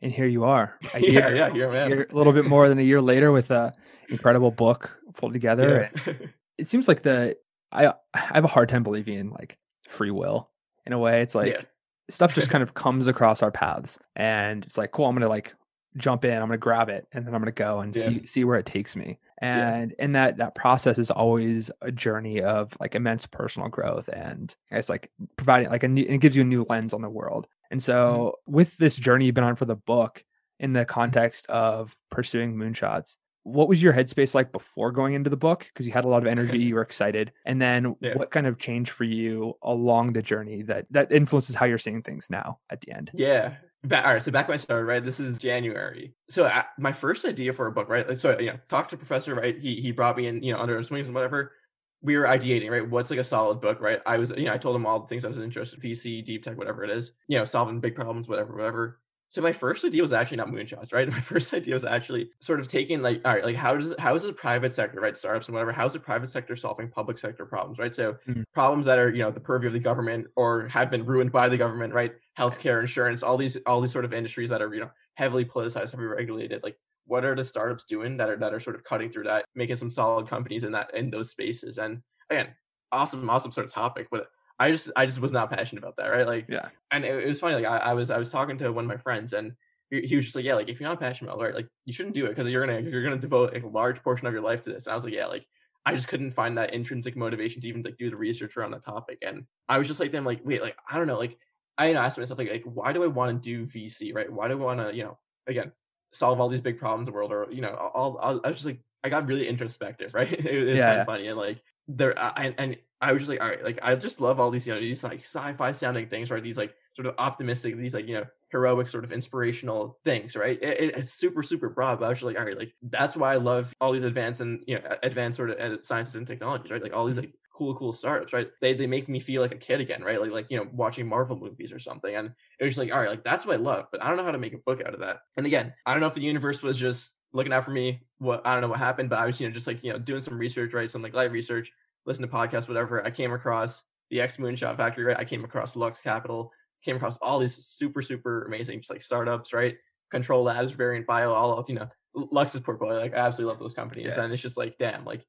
And 0.00 0.10
here 0.12 0.26
you 0.26 0.44
are, 0.44 0.78
a 0.94 1.00
yeah, 1.00 1.28
year, 1.28 1.36
yeah, 1.36 1.50
here 1.52 1.70
I 1.70 1.78
am. 1.80 1.92
a 1.92 2.06
little 2.16 2.32
bit 2.32 2.46
more 2.46 2.68
than 2.68 2.78
a 2.78 2.82
year 2.82 3.02
later 3.02 3.32
with 3.32 3.50
a 3.50 3.74
incredible 4.08 4.50
book 4.50 4.96
pulled 5.14 5.32
together. 5.34 5.90
Yeah. 6.06 6.12
It 6.56 6.68
seems 6.68 6.88
like 6.88 7.02
the 7.02 7.36
I 7.72 7.88
I 8.14 8.18
have 8.18 8.44
a 8.44 8.48
hard 8.48 8.68
time 8.70 8.82
believing 8.84 9.18
in 9.18 9.30
like 9.30 9.58
free 9.88 10.10
will 10.12 10.48
in 10.86 10.92
a 10.92 10.98
way. 10.98 11.22
It's 11.22 11.34
like 11.34 11.54
Yeah. 11.54 11.62
stuff 12.10 12.34
just 12.34 12.50
kind 12.50 12.62
of 12.62 12.74
comes 12.74 13.06
across 13.06 13.42
our 13.42 13.50
paths, 13.50 13.98
and 14.16 14.64
it's 14.64 14.78
like, 14.78 14.92
cool, 14.92 15.06
I'm 15.06 15.14
gonna 15.14 15.28
like 15.28 15.54
jump 15.96 16.24
in, 16.24 16.32
I'm 16.34 16.48
gonna 16.48 16.58
grab 16.58 16.88
it, 16.88 17.06
and 17.12 17.24
then 17.26 17.34
I'm 17.34 17.40
gonna 17.40 17.52
go 17.52 17.80
and 17.80 17.94
Yeah. 17.94 18.04
see 18.04 18.26
see 18.26 18.44
where 18.44 18.58
it 18.58 18.66
takes 18.66 18.96
me. 18.96 19.18
Yeah. 19.42 19.74
And 19.74 19.92
in 19.98 20.12
that 20.12 20.38
that 20.38 20.54
process 20.54 20.98
is 20.98 21.10
always 21.10 21.70
a 21.82 21.92
journey 21.92 22.40
of 22.42 22.76
like 22.80 22.94
immense 22.94 23.26
personal 23.26 23.68
growth, 23.68 24.08
and 24.08 24.54
it's 24.70 24.88
like 24.88 25.10
providing 25.36 25.68
like 25.70 25.82
a 25.82 25.88
new, 25.88 26.02
it 26.08 26.18
gives 26.18 26.34
you 26.36 26.42
a 26.42 26.46
new 26.46 26.64
lens 26.68 26.94
on 26.94 27.02
the 27.02 27.10
world. 27.10 27.46
And 27.70 27.82
so 27.82 28.36
Mm-hmm. 28.46 28.52
with 28.54 28.76
this 28.78 28.96
journey 28.96 29.26
you've 29.26 29.34
been 29.34 29.44
on 29.44 29.56
for 29.56 29.64
the 29.66 29.76
book, 29.76 30.24
in 30.60 30.72
the 30.72 30.84
context 30.84 31.46
of 31.48 31.96
pursuing 32.10 32.54
moonshots. 32.54 33.16
What 33.44 33.68
was 33.68 33.82
your 33.82 33.92
headspace 33.92 34.34
like 34.34 34.52
before 34.52 34.90
going 34.90 35.14
into 35.14 35.30
the 35.30 35.36
book? 35.36 35.60
Because 35.72 35.86
you 35.86 35.92
had 35.92 36.04
a 36.04 36.08
lot 36.08 36.22
of 36.22 36.26
energy, 36.26 36.58
you 36.68 36.74
were 36.74 36.82
excited, 36.82 37.32
and 37.44 37.60
then 37.62 37.94
Yeah. 38.00 38.16
what 38.16 38.30
kind 38.30 38.46
of 38.46 38.58
changed 38.58 38.90
for 38.90 39.04
you 39.04 39.54
along 39.62 40.12
the 40.14 40.22
journey 40.22 40.62
that 40.62 40.86
that 40.90 41.12
influences 41.12 41.54
how 41.54 41.66
you're 41.66 41.78
seeing 41.78 42.02
things 42.02 42.28
now 42.30 42.58
at 42.70 42.80
the 42.80 42.92
end? 42.92 43.10
Yeah. 43.14 43.56
All 43.84 44.00
right. 44.14 44.22
So 44.22 44.32
back 44.32 44.48
when 44.48 44.54
I 44.54 44.56
started, 44.56 44.86
right? 44.86 45.04
This 45.04 45.20
is 45.20 45.36
January. 45.38 46.14
So 46.30 46.46
I, 46.46 46.64
my 46.78 46.90
first 46.92 47.24
idea 47.26 47.52
for 47.52 47.66
a 47.66 47.72
book, 47.72 47.88
right? 47.90 48.16
So 48.18 48.38
you 48.40 48.46
know, 48.46 48.58
talked 48.68 48.90
to 48.90 48.96
professor, 48.96 49.34
right? 49.34 49.58
He 49.58 49.80
he 49.80 49.92
brought 49.92 50.16
me 50.16 50.26
in, 50.26 50.42
you 50.42 50.52
know, 50.54 50.58
under 50.58 50.78
his 50.78 50.90
wings 50.90 51.06
and 51.06 51.14
whatever. 51.14 51.52
We 52.00 52.16
were 52.18 52.24
ideating, 52.24 52.70
right? 52.70 52.88
What's 52.88 53.10
like 53.10 53.18
a 53.18 53.24
solid 53.24 53.60
book, 53.60 53.80
right? 53.80 54.00
I 54.06 54.18
was, 54.18 54.30
you 54.30 54.44
know, 54.44 54.52
I 54.52 54.58
told 54.58 54.76
him 54.76 54.84
all 54.86 55.00
the 55.00 55.06
things 55.06 55.24
I 55.24 55.28
was 55.28 55.38
interested 55.38 55.82
in, 55.82 55.90
VC, 55.90 56.24
deep 56.24 56.44
tech, 56.44 56.56
whatever 56.56 56.84
it 56.84 56.90
is, 56.90 57.12
you 57.28 57.38
know, 57.38 57.44
solving 57.46 57.80
big 57.80 57.94
problems, 57.94 58.28
whatever, 58.28 58.54
whatever. 58.54 59.00
So 59.28 59.42
my 59.42 59.52
first 59.52 59.84
idea 59.84 60.02
was 60.02 60.12
actually 60.12 60.36
not 60.36 60.48
moonshots, 60.48 60.92
right? 60.92 61.08
My 61.10 61.20
first 61.20 61.52
idea 61.52 61.74
was 61.74 61.84
actually 61.84 62.30
sort 62.40 62.60
of 62.60 62.68
taking 62.68 63.02
like, 63.02 63.20
all 63.24 63.34
right, 63.34 63.44
like 63.44 63.56
how 63.56 63.76
does 63.76 63.92
how 63.98 64.14
is 64.14 64.22
the 64.22 64.32
private 64.32 64.70
sector, 64.72 65.00
right? 65.00 65.16
Startups 65.16 65.46
and 65.48 65.54
whatever, 65.54 65.72
how's 65.72 65.92
the 65.94 66.00
private 66.00 66.28
sector 66.28 66.54
solving 66.54 66.88
public 66.88 67.18
sector 67.18 67.44
problems, 67.44 67.78
right? 67.78 67.94
So 67.94 68.18
Mhm. 68.26 68.44
problems 68.52 68.86
that 68.86 68.98
are, 68.98 69.10
you 69.10 69.22
know, 69.22 69.32
the 69.32 69.40
purview 69.40 69.66
of 69.68 69.72
the 69.72 69.80
government 69.80 70.28
or 70.36 70.68
have 70.68 70.90
been 70.90 71.04
ruined 71.04 71.32
by 71.32 71.48
the 71.48 71.56
government, 71.56 71.92
right? 71.92 72.12
Healthcare, 72.38 72.80
insurance, 72.80 73.22
all 73.24 73.36
these 73.36 73.56
all 73.66 73.80
these 73.80 73.92
sort 73.92 74.04
of 74.04 74.12
industries 74.14 74.50
that 74.50 74.62
are, 74.62 74.72
you 74.72 74.80
know, 74.80 74.90
heavily 75.14 75.44
politicized, 75.44 75.90
heavily 75.90 76.06
regulated. 76.06 76.62
Like 76.62 76.78
what 77.06 77.24
are 77.24 77.34
the 77.34 77.44
startups 77.44 77.84
doing 77.84 78.16
that 78.18 78.28
are 78.30 78.36
that 78.36 78.54
are 78.54 78.60
sort 78.60 78.76
of 78.76 78.84
cutting 78.84 79.10
through 79.10 79.24
that, 79.24 79.46
making 79.56 79.76
some 79.76 79.90
solid 79.90 80.28
companies 80.28 80.62
in 80.64 80.72
that 80.72 80.94
in 80.94 81.10
those 81.10 81.30
spaces? 81.30 81.78
And 81.78 82.02
again, 82.30 82.54
awesome, 82.92 83.28
awesome 83.28 83.50
sort 83.50 83.66
of 83.66 83.72
topic, 83.72 84.08
but 84.10 84.28
I 84.58 84.70
just 84.70 84.90
I 84.96 85.06
just 85.06 85.20
was 85.20 85.32
not 85.32 85.50
passionate 85.50 85.80
about 85.82 85.96
that, 85.96 86.08
right? 86.08 86.26
Like 86.26 86.48
Yeah. 86.48 86.70
and 86.90 87.04
it, 87.04 87.24
it 87.24 87.28
was 87.28 87.40
funny. 87.40 87.56
Like 87.56 87.64
I, 87.66 87.78
I 87.90 87.94
was 87.94 88.10
I 88.10 88.18
was 88.18 88.30
talking 88.30 88.58
to 88.58 88.72
one 88.72 88.84
of 88.84 88.88
my 88.88 88.96
friends, 88.96 89.32
and 89.32 89.54
he, 89.90 90.02
he 90.02 90.16
was 90.16 90.24
just 90.24 90.36
like, 90.36 90.44
"Yeah, 90.44 90.54
like 90.54 90.68
if 90.68 90.80
you're 90.80 90.88
not 90.88 91.00
passionate 91.00 91.32
about 91.32 91.42
it, 91.42 91.44
right, 91.46 91.54
like 91.54 91.68
you 91.84 91.92
shouldn't 91.92 92.14
do 92.14 92.26
it 92.26 92.30
because 92.30 92.48
you're 92.48 92.64
gonna 92.66 92.80
you're 92.80 93.02
gonna 93.02 93.18
devote 93.18 93.52
like, 93.52 93.64
a 93.64 93.68
large 93.68 94.02
portion 94.02 94.26
of 94.26 94.32
your 94.32 94.42
life 94.42 94.62
to 94.64 94.72
this." 94.72 94.86
And 94.86 94.92
I 94.92 94.94
was 94.94 95.04
like, 95.04 95.14
"Yeah, 95.14 95.26
like 95.26 95.46
I 95.86 95.94
just 95.94 96.08
couldn't 96.08 96.32
find 96.32 96.56
that 96.58 96.72
intrinsic 96.74 97.16
motivation 97.16 97.60
to 97.62 97.68
even 97.68 97.82
like 97.82 97.96
do 97.98 98.10
the 98.10 98.16
research 98.16 98.56
around 98.56 98.72
the 98.72 98.78
topic." 98.80 99.18
And 99.22 99.46
I 99.68 99.78
was 99.78 99.88
just 99.88 100.00
like, 100.00 100.12
"Them 100.12 100.24
like 100.24 100.40
wait, 100.44 100.62
like 100.62 100.76
I 100.88 100.98
don't 100.98 101.06
know, 101.06 101.18
like 101.18 101.38
I 101.78 101.88
you 101.88 101.94
know, 101.94 102.00
asked 102.00 102.18
myself 102.18 102.38
like 102.38 102.50
like 102.50 102.64
why 102.64 102.92
do 102.92 103.02
I 103.02 103.08
want 103.08 103.42
to 103.42 103.48
do 103.50 103.66
VC, 103.66 104.12
right? 104.12 104.30
Why 104.32 104.48
do 104.48 104.54
I 104.54 104.64
want 104.64 104.80
to 104.80 104.94
you 104.96 105.04
know 105.04 105.18
again 105.46 105.72
solve 106.12 106.40
all 106.40 106.48
these 106.48 106.60
big 106.60 106.78
problems 106.78 107.08
in 107.08 107.12
the 107.12 107.16
world, 107.16 107.32
or 107.32 107.48
you 107.50 107.60
know 107.60 107.74
all, 107.74 108.16
all 108.18 108.40
I 108.44 108.48
was 108.48 108.56
just 108.56 108.66
like 108.66 108.80
I 109.02 109.08
got 109.08 109.26
really 109.26 109.48
introspective, 109.48 110.14
right? 110.14 110.30
It, 110.32 110.70
was 110.70 110.84
Yeah, 110.84 110.84
kind 110.84 110.98
of 110.98 111.04
funny 111.04 111.26
and 111.26 111.36
like 111.38 111.62
there 111.88 112.18
I, 112.18 112.54
and 112.58 112.76
I 113.00 113.12
was 113.12 113.20
just 113.20 113.28
like, 113.30 113.40
all 113.42 113.48
right, 113.48 113.62
like 113.62 113.78
I 113.82 113.94
just 113.96 114.20
love 114.20 114.40
all 114.40 114.50
these, 114.50 114.66
you 114.66 114.74
know, 114.74 114.80
these 114.80 115.04
like 115.04 115.20
sci-fi 115.20 115.72
sounding 115.72 116.08
things, 116.08 116.30
right? 116.30 116.42
These 116.42 116.56
like 116.56 116.74
sort 116.94 117.06
of 117.06 117.14
optimistic, 117.18 117.76
these 117.76 117.94
like 117.94 118.06
you 118.06 118.14
know 118.14 118.24
heroic, 118.50 118.88
sort 118.88 119.04
of 119.04 119.12
inspirational 119.12 119.98
things, 120.04 120.36
right? 120.36 120.58
It, 120.62 120.80
it- 120.80 120.96
it's 120.98 121.12
super 121.12 121.42
super 121.42 121.68
broad, 121.68 121.98
but 122.00 122.06
I 122.06 122.08
was 122.10 122.18
just 122.18 122.24
like, 122.26 122.38
all 122.38 122.44
right, 122.44 122.58
like 122.58 122.74
that's 122.82 123.16
why 123.16 123.32
I 123.34 123.36
love 123.36 123.72
all 123.80 123.92
these 123.92 124.04
advanced 124.04 124.40
and 124.40 124.62
you 124.66 124.78
know 124.78 124.96
advanced 125.02 125.36
sort 125.36 125.50
of 125.50 125.58
uh, 125.58 125.82
sciences 125.82 126.14
and 126.16 126.26
technologies, 126.26 126.70
right? 126.70 126.82
Like 126.82 126.94
all 126.94 127.06
these 127.06 127.16
like 127.18 127.34
cool 127.54 127.74
cool 127.76 127.92
startups, 127.92 128.32
right? 128.32 128.48
They 128.60 128.74
they 128.74 128.86
make 128.86 129.08
me 129.08 129.20
feel 129.20 129.42
like 129.42 129.52
a 129.52 129.58
kid 129.58 129.80
again, 129.80 130.02
right? 130.02 130.20
Like 130.20 130.30
like 130.30 130.46
you 130.50 130.56
know 130.56 130.68
watching 130.72 131.06
Marvel 131.06 131.36
movies 131.36 131.72
or 131.72 131.78
something, 131.78 132.14
and 132.14 132.28
it 132.58 132.64
was 132.64 132.74
just 132.74 132.78
like, 132.78 132.92
all 132.92 133.00
right, 133.00 133.10
like 133.10 133.24
that's 133.24 133.44
what 133.44 133.54
I 133.54 133.58
love, 133.60 133.86
but 133.92 134.02
I 134.02 134.08
don't 134.08 134.16
know 134.16 134.24
how 134.24 134.32
to 134.32 134.38
make 134.38 134.54
a 134.54 134.58
book 134.58 134.80
out 134.80 134.94
of 134.94 135.00
that. 135.00 135.18
And 135.36 135.46
again, 135.46 135.74
I 135.86 135.92
don't 135.92 136.00
know 136.00 136.06
if 136.06 136.14
the 136.14 136.20
universe 136.22 136.62
was 136.62 136.78
just 136.78 137.16
looking 137.34 137.52
out 137.52 137.64
for 137.64 137.72
me. 137.72 138.00
What 138.18 138.46
I 138.46 138.52
don't 138.52 138.62
know 138.62 138.68
what 138.68 138.78
happened, 138.78 139.10
but 139.10 139.18
I 139.18 139.26
was 139.26 139.38
you 139.40 139.46
know 139.46 139.52
just 139.52 139.66
like 139.66 139.84
you 139.84 139.92
know 139.92 139.98
doing 139.98 140.22
some 140.22 140.38
research, 140.38 140.72
right? 140.72 140.90
Some 140.90 141.02
like 141.02 141.12
live 141.12 141.32
research 141.32 141.70
listen 142.06 142.22
to 142.22 142.28
podcasts, 142.28 142.68
whatever. 142.68 143.04
I 143.04 143.10
came 143.10 143.32
across 143.32 143.82
the 144.10 144.20
X 144.20 144.36
Moonshot 144.36 144.76
Factory, 144.76 145.04
right? 145.04 145.18
I 145.18 145.24
came 145.24 145.44
across 145.44 145.76
Lux 145.76 146.00
Capital, 146.00 146.52
came 146.82 146.96
across 146.96 147.16
all 147.18 147.38
these 147.38 147.56
super, 147.56 148.02
super 148.02 148.44
amazing 148.44 148.78
just 148.80 148.90
like 148.90 149.02
startups, 149.02 149.52
right? 149.52 149.76
Control 150.10 150.42
Labs, 150.44 150.72
Variant 150.72 151.06
Bio, 151.06 151.32
all 151.32 151.56
of 151.58 151.68
you 151.68 151.74
know 151.74 151.88
Lux's 152.14 152.60
portfolio. 152.60 153.00
Like 153.00 153.14
I 153.14 153.18
absolutely 153.18 153.52
love 153.52 153.60
those 153.60 153.74
companies, 153.74 154.14
Yeah. 154.16 154.24
and 154.24 154.32
it's 154.32 154.42
just 154.42 154.56
like, 154.56 154.78
damn, 154.78 155.04
like 155.04 155.26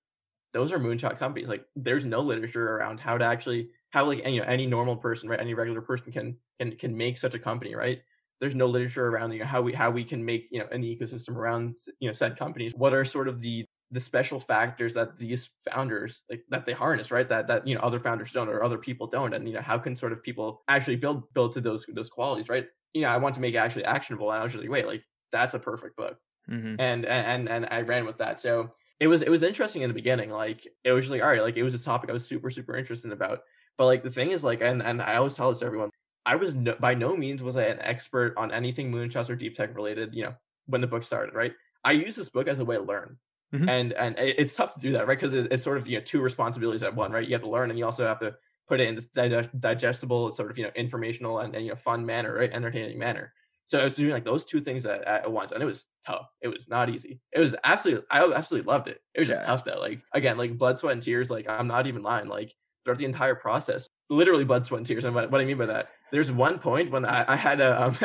those 0.53 0.71
are 0.71 0.79
moonshot 0.79 1.17
companies. 1.17 1.49
Like 1.49 1.65
there's 1.75 2.05
no 2.05 2.21
literature 2.21 2.75
around 2.77 2.99
how 2.99 3.17
to 3.17 3.25
actually 3.25 3.71
how 3.89 4.05
like 4.05 4.21
any, 4.23 4.35
you 4.35 4.41
know 4.41 4.47
any 4.47 4.67
normal 4.67 4.95
person, 4.95 5.29
right? 5.29 5.39
Any 5.39 5.53
regular 5.53 5.81
person 5.81 6.11
can 6.11 6.37
can 6.59 6.75
can 6.75 6.95
make 6.95 7.17
such 7.17 7.33
a 7.33 7.39
company, 7.39 7.75
right? 7.75 8.01
There's 8.39 8.55
no 8.55 8.67
literature 8.67 9.07
around 9.07 9.31
you 9.31 9.39
know 9.39 9.45
how 9.45 9.61
we 9.61 9.73
how 9.73 9.89
we 9.89 10.03
can 10.03 10.23
make 10.23 10.47
you 10.51 10.59
know 10.59 10.67
an 10.71 10.81
ecosystem 10.81 11.35
around 11.35 11.77
you 11.99 12.09
know 12.09 12.13
said 12.13 12.37
companies. 12.37 12.73
What 12.75 12.93
are 12.93 13.05
sort 13.05 13.27
of 13.27 13.41
the 13.41 13.65
the 13.91 13.99
special 13.99 14.39
factors 14.39 14.93
that 14.95 15.17
these 15.17 15.49
founders 15.69 16.23
like 16.29 16.43
that 16.49 16.65
they 16.65 16.73
harness 16.73 17.11
right? 17.11 17.29
That 17.29 17.47
that 17.47 17.67
you 17.67 17.75
know 17.75 17.81
other 17.81 17.99
founders 17.99 18.31
don't 18.31 18.49
or 18.49 18.63
other 18.63 18.77
people 18.77 19.07
don't. 19.07 19.33
And 19.33 19.47
you 19.47 19.53
know 19.53 19.61
how 19.61 19.77
can 19.77 19.95
sort 19.95 20.11
of 20.11 20.21
people 20.23 20.63
actually 20.67 20.97
build 20.97 21.31
build 21.33 21.53
to 21.53 21.61
those 21.61 21.85
those 21.93 22.09
qualities 22.09 22.49
right? 22.49 22.67
You 22.93 23.01
know 23.01 23.09
i 23.09 23.17
want 23.17 23.35
to 23.35 23.41
make 23.41 23.53
it 23.53 23.57
actually 23.57 23.85
actionable. 23.85 24.31
And 24.31 24.39
i 24.39 24.43
was 24.43 24.51
just 24.53 24.63
like 24.63 24.71
wait 24.71 24.87
like 24.87 25.03
that's 25.31 25.53
a 25.53 25.59
perfect 25.59 25.95
book. 25.95 26.17
Mm-hmm. 26.49 26.75
and 26.79 27.05
and 27.05 27.49
and 27.49 27.67
i 27.71 27.81
ran 27.81 28.05
with 28.05 28.17
that. 28.19 28.39
So 28.39 28.71
it 28.99 29.07
was 29.07 29.21
it 29.21 29.29
was 29.29 29.43
interesting 29.43 29.81
in 29.81 29.89
the 29.89 29.95
beginning. 29.95 30.29
Like 30.29 30.67
it 30.83 30.91
was 30.91 31.05
just 31.05 31.11
like 31.11 31.21
all 31.21 31.29
right 31.29 31.41
like 31.41 31.57
it 31.57 31.63
was 31.63 31.73
a 31.73 31.79
topic 31.79 32.09
i 32.09 32.13
was 32.13 32.25
super 32.25 32.51
super 32.51 32.75
interested 32.75 33.11
about. 33.11 33.41
But 33.77 33.85
like 33.85 34.03
the 34.03 34.11
thing 34.11 34.31
is 34.31 34.43
like 34.43 34.61
and 34.61 34.81
and 34.81 35.01
i 35.01 35.15
always 35.15 35.35
tell 35.35 35.49
this 35.49 35.59
to 35.59 35.65
everyone 35.65 35.89
i 36.25 36.35
was 36.35 36.53
no, 36.53 36.75
by 36.79 36.93
no 36.93 37.15
means 37.15 37.41
was 37.41 37.57
i 37.57 37.63
an 37.63 37.79
expert 37.81 38.33
on 38.37 38.51
anything 38.51 38.91
moonshots 38.91 39.29
or 39.29 39.35
deep 39.35 39.55
tech 39.55 39.75
related 39.75 40.13
you 40.13 40.23
know 40.23 40.33
when 40.67 40.81
the 40.81 40.87
book 40.87 41.03
started 41.03 41.33
right 41.33 41.53
i 41.83 41.91
used 41.91 42.17
this 42.17 42.29
book 42.29 42.47
as 42.47 42.59
a 42.59 42.65
way 42.65 42.75
to 42.75 42.83
learn 42.83 43.17
Mm-hmm. 43.53 43.69
And 43.69 43.93
and 43.93 44.15
it's 44.17 44.55
tough 44.55 44.73
to 44.73 44.79
do 44.79 44.91
that, 44.93 45.07
right? 45.07 45.17
Because 45.17 45.33
it's 45.33 45.63
sort 45.63 45.77
of 45.77 45.87
you 45.87 45.97
know 45.97 46.03
two 46.03 46.21
responsibilities 46.21 46.83
at 46.83 46.95
one, 46.95 47.11
right? 47.11 47.25
You 47.25 47.33
have 47.33 47.43
to 47.43 47.49
learn, 47.49 47.69
and 47.69 47.79
you 47.79 47.85
also 47.85 48.05
have 48.05 48.19
to 48.19 48.35
put 48.67 48.81
it 48.81 48.87
in 48.87 48.95
this 48.95 49.07
digestible, 49.07 50.31
sort 50.31 50.51
of 50.51 50.57
you 50.57 50.63
know 50.63 50.71
informational 50.75 51.39
and, 51.39 51.55
and 51.55 51.63
you 51.63 51.71
know 51.71 51.77
fun 51.77 52.05
manner, 52.05 52.35
right? 52.35 52.51
Entertaining 52.51 52.97
manner. 52.97 53.33
So 53.65 53.79
I 53.79 53.83
was 53.83 53.95
doing 53.95 54.11
like 54.11 54.25
those 54.25 54.45
two 54.45 54.61
things 54.61 54.85
at, 54.85 55.03
at 55.03 55.31
once, 55.31 55.51
and 55.51 55.61
it 55.61 55.65
was 55.65 55.87
tough. 56.05 56.27
It 56.41 56.49
was 56.49 56.67
not 56.67 56.89
easy. 56.89 57.19
It 57.31 57.39
was 57.39 57.55
absolutely, 57.63 58.05
I 58.11 58.23
absolutely 58.23 58.71
loved 58.71 58.87
it. 58.87 58.99
It 59.13 59.21
was 59.21 59.29
just 59.29 59.41
yeah. 59.41 59.47
tough 59.47 59.63
though. 59.63 59.79
Like 59.79 60.01
again, 60.13 60.37
like 60.37 60.57
blood, 60.57 60.77
sweat, 60.77 60.93
and 60.93 61.01
tears. 61.01 61.31
Like 61.31 61.47
I'm 61.47 61.67
not 61.67 61.87
even 61.87 62.01
lying. 62.01 62.27
Like 62.27 62.53
throughout 62.85 62.99
the 62.99 63.05
entire 63.05 63.35
process, 63.35 63.89
literally 64.09 64.45
blood, 64.45 64.65
sweat, 64.65 64.77
and 64.77 64.85
tears. 64.85 65.03
And 65.03 65.13
what, 65.13 65.29
what 65.31 65.41
I 65.41 65.45
mean 65.45 65.57
by 65.57 65.65
that, 65.65 65.89
there's 66.11 66.31
one 66.31 66.59
point 66.59 66.91
when 66.91 67.03
I, 67.03 67.25
I 67.33 67.35
had 67.35 67.59
a 67.59 67.83
um, 67.83 67.97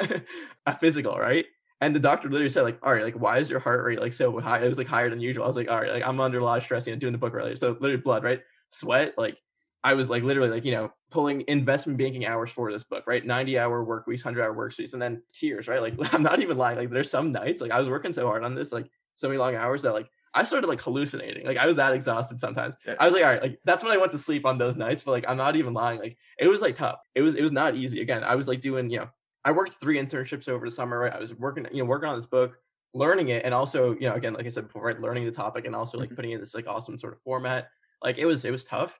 a 0.66 0.74
physical, 0.74 1.16
right? 1.16 1.46
And 1.82 1.94
the 1.94 2.00
doctor 2.00 2.28
literally 2.28 2.48
said, 2.48 2.62
like, 2.62 2.78
all 2.82 2.92
right, 2.92 3.04
like, 3.04 3.14
why 3.14 3.38
is 3.38 3.48
your 3.48 3.60
heart 3.60 3.84
rate 3.84 4.00
like 4.00 4.12
so 4.12 4.38
high? 4.40 4.62
It 4.62 4.68
was 4.68 4.78
like 4.78 4.86
higher 4.86 5.08
than 5.08 5.20
usual. 5.20 5.44
I 5.44 5.46
was 5.46 5.56
like, 5.56 5.70
all 5.70 5.80
right, 5.80 5.92
like 5.92 6.02
I'm 6.02 6.20
under 6.20 6.38
a 6.38 6.44
lot 6.44 6.58
of 6.58 6.64
stress, 6.64 6.86
you 6.86 6.92
know, 6.92 6.98
doing 6.98 7.12
the 7.12 7.18
book 7.18 7.34
earlier. 7.34 7.56
So 7.56 7.76
literally 7.80 7.98
blood, 7.98 8.24
right? 8.24 8.40
Sweat, 8.68 9.14
like 9.16 9.38
I 9.82 9.94
was 9.94 10.10
like 10.10 10.22
literally 10.22 10.50
like, 10.50 10.64
you 10.64 10.72
know, 10.72 10.92
pulling 11.10 11.42
investment 11.48 11.98
banking 11.98 12.26
hours 12.26 12.50
for 12.50 12.70
this 12.70 12.84
book, 12.84 13.04
right? 13.06 13.24
90 13.24 13.58
hour 13.58 13.82
work 13.82 14.06
weeks, 14.06 14.24
100 14.24 14.42
hour 14.42 14.52
work 14.52 14.76
weeks, 14.78 14.92
and 14.92 15.00
then 15.00 15.22
tears, 15.32 15.68
right? 15.68 15.80
Like 15.80 15.94
I'm 16.14 16.22
not 16.22 16.40
even 16.40 16.58
lying. 16.58 16.78
Like 16.78 16.90
there's 16.90 17.10
some 17.10 17.32
nights, 17.32 17.60
like 17.60 17.70
I 17.70 17.78
was 17.78 17.88
working 17.88 18.12
so 18.12 18.26
hard 18.26 18.44
on 18.44 18.54
this, 18.54 18.72
like 18.72 18.90
so 19.14 19.28
many 19.28 19.38
long 19.38 19.54
hours 19.54 19.82
that 19.82 19.94
like 19.94 20.10
I 20.32 20.44
started 20.44 20.68
like 20.68 20.80
hallucinating. 20.80 21.46
Like 21.46 21.56
I 21.56 21.66
was 21.66 21.76
that 21.76 21.92
exhausted 21.92 22.38
sometimes. 22.38 22.74
Yeah. 22.86 22.94
I 23.00 23.04
was 23.04 23.14
like, 23.14 23.24
all 23.24 23.30
right, 23.30 23.42
like 23.42 23.60
that's 23.64 23.82
when 23.82 23.92
I 23.92 23.96
went 23.96 24.12
to 24.12 24.18
sleep 24.18 24.46
on 24.46 24.58
those 24.58 24.76
nights. 24.76 25.02
But 25.02 25.12
like 25.12 25.24
I'm 25.26 25.36
not 25.36 25.56
even 25.56 25.74
lying. 25.74 25.98
Like 25.98 26.16
it 26.38 26.48
was 26.48 26.60
like 26.60 26.76
tough. 26.76 27.00
It 27.14 27.22
was 27.22 27.34
it 27.34 27.42
was 27.42 27.52
not 27.52 27.74
easy. 27.74 28.00
Again, 28.00 28.22
I 28.22 28.36
was 28.36 28.46
like 28.46 28.60
doing, 28.60 28.90
you 28.90 28.98
know, 28.98 29.08
I 29.44 29.52
worked 29.52 29.72
three 29.72 29.98
internships 29.98 30.48
over 30.48 30.66
the 30.66 30.74
summer. 30.74 31.00
Right? 31.00 31.12
I 31.12 31.18
was 31.18 31.34
working, 31.34 31.66
you 31.72 31.82
know, 31.82 31.88
working 31.88 32.08
on 32.08 32.14
this 32.14 32.26
book, 32.26 32.56
learning 32.94 33.28
it, 33.30 33.44
and 33.44 33.52
also, 33.52 33.94
you 33.94 34.08
know, 34.08 34.14
again, 34.14 34.34
like 34.34 34.46
I 34.46 34.50
said 34.50 34.66
before, 34.66 34.84
right, 34.84 35.00
learning 35.00 35.24
the 35.24 35.32
topic 35.32 35.66
and 35.66 35.74
also 35.74 35.98
like 35.98 36.08
mm-hmm. 36.08 36.16
putting 36.16 36.32
in 36.32 36.40
this 36.40 36.54
like 36.54 36.68
awesome 36.68 36.98
sort 36.98 37.14
of 37.14 37.20
format. 37.22 37.68
Like 38.02 38.18
it 38.18 38.26
was, 38.26 38.44
it 38.44 38.50
was 38.50 38.64
tough, 38.64 38.98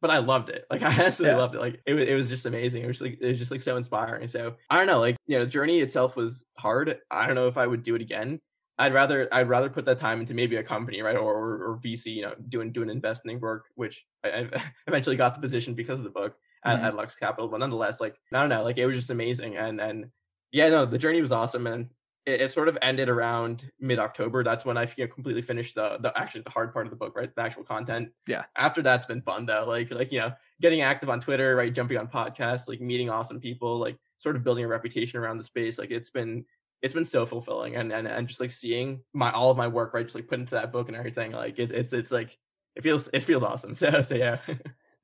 but 0.00 0.10
I 0.10 0.18
loved 0.18 0.50
it. 0.50 0.66
Like 0.70 0.82
I 0.82 0.90
absolutely 0.90 1.36
yeah. 1.36 1.40
loved 1.40 1.54
it. 1.54 1.60
Like 1.60 1.80
it 1.86 1.94
was, 1.94 2.08
it 2.08 2.14
was 2.14 2.28
just 2.28 2.46
amazing. 2.46 2.82
It 2.82 2.86
was 2.86 3.00
like 3.00 3.18
it 3.20 3.28
was 3.28 3.38
just 3.38 3.50
like 3.50 3.60
so 3.60 3.76
inspiring. 3.76 4.28
So 4.28 4.54
I 4.68 4.76
don't 4.76 4.86
know, 4.86 5.00
like 5.00 5.16
you 5.26 5.38
know, 5.38 5.44
the 5.44 5.50
journey 5.50 5.80
itself 5.80 6.16
was 6.16 6.44
hard. 6.58 6.98
I 7.10 7.26
don't 7.26 7.34
know 7.34 7.48
if 7.48 7.56
I 7.56 7.66
would 7.66 7.82
do 7.82 7.94
it 7.94 8.02
again. 8.02 8.40
I'd 8.78 8.92
rather 8.92 9.28
I'd 9.32 9.48
rather 9.48 9.70
put 9.70 9.84
that 9.86 9.98
time 9.98 10.20
into 10.20 10.34
maybe 10.34 10.56
a 10.56 10.62
company, 10.62 11.00
right, 11.00 11.16
or 11.16 11.34
or, 11.34 11.70
or 11.70 11.78
VC, 11.78 12.14
you 12.14 12.22
know, 12.22 12.34
doing 12.48 12.72
doing 12.72 12.90
investing 12.90 13.40
work, 13.40 13.66
which 13.74 14.04
I, 14.24 14.28
I 14.28 14.62
eventually 14.86 15.16
got 15.16 15.34
the 15.34 15.40
position 15.40 15.74
because 15.74 15.98
of 15.98 16.04
the 16.04 16.10
book 16.10 16.36
at, 16.64 16.76
mm-hmm. 16.76 16.84
at 16.84 16.96
Lux 16.96 17.16
Capital. 17.16 17.48
But 17.48 17.60
nonetheless, 17.60 18.00
like 18.00 18.16
I 18.32 18.40
don't 18.40 18.48
know, 18.48 18.62
like 18.62 18.78
it 18.78 18.86
was 18.86 18.96
just 18.96 19.10
amazing. 19.10 19.56
And 19.56 19.80
and 19.80 20.06
yeah, 20.52 20.68
no, 20.68 20.84
the 20.84 20.98
journey 20.98 21.20
was 21.20 21.32
awesome. 21.32 21.66
And 21.66 21.88
it, 22.26 22.42
it 22.42 22.50
sort 22.50 22.68
of 22.68 22.76
ended 22.82 23.08
around 23.08 23.70
mid 23.80 23.98
October. 23.98 24.44
That's 24.44 24.64
when 24.64 24.76
I 24.76 24.82
you 24.96 25.06
know, 25.06 25.12
completely 25.12 25.42
finished 25.42 25.74
the 25.74 25.96
the 26.00 26.12
actually 26.18 26.42
the 26.42 26.50
hard 26.50 26.72
part 26.72 26.86
of 26.86 26.90
the 26.90 26.96
book, 26.96 27.16
right? 27.16 27.34
The 27.34 27.42
actual 27.42 27.64
content. 27.64 28.10
Yeah. 28.26 28.44
After 28.56 28.82
that's 28.82 29.06
been 29.06 29.22
fun 29.22 29.46
though. 29.46 29.64
Like 29.66 29.90
like 29.90 30.12
you 30.12 30.20
know, 30.20 30.32
getting 30.60 30.82
active 30.82 31.08
on 31.08 31.20
Twitter, 31.20 31.56
right? 31.56 31.72
Jumping 31.72 31.96
on 31.96 32.08
podcasts, 32.08 32.68
like 32.68 32.80
meeting 32.80 33.08
awesome 33.08 33.40
people, 33.40 33.78
like 33.78 33.96
sort 34.18 34.36
of 34.36 34.44
building 34.44 34.64
a 34.64 34.68
reputation 34.68 35.18
around 35.18 35.38
the 35.38 35.44
space. 35.44 35.78
Like 35.78 35.90
it's 35.90 36.10
been 36.10 36.44
it's 36.82 36.92
been 36.92 37.04
so 37.04 37.26
fulfilling 37.26 37.76
and 37.76 37.92
and, 37.92 38.06
and 38.06 38.28
just 38.28 38.40
like 38.40 38.52
seeing 38.52 39.00
my 39.12 39.30
all 39.32 39.50
of 39.50 39.56
my 39.56 39.68
work 39.68 39.94
right 39.94 40.06
just 40.06 40.14
like 40.14 40.28
put 40.28 40.38
into 40.38 40.54
that 40.54 40.72
book 40.72 40.88
and 40.88 40.96
everything 40.96 41.32
like 41.32 41.58
it, 41.58 41.70
it's 41.72 41.92
it's 41.92 42.12
like 42.12 42.36
it 42.74 42.82
feels 42.82 43.08
it 43.12 43.20
feels 43.20 43.42
awesome 43.42 43.74
so 43.74 44.02
so 44.02 44.14
yeah 44.14 44.38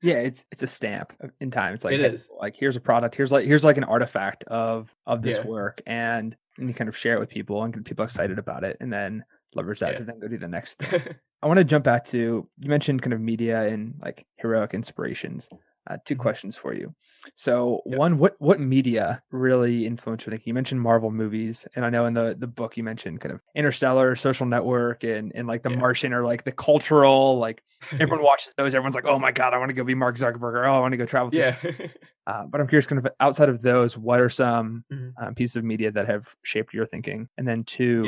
Yeah, 0.03 0.15
it's 0.15 0.45
it's 0.51 0.61
a 0.61 0.67
stamp 0.67 1.13
in 1.39 1.49
time. 1.49 1.73
It's 1.73 1.85
like 1.85 1.93
it 1.93 2.01
is. 2.01 2.29
like 2.37 2.57
here's 2.57 2.75
a 2.75 2.81
product. 2.81 3.15
Here's 3.15 3.31
like 3.31 3.45
here's 3.45 3.63
like 3.63 3.77
an 3.77 3.85
artifact 3.85 4.43
of 4.43 4.93
of 5.05 5.21
this 5.21 5.37
yeah. 5.37 5.45
work, 5.45 5.81
and, 5.87 6.35
and 6.57 6.67
you 6.67 6.75
kind 6.75 6.89
of 6.89 6.97
share 6.97 7.15
it 7.15 7.21
with 7.21 7.29
people 7.29 7.63
and 7.63 7.73
get 7.73 7.85
people 7.85 8.03
excited 8.03 8.37
about 8.37 8.65
it, 8.65 8.75
and 8.81 8.91
then 8.91 9.23
leverage 9.55 9.79
that 9.79 9.93
yeah. 9.93 9.99
to 9.99 10.03
then 10.03 10.19
go 10.19 10.27
do 10.27 10.37
the 10.37 10.47
next 10.47 10.79
thing. 10.79 11.01
I 11.41 11.47
want 11.47 11.57
to 11.57 11.63
jump 11.63 11.85
back 11.85 12.03
to 12.07 12.17
you 12.17 12.69
mentioned 12.69 13.01
kind 13.01 13.13
of 13.13 13.21
media 13.21 13.65
and 13.65 13.95
like 14.01 14.25
heroic 14.35 14.73
inspirations. 14.73 15.47
Uh, 15.89 15.97
2 16.05 16.13
mm-hmm. 16.13 16.21
questions 16.21 16.55
for 16.55 16.73
you. 16.73 16.95
So 17.35 17.81
yep. 17.85 17.97
one, 17.97 18.17
what 18.17 18.35
what 18.39 18.59
media 18.59 19.21
really 19.31 19.85
influenced 19.85 20.25
your 20.25 20.31
thinking? 20.31 20.49
You 20.49 20.53
mentioned 20.53 20.81
Marvel 20.81 21.11
movies, 21.11 21.67
and 21.75 21.85
I 21.85 21.89
know 21.89 22.05
in 22.05 22.13
the 22.13 22.35
the 22.37 22.47
book 22.47 22.77
you 22.77 22.83
mentioned 22.83 23.21
kind 23.21 23.33
of 23.33 23.41
Interstellar, 23.55 24.15
Social 24.15 24.45
Network, 24.45 25.03
and 25.03 25.31
and 25.33 25.47
like 25.47 25.63
The 25.63 25.71
yeah. 25.71 25.77
Martian, 25.77 26.13
or 26.13 26.23
like 26.23 26.43
the 26.43 26.51
cultural 26.51 27.37
like 27.37 27.63
everyone 27.93 28.23
watches 28.23 28.53
those. 28.55 28.75
Everyone's 28.75 28.95
like, 28.95 29.07
oh 29.07 29.19
my 29.19 29.31
god, 29.31 29.53
I 29.53 29.57
want 29.57 29.69
to 29.69 29.73
go 29.73 29.83
be 29.83 29.95
Mark 29.95 30.17
Zuckerberg, 30.17 30.53
or 30.53 30.65
oh, 30.65 30.75
I 30.75 30.79
want 30.79 30.93
to 30.93 30.97
go 30.97 31.05
travel. 31.05 31.31
To 31.31 31.37
yeah. 31.37 31.57
uh, 32.27 32.45
but 32.45 32.61
I'm 32.61 32.67
curious, 32.67 32.87
kind 32.87 33.05
of 33.05 33.11
outside 33.19 33.49
of 33.49 33.61
those, 33.61 33.97
what 33.97 34.19
are 34.19 34.29
some 34.29 34.83
mm-hmm. 34.91 35.23
um, 35.23 35.35
pieces 35.35 35.55
of 35.55 35.63
media 35.63 35.91
that 35.91 36.07
have 36.07 36.27
shaped 36.43 36.73
your 36.73 36.85
thinking? 36.85 37.29
And 37.37 37.47
then 37.47 37.63
two, 37.63 38.03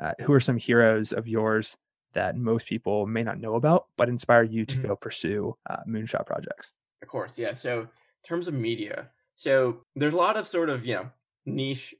yeah. 0.00 0.06
uh, 0.06 0.12
who 0.22 0.32
are 0.32 0.40
some 0.40 0.56
heroes 0.56 1.12
of 1.12 1.28
yours 1.28 1.76
that 2.14 2.36
most 2.36 2.66
people 2.66 3.06
may 3.06 3.22
not 3.22 3.38
know 3.38 3.54
about, 3.54 3.86
but 3.96 4.08
inspire 4.08 4.42
you 4.42 4.64
to 4.64 4.76
mm-hmm. 4.76 4.88
go 4.88 4.96
pursue 4.96 5.56
uh, 5.68 5.78
moonshot 5.86 6.26
projects? 6.26 6.72
Of 7.02 7.08
course, 7.08 7.38
yeah. 7.38 7.52
So 7.52 7.80
in 7.82 7.88
terms 8.26 8.48
of 8.48 8.54
media, 8.54 9.10
so 9.34 9.78
there's 9.94 10.14
a 10.14 10.18
lot 10.18 10.36
of 10.36 10.46
sort 10.48 10.68
of 10.70 10.84
you 10.84 10.94
know 10.94 11.10
niche, 11.44 11.94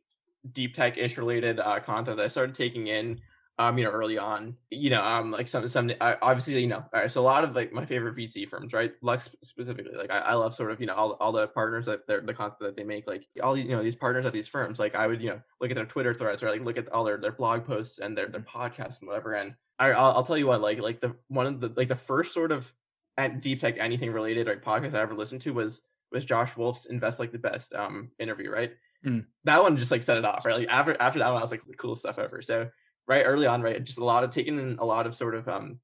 deep 0.53 0.75
tech 0.75 0.97
ish 0.99 1.19
related 1.19 1.61
uh, 1.61 1.81
content 1.81 2.17
that 2.17 2.25
I 2.25 2.29
started 2.29 2.55
taking 2.55 2.87
in. 2.89 3.21
Um, 3.59 3.79
you 3.79 3.85
know, 3.85 3.91
early 3.91 4.19
on, 4.19 4.55
you 4.69 4.91
know, 4.91 5.03
um, 5.03 5.31
like 5.31 5.49
some, 5.49 5.67
some, 5.67 5.91
uh, 5.99 6.17
obviously, 6.21 6.61
you 6.61 6.67
know, 6.67 6.85
all 6.93 7.01
right, 7.01 7.11
so 7.11 7.23
a 7.23 7.25
lot 7.25 7.43
of 7.43 7.57
like 7.57 7.73
my 7.73 7.87
favorite 7.87 8.15
VC 8.15 8.47
firms, 8.47 8.75
right? 8.75 8.93
Lux 9.01 9.31
specifically, 9.43 9.97
like 9.97 10.13
I, 10.13 10.19
I 10.19 10.35
love 10.35 10.55
sort 10.55 10.73
of, 10.73 10.79
you 10.79 10.87
know, 10.87 10.95
all, 10.95 11.13
all 11.13 11.33
the 11.33 11.47
partners 11.47 11.87
that 11.87 12.07
they're 12.07 12.21
the 12.21 12.35
content 12.35 12.59
that 12.61 12.77
they 12.77 12.85
make, 12.85 13.07
like 13.07 13.27
all, 13.43 13.57
you 13.57 13.71
know, 13.71 13.83
these 13.83 13.95
partners 13.97 14.27
at 14.27 14.35
these 14.35 14.47
firms, 14.47 14.79
like 14.79 14.95
I 14.95 15.07
would, 15.07 15.23
you 15.23 15.31
know, 15.31 15.41
look 15.59 15.71
at 15.71 15.75
their 15.75 15.87
Twitter 15.87 16.13
threads 16.13 16.43
or 16.43 16.51
like 16.51 16.61
look 16.61 16.77
at 16.77 16.91
all 16.91 17.03
their, 17.03 17.17
their 17.17 17.33
blog 17.33 17.65
posts 17.65 17.99
and 17.99 18.15
their, 18.15 18.27
their 18.29 18.43
podcasts 18.43 18.99
and 19.01 19.09
whatever. 19.09 19.33
And 19.33 19.55
I, 19.79 19.93
I'll, 19.93 20.17
I'll 20.17 20.25
tell 20.27 20.37
you 20.37 20.49
what, 20.49 20.61
like, 20.61 20.79
like 20.81 21.01
the, 21.01 21.17
one 21.29 21.47
of 21.47 21.59
the, 21.59 21.73
like 21.77 21.89
the 21.89 21.95
first 21.95 22.35
sort 22.35 22.53
of 22.53 22.71
at 23.19 23.41
deep 23.41 23.61
tech 23.61 23.77
anything 23.79 24.13
related 24.13 24.47
like 24.47 24.63
podcast 24.63 24.95
I 24.95 25.01
ever 25.01 25.15
listened 25.15 25.43
to 25.43 25.53
was 25.53 25.83
was 26.13 26.25
Josh 26.25 26.57
Wolfe's 26.57 26.87
Invest 26.87 27.19
Like 27.19 27.33
the 27.33 27.39
Best 27.39 27.75
um 27.75 28.11
interview, 28.19 28.51
right? 28.51 28.73
Mm. 29.05 29.25
That 29.45 29.63
one 29.63 29.77
just 29.77 29.91
like 29.91 30.03
set 30.03 30.19
it 30.19 30.25
off, 30.25 30.45
right? 30.45 30.59
Like 30.59 30.69
after 30.69 30.97
after 31.01 31.19
that 31.19 31.29
one, 31.29 31.39
I 31.39 31.41
was 31.41 31.51
like 31.51 31.67
the 31.67 31.75
coolest 31.75 32.03
stuff 32.03 32.19
ever. 32.19 32.43
So 32.43 32.69
right 33.07 33.25
early 33.25 33.47
on, 33.47 33.63
right, 33.63 33.83
just 33.83 33.99
a 33.99 34.05
lot 34.05 34.25
of 34.25 34.31
taking 34.31 34.59
in 34.59 34.79
a 34.79 34.85
lot 34.85 35.07
of 35.07 35.15
sort 35.15 35.35
of 35.35 35.49
um 35.49 35.79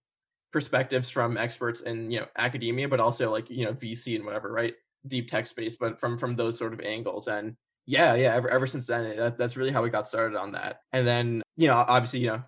perspectives 0.52 1.08
from 1.08 1.38
experts 1.38 1.82
in 1.82 2.10
you 2.10 2.20
know 2.20 2.26
academia, 2.36 2.88
but 2.88 3.00
also 3.00 3.30
like 3.30 3.48
you 3.50 3.64
know 3.64 3.72
VC 3.72 4.16
and 4.16 4.24
whatever, 4.24 4.52
right? 4.52 4.74
Deep 5.08 5.30
tech 5.30 5.46
space, 5.46 5.76
but 5.76 5.98
from 5.98 6.18
from 6.18 6.36
those 6.36 6.58
sort 6.58 6.72
of 6.72 6.80
angles 6.80 7.28
and 7.28 7.56
yeah, 7.86 8.14
yeah. 8.14 8.34
Ever 8.34 8.48
ever 8.48 8.66
since 8.66 8.86
then, 8.86 9.16
that, 9.16 9.38
that's 9.38 9.56
really 9.56 9.72
how 9.72 9.82
we 9.82 9.90
got 9.90 10.06
started 10.06 10.38
on 10.38 10.52
that. 10.52 10.80
And 10.92 11.06
then 11.06 11.42
you 11.56 11.66
know, 11.66 11.74
obviously, 11.74 12.20
you 12.20 12.28
know, 12.28 12.42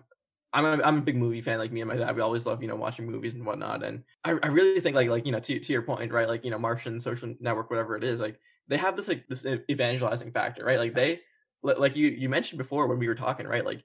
I'm 0.55 0.65
a, 0.65 0.83
I'm 0.83 0.97
a 0.99 1.01
big 1.01 1.17
movie 1.17 1.41
fan. 1.41 1.59
Like 1.59 1.71
me 1.71 1.81
and 1.81 1.89
my 1.89 1.97
dad, 1.97 2.15
we 2.15 2.21
always 2.21 2.45
love 2.45 2.61
you 2.61 2.67
know 2.67 2.75
watching 2.75 3.05
movies 3.05 3.33
and 3.33 3.45
whatnot. 3.45 3.83
And 3.83 4.03
I, 4.23 4.31
I 4.41 4.47
really 4.47 4.79
think 4.79 4.95
like 4.95 5.09
like 5.09 5.25
you 5.25 5.31
know 5.31 5.39
to 5.39 5.59
to 5.59 5.73
your 5.73 5.81
point, 5.81 6.11
right? 6.13 6.27
Like 6.27 6.45
you 6.45 6.51
know 6.51 6.57
Martian, 6.57 6.99
Social 6.99 7.33
Network, 7.39 7.69
whatever 7.69 7.97
it 7.97 8.03
is, 8.03 8.19
like 8.19 8.39
they 8.67 8.77
have 8.77 8.95
this 8.95 9.07
like 9.07 9.27
this 9.27 9.45
evangelizing 9.69 10.31
factor, 10.31 10.63
right? 10.63 10.79
Like 10.79 10.95
they 10.95 11.19
like 11.61 11.95
you 11.95 12.07
you 12.07 12.29
mentioned 12.29 12.57
before 12.57 12.87
when 12.87 12.99
we 12.99 13.07
were 13.07 13.15
talking, 13.15 13.45
right? 13.45 13.65
Like 13.65 13.83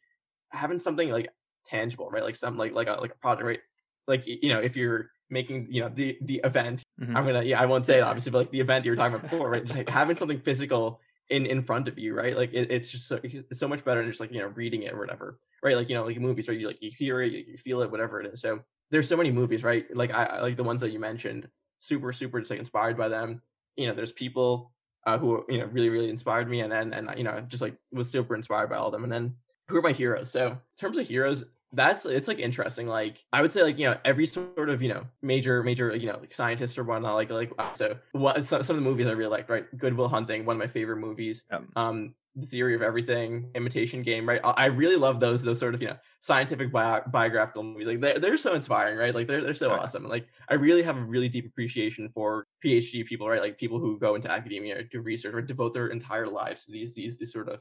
having 0.51 0.79
something 0.79 1.11
like 1.11 1.29
tangible, 1.67 2.09
right? 2.11 2.23
Like 2.23 2.37
some 2.37 2.57
like 2.57 2.73
like 2.73 2.89
a 2.89 2.93
like 2.93 3.13
a 3.13 3.19
product, 3.19 3.47
right? 3.47 3.61
Like 4.07 4.23
you 4.27 4.49
know 4.49 4.61
if 4.61 4.77
you're 4.77 5.11
making 5.29 5.69
you 5.71 5.83
know 5.83 5.91
the 5.93 6.19
the 6.23 6.41
event, 6.45 6.83
mm-hmm. 7.01 7.17
I'm 7.17 7.27
gonna 7.27 7.43
yeah 7.43 7.61
I 7.61 7.67
won't 7.67 7.85
say 7.85 7.99
it 7.99 8.03
obviously, 8.03 8.31
but 8.31 8.39
like 8.39 8.51
the 8.53 8.61
event 8.61 8.85
you 8.85 8.93
were 8.93 8.97
talking 8.97 9.17
about 9.17 9.29
before, 9.29 9.51
right? 9.51 9.65
Just 9.65 9.77
like 9.77 9.89
having 9.89 10.17
something 10.17 10.41
physical 10.41 11.01
in 11.31 11.47
in 11.47 11.63
front 11.63 11.89
of 11.89 11.99
you, 11.99 12.15
right? 12.15 12.37
Like 12.37 12.53
it, 12.53 12.71
it's 12.71 12.89
just 12.89 13.09
so, 13.09 13.19
it's 13.23 13.59
so 13.59 13.69
much 13.69 13.85
better 13.85 14.01
than 14.01 14.11
just 14.11 14.21
like 14.21 14.33
you 14.33 14.41
know 14.41 14.49
reading 14.49 14.83
it 14.83 14.93
or 14.93 14.99
whatever, 14.99 15.39
right? 15.63 15.77
Like 15.77 15.89
you 15.89 15.95
know 15.95 16.05
like 16.05 16.21
movies, 16.21 16.49
right? 16.49 16.59
You 16.59 16.67
like 16.67 16.83
you 16.83 16.91
hear 16.97 17.23
it, 17.23 17.33
you 17.33 17.57
feel 17.57 17.83
it, 17.83 17.91
whatever 17.91 18.21
it 18.21 18.33
is. 18.33 18.41
So 18.41 18.61
there's 18.91 19.09
so 19.09 19.17
many 19.17 19.31
movies, 19.31 19.63
right? 19.63 19.87
Like 19.95 20.13
I, 20.13 20.25
I 20.25 20.41
like 20.41 20.57
the 20.57 20.65
ones 20.65 20.81
that 20.81 20.91
you 20.91 20.99
mentioned, 20.99 21.49
super 21.79 22.13
super 22.13 22.41
just 22.41 22.51
like 22.51 22.61
inspired 22.61 22.99
by 22.99 23.09
them. 23.09 23.41
You 23.77 23.87
know, 23.87 23.95
there's 23.95 24.13
people 24.13 24.73
uh, 25.07 25.19
who 25.19 25.45
you 25.49 25.59
know 25.59 25.67
really 25.67 25.89
really 25.89 26.11
inspired 26.11 26.49
me, 26.49 26.61
and 26.61 26.73
and 26.73 26.95
and 26.95 27.11
you 27.17 27.25
know 27.25 27.41
just 27.49 27.63
like 27.63 27.77
was 27.93 28.11
super 28.11 28.35
inspired 28.35 28.69
by 28.69 28.77
all 28.77 28.87
of 28.87 28.93
them. 28.93 29.05
And 29.05 29.13
then 29.13 29.35
who 29.69 29.79
are 29.79 29.83
my 29.83 29.93
heroes? 29.93 30.31
So 30.31 30.49
in 30.49 30.59
terms 30.79 30.99
of 30.99 31.07
heroes, 31.07 31.45
that's 31.73 32.05
it's 32.05 32.27
like 32.29 32.39
interesting 32.39 32.87
like 32.87 33.25
i 33.33 33.41
would 33.41 33.53
say 33.53 33.63
like 33.63 33.79
you 33.79 33.85
know 33.85 33.97
every 34.05 34.27
sort 34.27 34.69
of 34.69 34.83
you 34.83 34.89
know 34.89 35.05
major 35.23 35.63
major 35.63 35.95
you 35.95 36.07
know 36.07 36.19
like 36.19 36.35
scientist 36.35 36.79
or 36.79 36.85
whatnot 36.85 37.15
like 37.15 37.31
like 37.31 37.53
so 37.75 37.97
what 38.13 38.43
some, 38.43 38.63
some 38.63 38.77
of 38.77 38.83
the 38.83 38.89
movies 38.89 39.07
i 39.07 39.13
really 39.13 39.31
liked 39.31 39.49
right 39.49 39.67
Good 39.79 39.97
Will 39.97 40.09
Hunting 40.09 40.45
one 40.45 40.57
of 40.57 40.61
my 40.61 40.67
favorite 40.67 40.97
movies 40.97 41.45
um 41.77 42.15
the 42.37 42.47
theory 42.47 42.75
of 42.75 42.83
everything 42.83 43.51
imitation 43.55 44.03
game 44.03 44.29
right 44.29 44.41
i 44.45 44.67
really 44.67 44.97
love 44.97 45.21
those 45.21 45.43
those 45.43 45.59
sort 45.59 45.75
of 45.75 45.83
you 45.83 45.89
know 45.89 45.97
scientific 46.21 46.71
bio- 46.71 47.03
biographical 47.09 47.63
movies. 47.63 47.87
Like 47.87 48.01
they're, 48.01 48.19
they're 48.19 48.37
so 48.37 48.55
inspiring, 48.55 48.99
right? 48.99 49.15
Like 49.15 49.27
they're 49.27 49.43
they're 49.43 49.55
so 49.55 49.71
Right. 49.71 49.81
awesome. 49.81 50.07
Like 50.07 50.27
I 50.49 50.55
really 50.55 50.83
have 50.83 50.97
a 50.97 51.03
really 51.03 51.29
deep 51.29 51.47
appreciation 51.47 52.11
for 52.11 52.47
PhD 52.65 53.05
people, 53.07 53.29
right? 53.29 53.41
Like 53.41 53.59
people 53.59 53.79
who 53.79 53.99
go 53.99 54.15
into 54.15 54.31
academia 54.31 54.79
or 54.79 54.83
do 54.83 55.01
research 55.01 55.35
or 55.35 55.41
devote 55.41 55.73
their 55.75 55.89
entire 55.89 56.29
lives 56.29 56.67
to 56.67 56.73
these 56.73 56.95
these 56.95 57.19
these 57.19 57.33
sort 57.33 57.49
of 57.49 57.61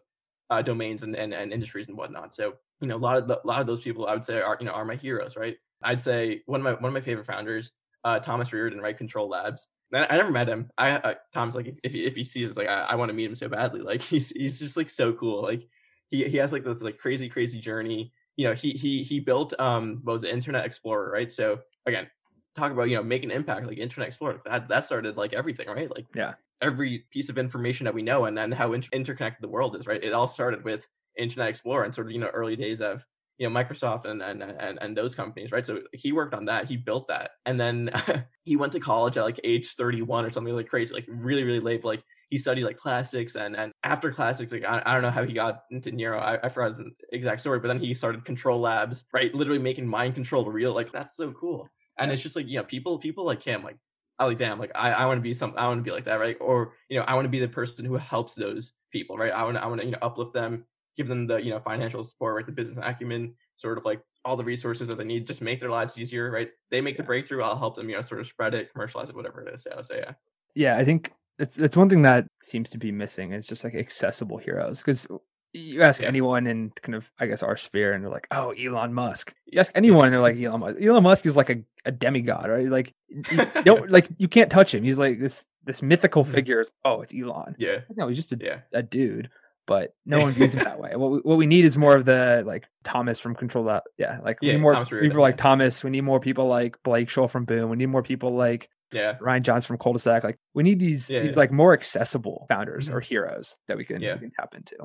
uh, 0.49 0.61
domains 0.61 1.03
and, 1.03 1.15
and 1.15 1.33
and 1.33 1.53
industries 1.53 1.87
and 1.87 1.97
whatnot. 1.97 2.35
So 2.35 2.55
you 2.81 2.87
know, 2.87 2.95
a 2.95 2.97
lot 2.97 3.17
of 3.17 3.27
the, 3.27 3.39
a 3.43 3.47
lot 3.47 3.61
of 3.61 3.67
those 3.67 3.81
people 3.81 4.07
I 4.07 4.13
would 4.13 4.25
say 4.25 4.41
are 4.41 4.57
you 4.59 4.65
know 4.65 4.71
are 4.71 4.85
my 4.85 4.95
heroes, 4.95 5.35
right? 5.35 5.57
I'd 5.83 6.01
say 6.01 6.41
one 6.45 6.61
of 6.61 6.63
my 6.63 6.73
one 6.73 6.85
of 6.85 6.93
my 6.93 7.01
favorite 7.01 7.25
founders, 7.25 7.71
uh, 8.03 8.19
Thomas 8.19 8.51
Reardon, 8.53 8.79
right? 8.81 8.97
Control 8.97 9.29
Labs. 9.29 9.67
I, 9.93 10.05
I 10.09 10.17
never 10.17 10.31
met 10.31 10.47
him. 10.49 10.69
I 10.77 10.91
uh, 10.91 11.13
Tom's 11.33 11.55
like 11.55 11.75
if 11.83 11.91
he, 11.91 12.05
if 12.05 12.15
he 12.15 12.23
sees, 12.23 12.49
it's 12.49 12.57
like 12.57 12.67
I, 12.67 12.81
I 12.89 12.95
want 12.95 13.09
to 13.09 13.13
meet 13.13 13.25
him 13.25 13.35
so 13.35 13.49
badly. 13.49 13.81
Like 13.81 14.01
he's 14.13 14.29
he's 14.29 14.59
just 14.59 14.77
like 14.77 14.89
so 14.89 15.13
cool. 15.13 15.41
Like 15.41 15.67
he 16.09 16.27
he 16.27 16.37
has 16.37 16.53
like 16.53 16.63
this 16.63 16.81
like 16.81 16.97
crazy 16.97 17.29
crazy 17.29 17.59
journey. 17.59 18.11
You 18.35 18.47
know, 18.47 18.53
he 18.53 18.71
he 18.71 19.03
he 19.03 19.19
built 19.19 19.53
um 19.59 19.99
what 20.03 20.13
was 20.13 20.23
it, 20.23 20.31
Internet 20.31 20.65
Explorer, 20.65 21.11
right? 21.11 21.31
So 21.31 21.59
again, 21.85 22.07
talk 22.55 22.71
about 22.71 22.89
you 22.89 22.95
know 22.95 23.03
making 23.03 23.31
an 23.31 23.37
impact 23.37 23.65
like 23.67 23.77
Internet 23.77 24.07
Explorer. 24.07 24.41
That 24.45 24.67
that 24.69 24.85
started 24.85 25.17
like 25.17 25.33
everything, 25.33 25.67
right? 25.67 25.89
Like 25.93 26.05
Yeah. 26.15 26.33
every 26.61 27.05
piece 27.11 27.29
of 27.29 27.37
information 27.37 27.85
that 27.85 27.93
we 27.93 28.01
know 28.01 28.25
and 28.25 28.37
then 28.37 28.51
how 28.51 28.73
inter- 28.73 28.89
interconnected 28.93 29.41
the 29.41 29.47
world 29.49 29.75
is, 29.75 29.87
right? 29.87 30.03
It 30.03 30.13
all 30.13 30.27
started 30.27 30.63
with 30.63 30.87
Internet 31.19 31.49
Explorer 31.49 31.83
and 31.83 31.93
sort 31.93 32.07
of 32.07 32.11
you 32.11 32.19
know 32.19 32.27
early 32.27 32.55
days 32.55 32.81
of 32.81 33.05
you 33.37 33.49
know 33.49 33.55
Microsoft 33.55 34.05
and 34.05 34.21
and 34.21 34.43
and, 34.43 34.77
and 34.81 34.97
those 34.97 35.15
companies, 35.15 35.51
right? 35.51 35.65
So 35.65 35.81
he 35.93 36.11
worked 36.11 36.33
on 36.33 36.45
that, 36.45 36.67
he 36.67 36.77
built 36.77 37.07
that, 37.07 37.31
and 37.45 37.59
then 37.59 37.91
he 38.43 38.55
went 38.55 38.71
to 38.73 38.79
college 38.79 39.17
at 39.17 39.23
like 39.23 39.39
age 39.43 39.75
31 39.75 40.25
or 40.25 40.31
something 40.31 40.53
like 40.53 40.67
crazy, 40.67 40.93
like 40.93 41.05
really 41.07 41.43
really 41.43 41.59
late. 41.59 41.81
But, 41.81 41.89
like 41.89 42.03
he 42.29 42.37
studied 42.37 42.65
like 42.65 42.77
classics 42.77 43.35
and 43.35 43.55
and 43.55 43.71
after 43.83 44.11
classics, 44.11 44.51
like 44.51 44.65
I, 44.65 44.81
I 44.85 44.93
don't 44.93 45.01
know 45.01 45.09
how 45.09 45.23
he 45.23 45.33
got 45.33 45.63
into 45.71 45.91
neuro. 45.91 46.19
I, 46.19 46.39
I 46.43 46.49
forgot 46.49 46.67
his 46.67 46.81
exact 47.11 47.41
story, 47.41 47.59
but 47.59 47.69
then 47.69 47.79
he 47.79 47.93
started 47.93 48.25
Control 48.25 48.59
Labs, 48.59 49.05
right? 49.13 49.33
Literally 49.33 49.59
making 49.59 49.87
mind 49.87 50.15
control 50.15 50.45
real. 50.45 50.73
Like 50.73 50.91
that's 50.91 51.15
so 51.15 51.31
cool. 51.31 51.67
And 51.97 52.11
it's 52.11 52.21
just 52.21 52.35
like 52.35 52.47
you 52.47 52.57
know 52.57 52.63
people 52.63 52.97
people 52.97 53.25
like 53.25 53.43
him 53.43 53.63
like 53.63 53.77
I 54.19 54.25
like 54.25 54.37
damn 54.37 54.59
like 54.59 54.71
I, 54.75 54.91
I 54.91 55.05
want 55.05 55.17
to 55.17 55.21
be 55.21 55.33
some 55.33 55.53
I 55.57 55.67
want 55.67 55.79
to 55.79 55.83
be 55.83 55.91
like 55.91 56.05
that 56.05 56.19
right 56.19 56.37
or 56.41 56.73
you 56.89 56.99
know 56.99 57.05
I 57.07 57.15
want 57.15 57.25
to 57.25 57.29
be 57.29 57.39
the 57.39 57.47
person 57.47 57.85
who 57.85 57.95
helps 57.95 58.35
those 58.35 58.73
people 58.91 59.17
right 59.17 59.31
I 59.31 59.43
want 59.43 59.55
to 59.55 59.63
I 59.63 59.67
want 59.67 59.79
to 59.79 59.85
you 59.85 59.93
know 59.93 59.99
uplift 60.01 60.33
them 60.33 60.65
give 60.97 61.07
them 61.07 61.27
the 61.27 61.37
you 61.37 61.49
know 61.51 61.59
financial 61.59 62.03
support 62.03 62.35
right 62.35 62.45
the 62.45 62.51
business 62.51 62.77
acumen 62.81 63.33
sort 63.55 63.77
of 63.77 63.85
like 63.85 64.01
all 64.25 64.35
the 64.35 64.43
resources 64.43 64.87
that 64.87 64.97
they 64.97 65.03
need 65.05 65.25
just 65.25 65.41
make 65.41 65.59
their 65.59 65.69
lives 65.69 65.97
easier 65.97 66.29
right 66.29 66.49
they 66.71 66.81
make 66.81 66.97
the 66.97 67.03
breakthrough 67.03 67.41
I'll 67.43 67.57
help 67.57 67.75
them 67.75 67.89
you 67.89 67.95
know 67.95 68.01
sort 68.01 68.19
of 68.21 68.27
spread 68.27 68.53
it 68.53 68.71
commercialize 68.73 69.09
it 69.09 69.15
whatever 69.15 69.41
it 69.41 69.53
is 69.53 69.63
so 69.63 69.81
so 69.81 69.95
yeah 69.95 70.11
Yeah, 70.55 70.77
I 70.77 70.83
think 70.83 71.13
it's 71.37 71.57
it's 71.57 71.77
one 71.77 71.87
thing 71.89 72.01
that 72.01 72.27
seems 72.43 72.69
to 72.71 72.77
be 72.77 72.91
missing. 72.91 73.31
It's 73.31 73.47
just 73.47 73.63
like 73.63 73.75
accessible 73.75 74.37
heroes 74.39 74.79
because 74.81 75.07
you 75.53 75.81
ask 75.81 76.01
Yeah. 76.01 76.09
anyone 76.09 76.47
in 76.47 76.71
kind 76.81 76.95
of 76.95 77.09
I 77.17 77.27
guess 77.27 77.41
our 77.43 77.55
sphere, 77.55 77.93
and 77.93 78.03
they're 78.03 78.11
like, 78.11 78.27
"Oh, 78.31 78.51
Elon 78.51 78.93
Musk." 78.93 79.33
You 79.45 79.59
ask 79.61 79.71
anyone, 79.73 80.05
and 80.05 80.13
they're 80.13 80.21
like, 80.29 80.37
"Elon 80.37 80.59
Musk." 80.59 80.81
Elon 80.81 81.01
Musk 81.03 81.25
is 81.25 81.37
like 81.37 81.49
a, 81.49 81.63
a 81.85 81.91
demigod, 81.93 82.49
right? 82.49 82.67
Like 82.67 82.93
don't 83.63 83.89
like 83.89 84.07
you 84.17 84.27
can't 84.27 84.51
touch 84.51 84.73
him. 84.75 84.83
He's 84.83 84.99
like 84.99 85.19
this 85.19 85.47
this 85.63 85.81
mythical 85.81 86.25
Mhm. 86.25 86.31
figure. 86.33 86.59
It's, 86.61 86.71
oh, 86.83 87.01
it's 87.01 87.13
Elon. 87.13 87.55
yeah 87.57 87.79
No, 87.95 88.07
he's 88.09 88.17
just 88.17 88.33
a, 88.33 88.37
yeah 88.41 88.59
a 88.73 88.83
dude. 88.83 89.29
But 89.69 89.93
no 90.05 90.19
one 90.19 90.33
views 90.33 90.55
him 90.55 90.63
that 90.65 90.79
way. 90.79 90.95
What 90.95 91.11
we, 91.11 91.17
what 91.23 91.37
we 91.37 91.45
need 91.45 91.63
is 91.63 91.77
more 91.77 91.95
of 91.95 92.03
the 92.03 92.43
like 92.45 92.65
Thomas 92.83 93.19
from 93.19 93.35
Control 93.35 93.65
That. 93.65 93.83
Yeah, 93.97 94.19
like 94.23 94.41
we 94.41 94.51
need 94.51 94.61
more 94.61 94.73
Thomas 94.73 94.89
people 94.89 95.21
like. 95.21 95.37
Thomas. 95.37 95.83
We 95.83 95.91
need 95.91 96.01
more 96.03 96.19
people 96.19 96.47
like 96.47 96.77
Blake 96.83 97.07
Scholl 97.09 97.29
from 97.29 97.45
Boom. 97.45 97.69
We 97.69 97.77
need 97.77 97.85
more 97.85 98.03
people 98.03 98.31
like 98.35 98.67
yeah 98.91 99.17
Ryan 99.21 99.43
Johns 99.43 99.65
from 99.67 99.77
Cul-de-sac. 99.77 100.23
Like 100.23 100.39
we 100.55 100.63
need 100.63 100.79
these 100.79 101.09
Yeah, 101.09 101.21
these 101.21 101.33
yeah. 101.33 101.37
like 101.39 101.51
more 101.51 101.73
accessible 101.73 102.45
founders 102.49 102.89
Mhm. 102.89 102.93
or 102.95 102.99
heroes 102.99 103.55
that 103.67 103.77
we 103.77 103.85
can, 103.85 104.01
Yeah. 104.01 104.15
we 104.15 104.21
can 104.21 104.31
tap 104.31 104.55
into. 104.55 104.75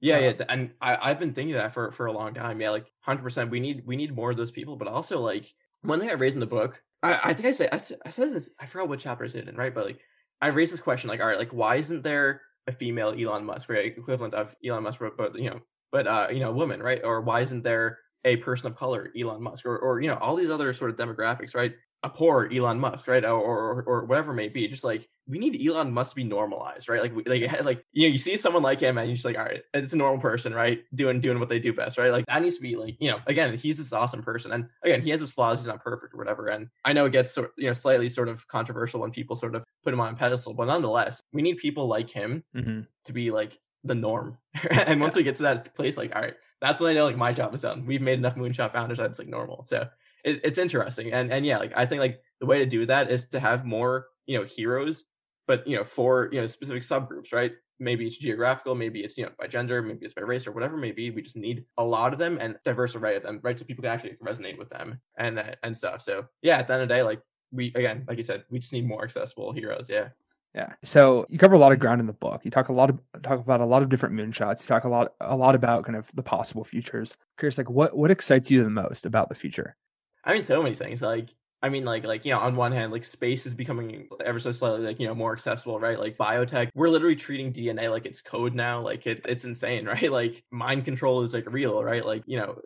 Yeah, 0.00 0.18
yeah, 0.18 0.32
and 0.50 0.72
I, 0.82 0.98
I've 1.00 1.18
been 1.18 1.32
thinking 1.32 1.54
that 1.54 1.72
for 1.72 1.90
for 1.92 2.04
a 2.06 2.12
long 2.12 2.34
time. 2.34 2.60
Yeah, 2.60 2.70
like 2.70 2.84
hundred 3.00 3.22
percent. 3.22 3.50
We 3.50 3.60
need 3.60 3.82
we 3.86 3.96
need 3.96 4.14
more 4.14 4.30
of 4.30 4.36
those 4.36 4.50
people, 4.50 4.76
but 4.76 4.86
also 4.88 5.20
like 5.20 5.46
one 5.80 5.98
thing 6.00 6.10
I 6.10 6.14
raised 6.14 6.36
in 6.36 6.40
the 6.40 6.46
book. 6.46 6.82
I, 7.02 7.18
I 7.30 7.34
think 7.34 7.46
I 7.48 7.52
said 7.52 7.70
I, 7.72 7.78
said- 7.78 7.98
I 8.04 8.10
said 8.10 8.34
this. 8.34 8.50
I 8.60 8.66
forgot 8.66 8.88
what 8.90 8.98
chapter 9.00 9.24
I 9.24 9.28
said 9.28 9.44
it 9.44 9.48
in, 9.48 9.56
right? 9.56 9.74
But 9.74 9.86
like 9.86 10.00
I 10.42 10.48
raised 10.48 10.72
this 10.74 10.80
question, 10.80 11.08
like, 11.08 11.20
all 11.20 11.26
right, 11.26 11.38
like 11.38 11.52
why 11.54 11.76
isn't 11.76 12.02
there 12.02 12.42
a 12.66 12.72
female 12.72 13.14
Elon 13.18 13.44
Musk, 13.44 13.68
right? 13.68 13.86
Equivalent 13.86 14.34
of 14.34 14.54
Elon 14.64 14.82
Musk, 14.82 15.00
but, 15.16 15.38
you 15.38 15.50
know, 15.50 15.60
but 15.92 16.06
uh, 16.06 16.28
you 16.30 16.40
know, 16.40 16.50
a 16.50 16.54
woman, 16.54 16.82
right? 16.82 17.00
Or 17.04 17.20
why 17.20 17.40
isn't 17.40 17.62
there 17.62 17.98
a 18.24 18.36
person 18.38 18.66
of 18.66 18.76
color, 18.76 19.12
Elon 19.18 19.42
Musk, 19.42 19.64
or 19.66 19.78
or 19.78 20.00
you 20.00 20.08
know, 20.08 20.16
all 20.16 20.34
these 20.34 20.50
other 20.50 20.72
sort 20.72 20.90
of 20.90 20.96
demographics, 20.96 21.54
right? 21.54 21.72
A 22.04 22.08
poor 22.10 22.48
Elon 22.52 22.78
Musk, 22.78 23.08
right? 23.08 23.24
Or 23.24 23.32
or, 23.40 23.82
or 23.82 24.04
whatever 24.04 24.30
it 24.32 24.36
may 24.36 24.48
be. 24.48 24.68
Just 24.68 24.84
like 24.84 25.08
we 25.26 25.38
need 25.38 25.58
Elon 25.66 25.90
Musk 25.90 26.10
to 26.10 26.16
be 26.16 26.24
normalized, 26.24 26.88
right? 26.88 27.00
Like 27.00 27.16
we, 27.16 27.24
like 27.24 27.64
like 27.64 27.84
you 27.92 28.06
know, 28.06 28.12
you 28.12 28.18
see 28.18 28.36
someone 28.36 28.62
like 28.62 28.78
him, 28.80 28.98
and 28.98 29.08
you're 29.08 29.16
just 29.16 29.24
like, 29.24 29.38
all 29.38 29.44
right, 29.44 29.62
it's 29.72 29.94
a 29.94 29.96
normal 29.96 30.20
person, 30.20 30.54
right? 30.54 30.84
Doing 30.94 31.18
doing 31.20 31.40
what 31.40 31.48
they 31.48 31.58
do 31.58 31.72
best, 31.72 31.98
right? 31.98 32.12
Like 32.12 32.26
that 32.26 32.42
needs 32.42 32.56
to 32.56 32.62
be 32.62 32.76
like 32.76 32.96
you 33.00 33.10
know, 33.10 33.18
again, 33.26 33.56
he's 33.56 33.78
this 33.78 33.92
awesome 33.92 34.22
person, 34.22 34.52
and 34.52 34.68
again, 34.84 35.00
he 35.02 35.10
has 35.10 35.20
his 35.20 35.32
flaws, 35.32 35.58
he's 35.58 35.66
not 35.66 35.82
perfect 35.82 36.14
or 36.14 36.18
whatever. 36.18 36.48
And 36.48 36.68
I 36.84 36.92
know 36.92 37.06
it 37.06 37.12
gets 37.12 37.32
sort 37.32 37.52
you 37.56 37.66
know 37.66 37.72
slightly 37.72 38.06
sort 38.06 38.28
of 38.28 38.46
controversial 38.48 39.00
when 39.00 39.10
people 39.10 39.34
sort 39.34 39.54
of 39.54 39.64
put 39.82 39.92
him 39.92 40.00
on 40.00 40.12
a 40.12 40.16
pedestal, 40.16 40.54
but 40.54 40.66
nonetheless, 40.66 41.20
we 41.32 41.42
need 41.42 41.56
people 41.56 41.88
like 41.88 42.10
him 42.10 42.44
Mm-hmm. 42.54 42.80
to 43.06 43.12
be 43.12 43.30
like 43.30 43.58
the 43.82 43.94
norm. 43.94 44.38
and 44.70 45.00
once 45.00 45.16
we 45.16 45.22
get 45.22 45.36
to 45.36 45.42
that 45.44 45.74
place, 45.74 45.96
like, 45.96 46.14
all 46.14 46.22
right, 46.22 46.34
that's 46.60 46.80
when 46.80 46.90
I 46.90 46.94
know 46.94 47.04
like 47.06 47.16
my 47.16 47.32
job 47.32 47.54
is 47.54 47.62
done. 47.62 47.84
We've 47.86 48.00
made 48.00 48.18
enough 48.18 48.36
moonshot 48.36 48.72
founders 48.72 48.98
that 48.98 49.10
it's 49.10 49.18
like 49.18 49.28
normal. 49.28 49.64
So 49.66 49.86
it, 50.24 50.40
it's 50.42 50.58
interesting. 50.58 51.12
And 51.12 51.32
and 51.32 51.46
yeah, 51.46 51.58
like 51.58 51.72
I 51.76 51.86
think 51.86 52.00
like 52.00 52.20
the 52.40 52.46
way 52.46 52.58
to 52.58 52.66
do 52.66 52.86
that 52.86 53.10
is 53.10 53.24
to 53.28 53.40
have 53.40 53.64
more, 53.64 54.06
you 54.26 54.38
know, 54.38 54.44
heroes, 54.44 55.04
but 55.46 55.66
you 55.66 55.76
know, 55.76 55.84
for 55.84 56.28
you 56.32 56.40
know, 56.40 56.46
specific 56.46 56.82
subgroups, 56.82 57.32
right? 57.32 57.52
Maybe 57.78 58.06
it's 58.06 58.16
geographical, 58.16 58.74
maybe 58.74 59.00
it's 59.00 59.18
you 59.18 59.24
know 59.24 59.32
by 59.38 59.46
gender, 59.46 59.82
maybe 59.82 60.04
it's 60.04 60.14
by 60.14 60.22
race 60.22 60.46
or 60.46 60.52
whatever 60.52 60.76
Maybe. 60.76 61.10
We 61.10 61.22
just 61.22 61.36
need 61.36 61.64
a 61.78 61.84
lot 61.84 62.12
of 62.12 62.18
them 62.18 62.38
and 62.40 62.56
diverse 62.64 62.94
array 62.94 63.16
of 63.16 63.22
them, 63.22 63.40
right? 63.42 63.58
So 63.58 63.64
people 63.64 63.82
can 63.82 63.92
actually 63.92 64.16
resonate 64.24 64.58
with 64.58 64.70
them 64.70 65.00
and 65.18 65.38
uh, 65.38 65.54
and 65.62 65.76
stuff. 65.76 66.02
So 66.02 66.26
yeah, 66.42 66.58
at 66.58 66.66
the 66.66 66.74
end 66.74 66.82
of 66.82 66.88
the 66.88 66.94
day, 66.94 67.02
like 67.02 67.20
we 67.52 67.72
again, 67.74 68.04
like 68.08 68.16
you 68.16 68.24
said, 68.24 68.44
we 68.50 68.58
just 68.58 68.72
need 68.72 68.86
more 68.86 69.04
accessible 69.04 69.52
heroes. 69.52 69.88
Yeah. 69.88 70.08
Yeah. 70.54 70.72
So 70.84 71.26
you 71.28 71.36
cover 71.36 71.56
a 71.56 71.58
lot 71.58 71.72
of 71.72 71.80
ground 71.80 72.00
in 72.00 72.06
the 72.06 72.12
book. 72.12 72.44
You 72.44 72.50
talk 72.50 72.68
a 72.68 72.72
lot 72.72 72.88
of 72.88 73.00
talk 73.22 73.40
about 73.40 73.60
a 73.60 73.66
lot 73.66 73.82
of 73.82 73.88
different 73.88 74.14
moonshots. 74.14 74.62
You 74.62 74.68
talk 74.68 74.84
a 74.84 74.88
lot 74.88 75.12
a 75.20 75.36
lot 75.36 75.56
about 75.56 75.84
kind 75.84 75.96
of 75.96 76.08
the 76.14 76.22
possible 76.22 76.62
futures. 76.62 77.16
Curious, 77.38 77.58
like 77.58 77.68
what 77.68 77.96
what 77.96 78.12
excites 78.12 78.52
you 78.52 78.62
the 78.62 78.70
most 78.70 79.04
about 79.04 79.28
the 79.28 79.34
future? 79.34 79.76
I 80.24 80.32
mean, 80.32 80.42
so 80.42 80.62
many 80.62 80.74
things. 80.74 81.02
Like, 81.02 81.30
I 81.62 81.68
mean, 81.68 81.84
like, 81.84 82.04
like 82.04 82.24
you 82.24 82.32
know, 82.32 82.40
on 82.40 82.56
one 82.56 82.72
hand, 82.72 82.92
like 82.92 83.04
space 83.04 83.46
is 83.46 83.54
becoming 83.54 84.08
ever 84.24 84.38
so 84.38 84.52
slightly, 84.52 84.80
like 84.80 85.00
you 85.00 85.06
know, 85.06 85.14
more 85.14 85.32
accessible, 85.32 85.80
right? 85.80 85.98
Like 85.98 86.18
biotech, 86.18 86.70
we're 86.74 86.88
literally 86.88 87.16
treating 87.16 87.52
DNA 87.52 87.90
like 87.90 88.06
it's 88.06 88.20
code 88.20 88.54
now. 88.54 88.80
Like 88.80 89.06
it, 89.06 89.24
it's 89.26 89.44
insane, 89.44 89.86
right? 89.86 90.12
Like 90.12 90.44
mind 90.50 90.84
control 90.84 91.22
is 91.22 91.34
like 91.34 91.50
real, 91.50 91.82
right? 91.82 92.04
Like 92.04 92.22
you 92.26 92.38
know, 92.38 92.58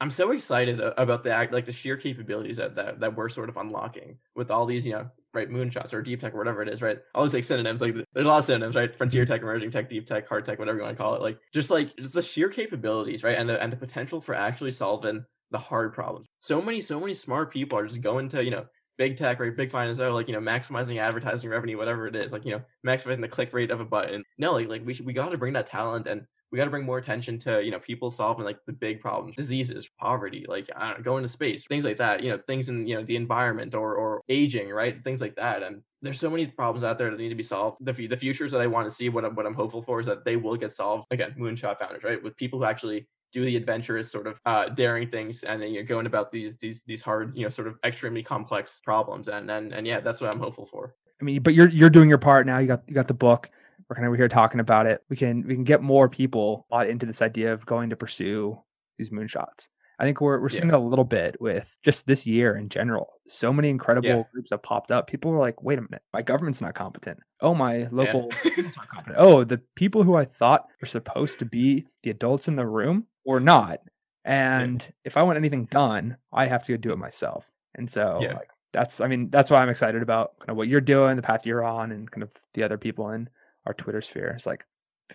I'm 0.00 0.10
so 0.10 0.30
excited 0.32 0.80
about 0.80 1.24
the 1.24 1.32
act, 1.32 1.52
like 1.52 1.66
the 1.66 1.72
sheer 1.72 1.96
capabilities 1.96 2.58
that 2.58 2.74
that 2.76 3.00
that 3.00 3.16
we're 3.16 3.28
sort 3.28 3.48
of 3.48 3.56
unlocking 3.56 4.18
with 4.34 4.50
all 4.50 4.66
these, 4.66 4.86
you 4.86 4.92
know, 4.92 5.10
right, 5.32 5.50
moonshots 5.50 5.92
or 5.92 6.02
deep 6.02 6.20
tech 6.20 6.34
or 6.34 6.38
whatever 6.38 6.62
it 6.62 6.68
is, 6.68 6.82
right? 6.82 6.98
All 7.14 7.22
these 7.22 7.34
like 7.34 7.44
synonyms, 7.44 7.80
like 7.80 7.94
there's 8.14 8.26
a 8.26 8.28
lot 8.28 8.38
of 8.38 8.44
synonyms, 8.44 8.74
right? 8.74 8.96
Frontier 8.96 9.24
tech, 9.24 9.42
emerging 9.42 9.70
tech, 9.70 9.88
deep 9.88 10.06
tech, 10.06 10.28
hard 10.28 10.44
tech, 10.44 10.58
whatever 10.58 10.78
you 10.78 10.84
want 10.84 10.96
to 10.96 11.02
call 11.02 11.14
it. 11.14 11.22
Like 11.22 11.38
just 11.52 11.70
like 11.70 11.96
just 11.96 12.14
the 12.14 12.22
sheer 12.22 12.48
capabilities, 12.48 13.22
right? 13.22 13.38
And 13.38 13.48
the 13.48 13.62
and 13.62 13.72
the 13.72 13.76
potential 13.76 14.20
for 14.20 14.34
actually 14.34 14.72
solving 14.72 15.24
the 15.50 15.58
hard 15.58 15.92
problems. 15.92 16.26
So 16.38 16.60
many, 16.60 16.80
so 16.80 17.00
many 17.00 17.14
smart 17.14 17.52
people 17.52 17.78
are 17.78 17.86
just 17.86 18.00
going 18.00 18.28
to, 18.30 18.44
you 18.44 18.50
know, 18.50 18.66
big 18.98 19.16
tech, 19.16 19.38
or 19.40 19.50
Big 19.52 19.70
finance, 19.70 20.00
or 20.00 20.10
like, 20.10 20.26
you 20.26 20.32
know, 20.32 20.40
maximizing 20.40 20.98
advertising 20.98 21.50
revenue, 21.50 21.76
whatever 21.76 22.06
it 22.06 22.16
is, 22.16 22.32
like, 22.32 22.46
you 22.46 22.52
know, 22.52 22.62
maximizing 22.86 23.20
the 23.20 23.28
click 23.28 23.52
rate 23.52 23.70
of 23.70 23.80
a 23.80 23.84
button. 23.84 24.24
No, 24.38 24.52
like, 24.52 24.68
like 24.68 24.86
we 24.86 24.94
should, 24.94 25.04
we 25.04 25.12
got 25.12 25.28
to 25.28 25.36
bring 25.36 25.52
that 25.52 25.66
talent 25.66 26.06
and 26.06 26.22
we 26.50 26.56
got 26.56 26.64
to 26.64 26.70
bring 26.70 26.86
more 26.86 26.96
attention 26.96 27.38
to, 27.40 27.62
you 27.62 27.70
know, 27.70 27.78
people 27.78 28.10
solving 28.10 28.46
like 28.46 28.58
the 28.66 28.72
big 28.72 29.00
problems, 29.00 29.36
diseases, 29.36 29.86
poverty, 30.00 30.46
like, 30.48 30.70
I 30.74 30.88
don't 30.88 30.98
know, 30.98 31.04
going 31.04 31.22
to 31.24 31.28
space, 31.28 31.66
things 31.66 31.84
like 31.84 31.98
that, 31.98 32.22
you 32.22 32.30
know, 32.30 32.38
things 32.46 32.70
in, 32.70 32.86
you 32.86 32.96
know, 32.96 33.04
the 33.04 33.16
environment 33.16 33.74
or, 33.74 33.96
or 33.96 34.22
aging, 34.30 34.70
right? 34.70 35.02
Things 35.04 35.20
like 35.20 35.36
that. 35.36 35.62
And 35.62 35.82
there's 36.00 36.20
so 36.20 36.30
many 36.30 36.46
problems 36.46 36.82
out 36.82 36.96
there 36.96 37.10
that 37.10 37.18
need 37.18 37.28
to 37.28 37.34
be 37.34 37.42
solved. 37.42 37.78
The, 37.80 37.92
fu- 37.92 38.08
the 38.08 38.16
futures 38.16 38.52
that 38.52 38.62
I 38.62 38.66
want 38.66 38.88
to 38.88 38.94
see, 38.94 39.10
what 39.10 39.26
I'm, 39.26 39.34
what 39.34 39.44
I'm 39.44 39.54
hopeful 39.54 39.82
for 39.82 40.00
is 40.00 40.06
that 40.06 40.24
they 40.24 40.36
will 40.36 40.56
get 40.56 40.72
solved. 40.72 41.06
Again, 41.10 41.34
moonshot 41.38 41.78
founders, 41.78 42.02
right? 42.02 42.22
With 42.22 42.36
people 42.36 42.60
who 42.60 42.64
actually 42.64 43.08
do 43.36 43.44
the 43.44 43.56
adventurous 43.56 44.10
sort 44.10 44.26
of 44.26 44.40
uh, 44.46 44.68
daring 44.70 45.08
things 45.08 45.44
and 45.44 45.60
then 45.60 45.70
you're 45.74 45.90
going 45.94 46.06
about 46.06 46.32
these 46.32 46.56
these 46.56 46.84
these 46.84 47.02
hard 47.02 47.36
you 47.38 47.44
know 47.44 47.50
sort 47.50 47.68
of 47.68 47.74
extremely 47.84 48.22
complex 48.22 48.80
problems 48.82 49.28
and 49.28 49.50
and 49.50 49.74
and 49.74 49.86
yeah 49.86 50.00
that's 50.00 50.20
what 50.20 50.32
i'm 50.32 50.40
hopeful 50.40 50.66
for 50.66 50.94
I 51.20 51.24
mean, 51.24 51.42
but 51.42 51.54
you're 51.54 51.68
you're 51.68 51.90
doing 51.90 52.08
your 52.08 52.18
part 52.18 52.46
now. 52.46 52.58
You 52.58 52.66
got 52.66 52.82
you 52.86 52.94
got 52.94 53.08
the 53.08 53.14
book. 53.14 53.50
We're 53.88 53.96
kind 53.96 54.08
of 54.08 54.14
here 54.16 54.28
talking 54.28 54.60
about 54.60 54.86
it. 54.86 55.02
We 55.08 55.16
can 55.16 55.46
we 55.46 55.54
can 55.54 55.64
get 55.64 55.82
more 55.82 56.08
people 56.08 56.66
bought 56.68 56.88
into 56.88 57.06
this 57.06 57.22
idea 57.22 57.52
of 57.52 57.64
going 57.66 57.90
to 57.90 57.96
pursue 57.96 58.58
these 58.98 59.10
moonshots. 59.10 59.68
I 59.98 60.04
think 60.04 60.20
we're 60.20 60.40
we're 60.40 60.48
seeing 60.50 60.68
it 60.68 60.74
a 60.74 60.78
little 60.78 61.04
bit 61.04 61.40
with 61.40 61.74
just 61.82 62.06
this 62.06 62.26
year 62.26 62.54
in 62.56 62.68
general. 62.68 63.08
So 63.28 63.52
many 63.52 63.70
incredible 63.70 64.08
Yeah. 64.08 64.22
groups 64.32 64.50
have 64.50 64.62
popped 64.62 64.90
up. 64.90 65.06
People 65.06 65.30
were 65.30 65.38
like, 65.38 65.62
"Wait 65.62 65.78
a 65.78 65.82
minute, 65.82 66.02
my 66.12 66.20
government's 66.22 66.60
not 66.60 66.74
competent. 66.74 67.18
Oh, 67.40 67.54
my 67.54 67.88
local 67.90 68.30
Yeah. 68.44 68.50
aren't 68.78 68.88
competent. 68.90 69.16
Oh, 69.18 69.42
the 69.44 69.58
people 69.74 70.02
who 70.02 70.14
I 70.16 70.26
thought 70.26 70.66
were 70.80 70.86
supposed 70.86 71.38
to 71.38 71.44
be 71.46 71.86
the 72.02 72.10
adults 72.10 72.46
in 72.48 72.56
the 72.56 72.66
room 72.66 73.06
were 73.24 73.40
not. 73.40 73.80
And 74.24 74.86
if 75.04 75.16
I 75.16 75.22
want 75.22 75.38
anything 75.38 75.66
done, 75.66 76.16
I 76.32 76.46
have 76.46 76.64
to 76.64 76.72
go 76.72 76.76
do 76.76 76.92
it 76.92 76.98
myself. 76.98 77.46
And 77.74 77.90
so, 77.90 78.18
Yeah. 78.22 78.34
like, 78.34 78.50
that's 78.72 79.00
I 79.00 79.06
mean 79.08 79.30
that's 79.30 79.50
why 79.50 79.62
I'm 79.62 79.70
excited 79.70 80.02
about 80.02 80.38
kind 80.40 80.50
of 80.50 80.56
what 80.56 80.68
you're 80.68 80.80
doing, 80.82 81.16
the 81.16 81.22
path 81.22 81.46
you're 81.46 81.64
on, 81.64 81.90
and 81.92 82.10
kind 82.10 82.22
of 82.22 82.30
the 82.52 82.62
other 82.64 82.76
people 82.76 83.10
in 83.10 83.30
our 83.64 83.72
Twitter 83.72 84.02
sphere. 84.02 84.28
It's 84.36 84.44
like 84.46 84.64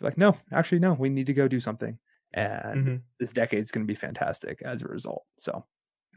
are 0.02 0.06
like 0.06 0.18
no, 0.18 0.38
actually 0.52 0.80
no, 0.80 0.94
we 0.94 1.10
need 1.10 1.28
to 1.28 1.34
go 1.34 1.48
do 1.48 1.60
something. 1.60 2.00
And 2.34 2.86
mm-hmm. 2.86 2.96
this 3.20 3.32
decade 3.32 3.60
is 3.60 3.72
going 3.72 3.86
to 3.86 3.92
be 3.92 3.96
fantastic 3.96 4.62
as 4.64 4.82
a 4.82 4.88
result. 4.88 5.24
So. 5.38 5.66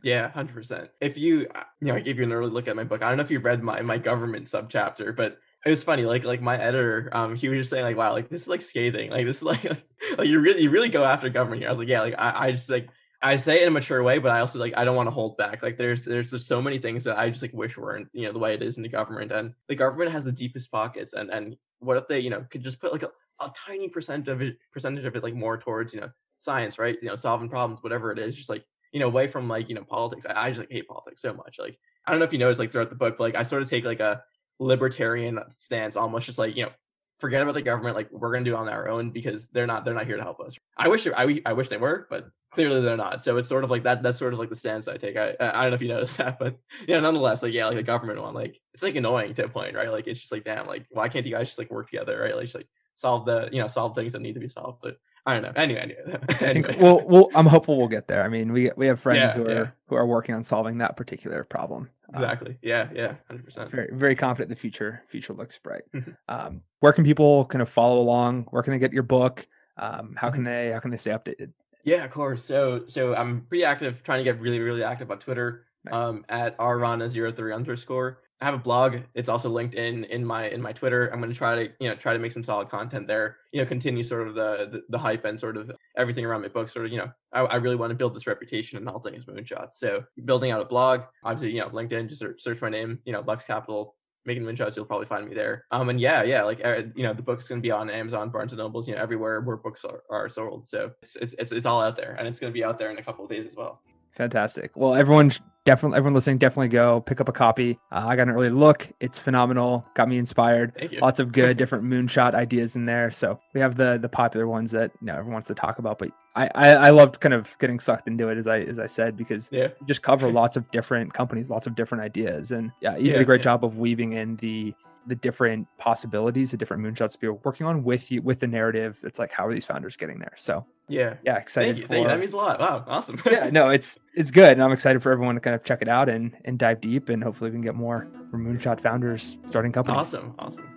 Yeah, 0.03 0.29
hundred 0.29 0.55
percent. 0.55 0.90
If 1.00 1.16
you, 1.16 1.48
uh, 1.55 1.62
you 1.81 1.88
know, 1.88 1.94
I 1.94 2.00
gave 2.00 2.18
you 2.18 2.24
an 2.24 2.33
early 2.33 2.50
look 2.50 2.68
at 2.68 2.77
my 2.77 2.85
book. 2.85 3.03
I 3.03 3.09
don't 3.09 3.16
know 3.16 3.22
if 3.22 3.31
you 3.31 3.38
read 3.38 3.62
my 3.62 3.81
my 3.81 3.96
government 3.96 4.46
subchapter, 4.46 5.16
but 5.16 5.38
it 5.64 5.70
was 5.70 5.83
funny. 5.83 6.05
Like 6.05 6.24
like 6.24 6.42
my 6.42 6.61
editor, 6.61 7.09
um, 7.12 7.35
he 7.35 7.48
was 7.48 7.61
just 7.61 7.70
saying 7.70 7.85
like, 7.85 7.96
wow, 7.96 8.12
like 8.12 8.29
this 8.29 8.42
is 8.42 8.48
like 8.48 8.61
scathing. 8.61 9.11
Like 9.11 9.24
this 9.24 9.37
is 9.37 9.42
like 9.44 9.64
like, 9.64 9.83
like 10.18 10.29
you 10.29 10.40
really 10.40 10.62
you 10.62 10.70
really 10.70 10.90
go 10.90 11.05
after 11.05 11.29
government 11.31 11.62
here. 11.62 11.68
I 11.68 11.72
was 11.72 11.79
like, 11.79 11.88
yeah, 11.88 12.03
like 12.03 12.16
I, 12.18 12.46
I 12.46 12.53
just 12.53 12.68
like 12.68 12.88
I 13.22 13.37
say 13.37 13.57
it 13.57 13.62
in 13.62 13.68
a 13.68 13.70
mature 13.70 14.03
way, 14.03 14.18
but 14.18 14.31
I 14.31 14.40
also 14.40 14.59
like 14.59 14.74
I 14.77 14.85
don't 14.85 14.96
want 14.96 15.07
to 15.07 15.14
hold 15.14 15.38
back. 15.38 15.62
Like 15.62 15.79
there's 15.79 16.03
there's 16.03 16.31
just 16.31 16.46
so 16.46 16.61
many 16.61 16.77
things 16.77 17.05
that 17.05 17.18
I 17.18 17.31
just 17.31 17.40
like 17.40 17.55
wish 17.55 17.79
weren't 17.79 18.09
you 18.12 18.27
know 18.27 18.33
the 18.33 18.38
way 18.38 18.53
it 18.53 18.62
is 18.62 18.77
in 18.77 18.83
the 18.83 18.88
government, 18.90 19.33
and 19.33 19.55
the 19.68 19.74
government 19.74 20.12
has 20.12 20.27
the 20.27 20.33
deepest 20.33 20.70
pockets, 20.70 21.14
and 21.14 21.31
and 21.31 21.57
what 21.79 21.96
if 21.96 22.07
they 22.09 22.20
you 22.20 22.31
know 22.31 22.44
could 22.50 22.62
just 22.62 22.81
put 22.81 22.92
like 22.92 23.03
a, 23.03 23.11
a 23.40 23.51
tiny 23.66 23.88
percent 23.88 24.29
of 24.29 24.40
it 24.42 24.57
percentage 24.73 25.05
of 25.05 25.16
it 25.16 25.23
like 25.23 25.35
more 25.35 25.59
towards 25.59 25.94
you 25.94 26.01
know 26.01 26.11
science, 26.38 26.79
right? 26.79 26.97
You 27.03 27.09
know, 27.09 27.16
solving 27.16 27.49
problems, 27.49 27.83
whatever 27.83 28.12
it 28.12 28.18
is, 28.18 28.37
just 28.37 28.49
like 28.49 28.64
you 28.92 29.01
know 29.01 29.07
away 29.07 29.27
from 29.27 29.49
like 29.49 29.68
you 29.68 29.75
know 29.75 29.85
politics. 29.85 30.27
I, 30.29 30.47
I 30.47 30.51
just 30.51 30.61
like 30.61 30.70
hate 30.70 30.87
politics 30.87 31.23
so 31.23 31.33
much. 31.35 31.57
Like 31.59 31.79
I 32.07 32.11
don't 32.11 32.20
know 32.20 32.27
if 32.27 32.33
you 32.33 32.38
noticed 32.38 32.61
like 32.61 32.73
throughout 32.73 32.90
the 32.90 32.97
book, 32.97 33.16
but 33.18 33.25
like 33.25 33.37
I 33.37 33.42
sort 33.42 33.62
of 33.62 33.70
take 33.70 33.85
like 33.85 34.01
a 34.01 34.23
libertarian 34.61 35.40
stance, 35.49 35.97
almost 35.97 36.27
just 36.27 36.38
like 36.38 36.57
you 36.57 36.64
know 36.64 36.70
forget 37.18 37.42
about 37.42 37.55
the 37.55 37.62
government. 37.62 37.97
Like 37.97 38.11
we're 38.12 38.33
gonna 38.33 38.44
do 38.44 38.55
it 38.55 38.59
on 38.59 38.68
our 38.68 38.88
own 38.88 39.11
because 39.11 39.49
they're 39.49 39.66
not 39.66 39.85
they're 39.85 39.94
not 39.94 40.07
here 40.07 40.16
to 40.16 40.23
help 40.23 40.40
us. 40.40 40.57
I 40.77 40.88
wish 40.88 41.07
I 41.07 41.40
I 41.47 41.53
wish 41.53 41.68
they 41.68 41.77
were, 41.77 42.07
but 42.11 42.29
clearly 42.53 42.83
they're 42.83 42.97
not. 42.97 43.23
So 43.23 43.37
it's 43.37 43.49
sort 43.49 43.64
of 43.64 43.70
like 43.70 43.83
that. 43.85 44.03
That's 44.03 44.18
sort 44.18 44.33
of 44.33 44.38
like 44.38 44.51
the 44.51 44.57
stance 44.57 44.87
I 44.87 44.97
take. 44.97 45.16
I 45.16 45.35
I 45.40 45.62
don't 45.62 45.70
know 45.70 45.75
if 45.75 45.83
you 45.83 45.88
noticed 45.97 46.18
that, 46.18 46.38
but 46.38 46.57
yeah, 46.87 47.01
nonetheless, 47.01 47.42
like 47.42 47.53
yeah, 47.53 47.66
like 47.66 47.77
the 47.77 47.83
government 47.83 48.20
one, 48.20 48.35
like 48.35 48.61
it's 48.75 48.83
like 48.83 48.97
annoying 48.97 49.35
to 49.35 49.44
a 49.44 49.49
point, 49.49 49.75
right? 49.75 49.90
Like 49.90 50.07
it's 50.07 50.20
just 50.20 50.33
like 50.33 50.44
damn, 50.44 50.66
like 50.66 50.87
why 50.90 51.09
can't 51.09 51.27
you 51.27 51.33
guys 51.33 51.49
just 51.49 51.59
like 51.59 51.70
work 51.70 51.90
together, 51.90 52.18
right? 52.20 52.35
Like 52.35 52.44
just 52.44 52.55
like 52.55 52.68
solve 52.95 53.27
the 53.27 53.49
you 53.53 53.61
know 53.61 53.67
solve 53.67 53.95
things 53.95 54.13
that 54.13 54.23
need 54.23 54.35
to 54.35 54.41
be 54.41 54.49
solved. 54.49 54.79
But 54.83 54.99
I 55.27 55.35
don't 55.35 55.43
know. 55.43 55.53
Anyway, 55.57 55.81
anyway. 55.81 56.19
I 56.29 56.53
think 56.53 56.69
we'll, 56.79 57.01
we'll, 57.07 57.31
I'm 57.35 57.47
hopeful 57.47 57.79
we'll 57.79 57.89
get 57.89 58.09
there. 58.09 58.23
I 58.23 58.29
mean, 58.29 58.53
we 58.53 58.71
we 58.77 58.87
have 58.87 59.01
friends 59.01 59.19
yeah, 59.19 59.33
who 59.33 59.47
are 59.47 59.55
yeah. 59.55 59.67
who 59.89 59.97
are 59.97 60.07
working 60.07 60.35
on 60.35 60.45
solving 60.45 60.79
that 60.79 60.97
particular 60.97 61.45
problem. 61.45 61.89
Um, 62.13 62.23
exactly. 62.23 62.51
Um, 62.51 62.59
yeah. 62.63 62.89
Yeah. 62.95 63.15
Hundred 63.27 63.45
percent. 63.45 63.71
Very 63.71 63.91
very 63.93 64.15
confident 64.15 64.51
the 64.51 64.57
future 64.57 65.03
future 65.09 65.33
looks 65.33 65.59
bright. 65.59 65.83
Mm-hmm. 65.95 66.11
um, 66.29 66.63
where 66.81 66.93
can 66.93 67.05
people 67.05 67.47
kind 67.47 67.63
of 67.63 67.69
follow 67.69 68.01
along? 68.01 68.47
Where 68.51 68.63
can 68.63 68.73
they 68.73 68.79
get 68.79 68.93
your 68.93 69.03
book? 69.03 69.47
Um, 69.79 70.15
how 70.17 70.31
can 70.31 70.45
mm-hmm. 70.45 70.53
they 70.53 70.73
how 70.73 70.81
can 70.81 70.91
they 70.91 70.99
stay 70.99 71.11
updated? 71.11 71.53
Yeah, 71.85 72.05
of 72.05 72.11
course. 72.11 72.45
So 72.45 72.85
so 72.87 73.15
I'm 73.15 73.47
pretty 73.49 73.65
active, 73.65 74.03
trying 74.03 74.19
to 74.19 74.25
get 74.25 74.41
really 74.41 74.59
really 74.59 74.85
active 74.85 75.11
on 75.11 75.19
Twitter. 75.19 75.65
Nice. 75.85 75.99
Um, 75.99 76.25
at 76.31 76.57
rrana03 76.59 77.55
underscore. 77.55 78.19
I 78.40 78.47
have 78.47 78.55
a 78.55 78.59
blog. 78.59 78.97
It's 79.14 79.29
also 79.29 79.49
linked 79.49 79.75
in 79.75 80.05
in 80.05 80.25
my 80.25 80.49
in 80.49 80.61
my 80.61 80.73
Twitter. 80.73 81.09
I'm 81.12 81.20
going 81.20 81.33
to 81.33 81.37
try 81.37 81.55
to 81.55 81.73
you 81.79 81.88
know 81.88 81.94
try 81.94 82.12
to 82.12 82.18
make 82.18 82.33
some 82.33 82.42
solid 82.42 82.68
content 82.68 83.07
there. 83.07 83.38
You 83.53 83.61
know, 83.61 83.66
continue 83.66 84.03
sort 84.03 84.27
of 84.27 84.35
the 84.35 84.68
the, 84.70 84.83
the 84.90 84.99
hype 84.99 85.25
and 85.25 85.38
sort 85.38 85.57
of 85.57 85.70
everything 85.97 86.25
around 86.25 86.42
my 86.42 86.49
book. 86.49 86.68
Sort 86.68 86.87
of 86.87 86.92
you 86.92 86.99
know, 86.99 87.11
I, 87.33 87.40
I 87.40 87.57
really 87.57 87.77
want 87.77 87.90
to 87.90 87.94
build 87.94 88.14
this 88.14 88.27
reputation 88.27 88.77
and 88.77 88.88
all 88.88 88.99
things 88.99 89.25
moonshots. 89.25 89.75
So 89.75 90.05
building 90.25 90.51
out 90.51 90.61
a 90.61 90.64
blog, 90.64 91.03
obviously 91.23 91.53
you 91.53 91.61
know 91.61 91.68
LinkedIn. 91.68 92.09
Just 92.09 92.20
search, 92.20 92.42
search 92.42 92.61
my 92.61 92.68
name. 92.68 92.99
You 93.05 93.12
know, 93.12 93.23
Lux 93.27 93.44
Capital 93.44 93.94
making 94.27 94.42
moonshots. 94.42 94.75
You'll 94.75 94.87
probably 94.87 95.07
find 95.07 95.29
me 95.29 95.35
there. 95.35 95.64
Um 95.70 95.88
and 95.88 96.01
yeah 96.01 96.23
yeah 96.25 96.42
like 96.42 96.61
uh, 96.64 96.83
you 96.94 97.05
know 97.05 97.14
the 97.14 97.23
book's 97.23 97.47
going 97.47 97.61
to 97.61 97.66
be 97.66 97.70
on 97.70 97.88
Amazon, 97.88 98.31
Barnes 98.31 98.53
and 98.53 98.59
Nobles. 98.59 98.88
You 98.88 98.97
know 98.97 99.01
everywhere 99.01 99.40
where 99.42 99.57
books 99.57 99.85
are, 99.85 100.03
are 100.11 100.29
sold. 100.29 100.66
So 100.66 100.90
it's, 101.03 101.16
it's 101.16 101.35
it's 101.38 101.53
it's 101.53 101.66
all 101.66 101.81
out 101.81 101.97
there, 101.97 102.16
and 102.18 102.27
it's 102.27 102.40
going 102.40 102.53
to 102.53 102.55
be 102.55 102.64
out 102.64 102.79
there 102.79 102.90
in 102.90 102.99
a 102.99 103.03
couple 103.03 103.25
of 103.25 103.31
days 103.31 103.47
as 103.47 103.55
well. 103.55 103.81
Fantastic. 104.16 104.77
Well, 104.77 104.94
everyone 104.94 105.31
definitely, 105.64 105.96
everyone 105.96 106.14
listening, 106.14 106.38
definitely 106.38 106.68
go 106.68 107.00
pick 107.00 107.20
up 107.20 107.29
a 107.29 107.33
copy. 107.33 107.79
Uh, 107.90 108.05
I 108.07 108.16
got 108.16 108.29
an 108.29 108.35
early 108.35 108.50
look. 108.50 108.90
It's 109.00 109.18
phenomenal. 109.18 109.87
Got 109.94 110.09
me 110.09 110.18
inspired. 110.18 110.72
Thank 110.79 110.92
you. 110.92 111.00
Lots 111.00 111.20
of 111.20 111.33
good 111.33 111.57
different 111.57 111.85
moonshot 111.85 112.35
ideas 112.35 112.77
in 112.77 112.85
there. 112.85 113.11
So 113.11 113.38
we 113.55 113.61
have 113.61 113.77
the 113.77 113.98
the 114.00 114.09
popular 114.09 114.46
ones 114.46 114.70
that 114.70 114.92
you 115.00 115.07
know 115.07 115.14
everyone 115.14 115.35
wants 115.35 115.48
to 115.48 115.55
talk 115.55 115.79
about. 115.79 115.98
But 115.98 116.11
I, 116.37 116.50
I, 116.55 116.68
I 116.70 116.90
loved 116.90 117.20
kind 117.20 117.35
of 117.35 117.57
getting 117.59 117.81
sucked 117.81 118.07
into 118.07 118.29
it 118.29 118.38
as 118.38 118.46
I 118.46 118.61
as 118.61 118.79
I 118.79 118.87
said 118.87 119.16
because 119.16 119.48
yeah. 119.53 119.68
you 119.81 119.87
just 119.87 120.03
cover 120.03 120.31
lots 120.33 120.57
of 120.57 120.70
different 120.70 121.12
companies, 121.12 121.50
lots 121.50 121.66
of 121.66 121.74
different 121.74 122.05
ideas, 122.05 122.53
and 122.53 122.70
yeah, 122.81 122.96
you 122.96 123.07
yeah, 123.07 123.12
did 123.14 123.22
a 123.22 123.24
great 123.24 123.40
yeah. 123.40 123.44
job 123.44 123.64
of 123.64 123.79
weaving 123.79 124.12
in 124.12 124.37
the 124.37 124.74
the 125.07 125.14
different 125.14 125.67
possibilities, 125.79 126.51
the 126.51 126.57
different 126.57 126.83
moonshots 126.83 127.17
you're 127.21 127.35
working 127.35 127.67
on 127.67 127.85
with 127.85 128.11
you 128.11 128.23
with 128.23 128.40
the 128.40 128.47
narrative. 128.47 129.01
It's 129.05 129.19
like 129.19 129.33
how 129.33 129.47
are 129.47 129.53
these 129.53 129.64
founders 129.64 129.97
getting 129.97 130.19
there? 130.19 130.35
So 130.37 130.67
yeah, 130.88 131.14
yeah, 131.25 131.38
excited. 131.38 131.69
Thank 131.69 131.79
you. 131.79 131.83
For, 131.83 131.88
Thank 131.88 132.03
you. 132.03 132.09
That 132.09 132.19
means 132.19 132.33
a 132.33 132.37
lot. 132.37 132.61
Wow, 132.61 132.85
awesome. 132.87 133.21
yeah, 133.31 133.51
no, 133.51 133.71
it's 133.71 133.99
it's 134.14 134.31
good, 134.31 134.53
and 134.53 134.62
I'm 134.62 134.73
excited 134.73 135.03
for 135.03 135.12
everyone 135.12 135.35
to 135.35 135.40
kind 135.40 135.55
of 135.55 135.64
check 135.64 135.83
it 135.83 135.88
out 135.88 136.09
and 136.09 136.37
and 136.45 136.59
dive 136.59 136.81
deep, 136.81 137.09
and 137.09 137.23
hopefully 137.23 137.51
we 137.51 137.55
can 137.55 137.62
get 137.62 137.75
more 137.75 138.07
moonshot 138.33 138.81
founders 138.81 139.37
starting 139.47 139.73
companies. 139.73 139.99
Awesome, 139.99 140.35
awesome. 140.38 140.69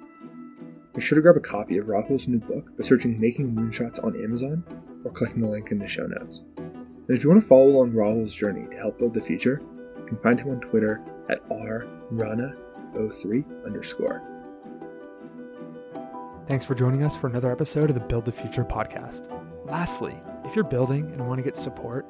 Be 0.95 1.01
sure 1.01 1.15
to 1.15 1.21
grab 1.21 1.37
a 1.37 1.39
copy 1.39 1.77
of 1.77 1.85
Rahul's 1.87 2.27
new 2.27 2.39
book 2.39 2.75
by 2.77 2.83
searching 2.83 3.19
"Making 3.19 3.53
Moonshots" 3.53 4.03
on 4.03 4.21
Amazon 4.23 4.63
or 5.03 5.11
clicking 5.11 5.41
the 5.41 5.47
link 5.47 5.71
in 5.71 5.79
the 5.79 5.87
show 5.87 6.07
notes. 6.07 6.43
And 6.57 7.15
if 7.15 7.23
you 7.23 7.29
want 7.29 7.41
to 7.41 7.47
follow 7.47 7.67
along 7.67 7.91
Rahul's 7.91 8.33
journey 8.33 8.67
to 8.71 8.77
help 8.77 8.97
build 8.97 9.13
the 9.13 9.21
future, 9.21 9.61
you 9.97 10.05
can 10.05 10.17
find 10.17 10.39
him 10.39 10.49
on 10.49 10.59
Twitter 10.59 11.01
at 11.29 11.39
rrana03 12.93 13.65
underscore. 13.65 14.21
Thanks 16.47 16.65
for 16.65 16.75
joining 16.75 17.03
us 17.03 17.15
for 17.15 17.27
another 17.27 17.51
episode 17.51 17.89
of 17.89 17.95
the 17.95 18.05
Build 18.05 18.25
the 18.25 18.31
Future 18.31 18.63
podcast. 18.63 19.23
Lastly, 19.65 20.15
if 20.45 20.55
you're 20.55 20.63
building 20.63 21.11
and 21.11 21.27
want 21.27 21.39
to 21.39 21.43
get 21.43 21.57
support, 21.57 22.05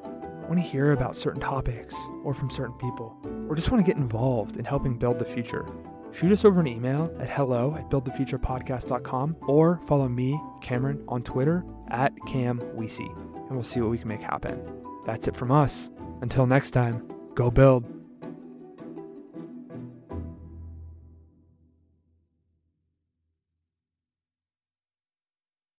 want 0.48 0.54
to 0.54 0.60
hear 0.60 0.92
about 0.92 1.16
certain 1.16 1.40
topics 1.40 1.96
or 2.22 2.32
from 2.32 2.48
certain 2.48 2.76
people, 2.78 3.16
or 3.48 3.56
just 3.56 3.70
want 3.70 3.84
to 3.84 3.86
get 3.86 4.00
involved 4.00 4.56
in 4.56 4.64
helping 4.64 4.96
build 4.96 5.18
the 5.18 5.24
future, 5.24 5.66
shoot 6.12 6.30
us 6.30 6.44
over 6.44 6.60
an 6.60 6.68
email 6.68 7.12
at 7.18 7.28
hello 7.28 7.74
at 7.74 7.90
buildthefuturepodcast.com 7.90 9.36
or 9.48 9.80
follow 9.82 10.08
me, 10.08 10.40
Cameron, 10.62 11.02
on 11.08 11.22
Twitter 11.22 11.64
at 11.88 12.12
Cam 12.26 12.60
and 12.60 13.50
we'll 13.50 13.62
see 13.62 13.80
what 13.80 13.90
we 13.90 13.98
can 13.98 14.08
make 14.08 14.22
happen. 14.22 14.60
That's 15.04 15.26
it 15.26 15.34
from 15.34 15.50
us. 15.50 15.90
Until 16.20 16.46
next 16.46 16.70
time, 16.72 17.10
go 17.34 17.50
build. 17.50 17.97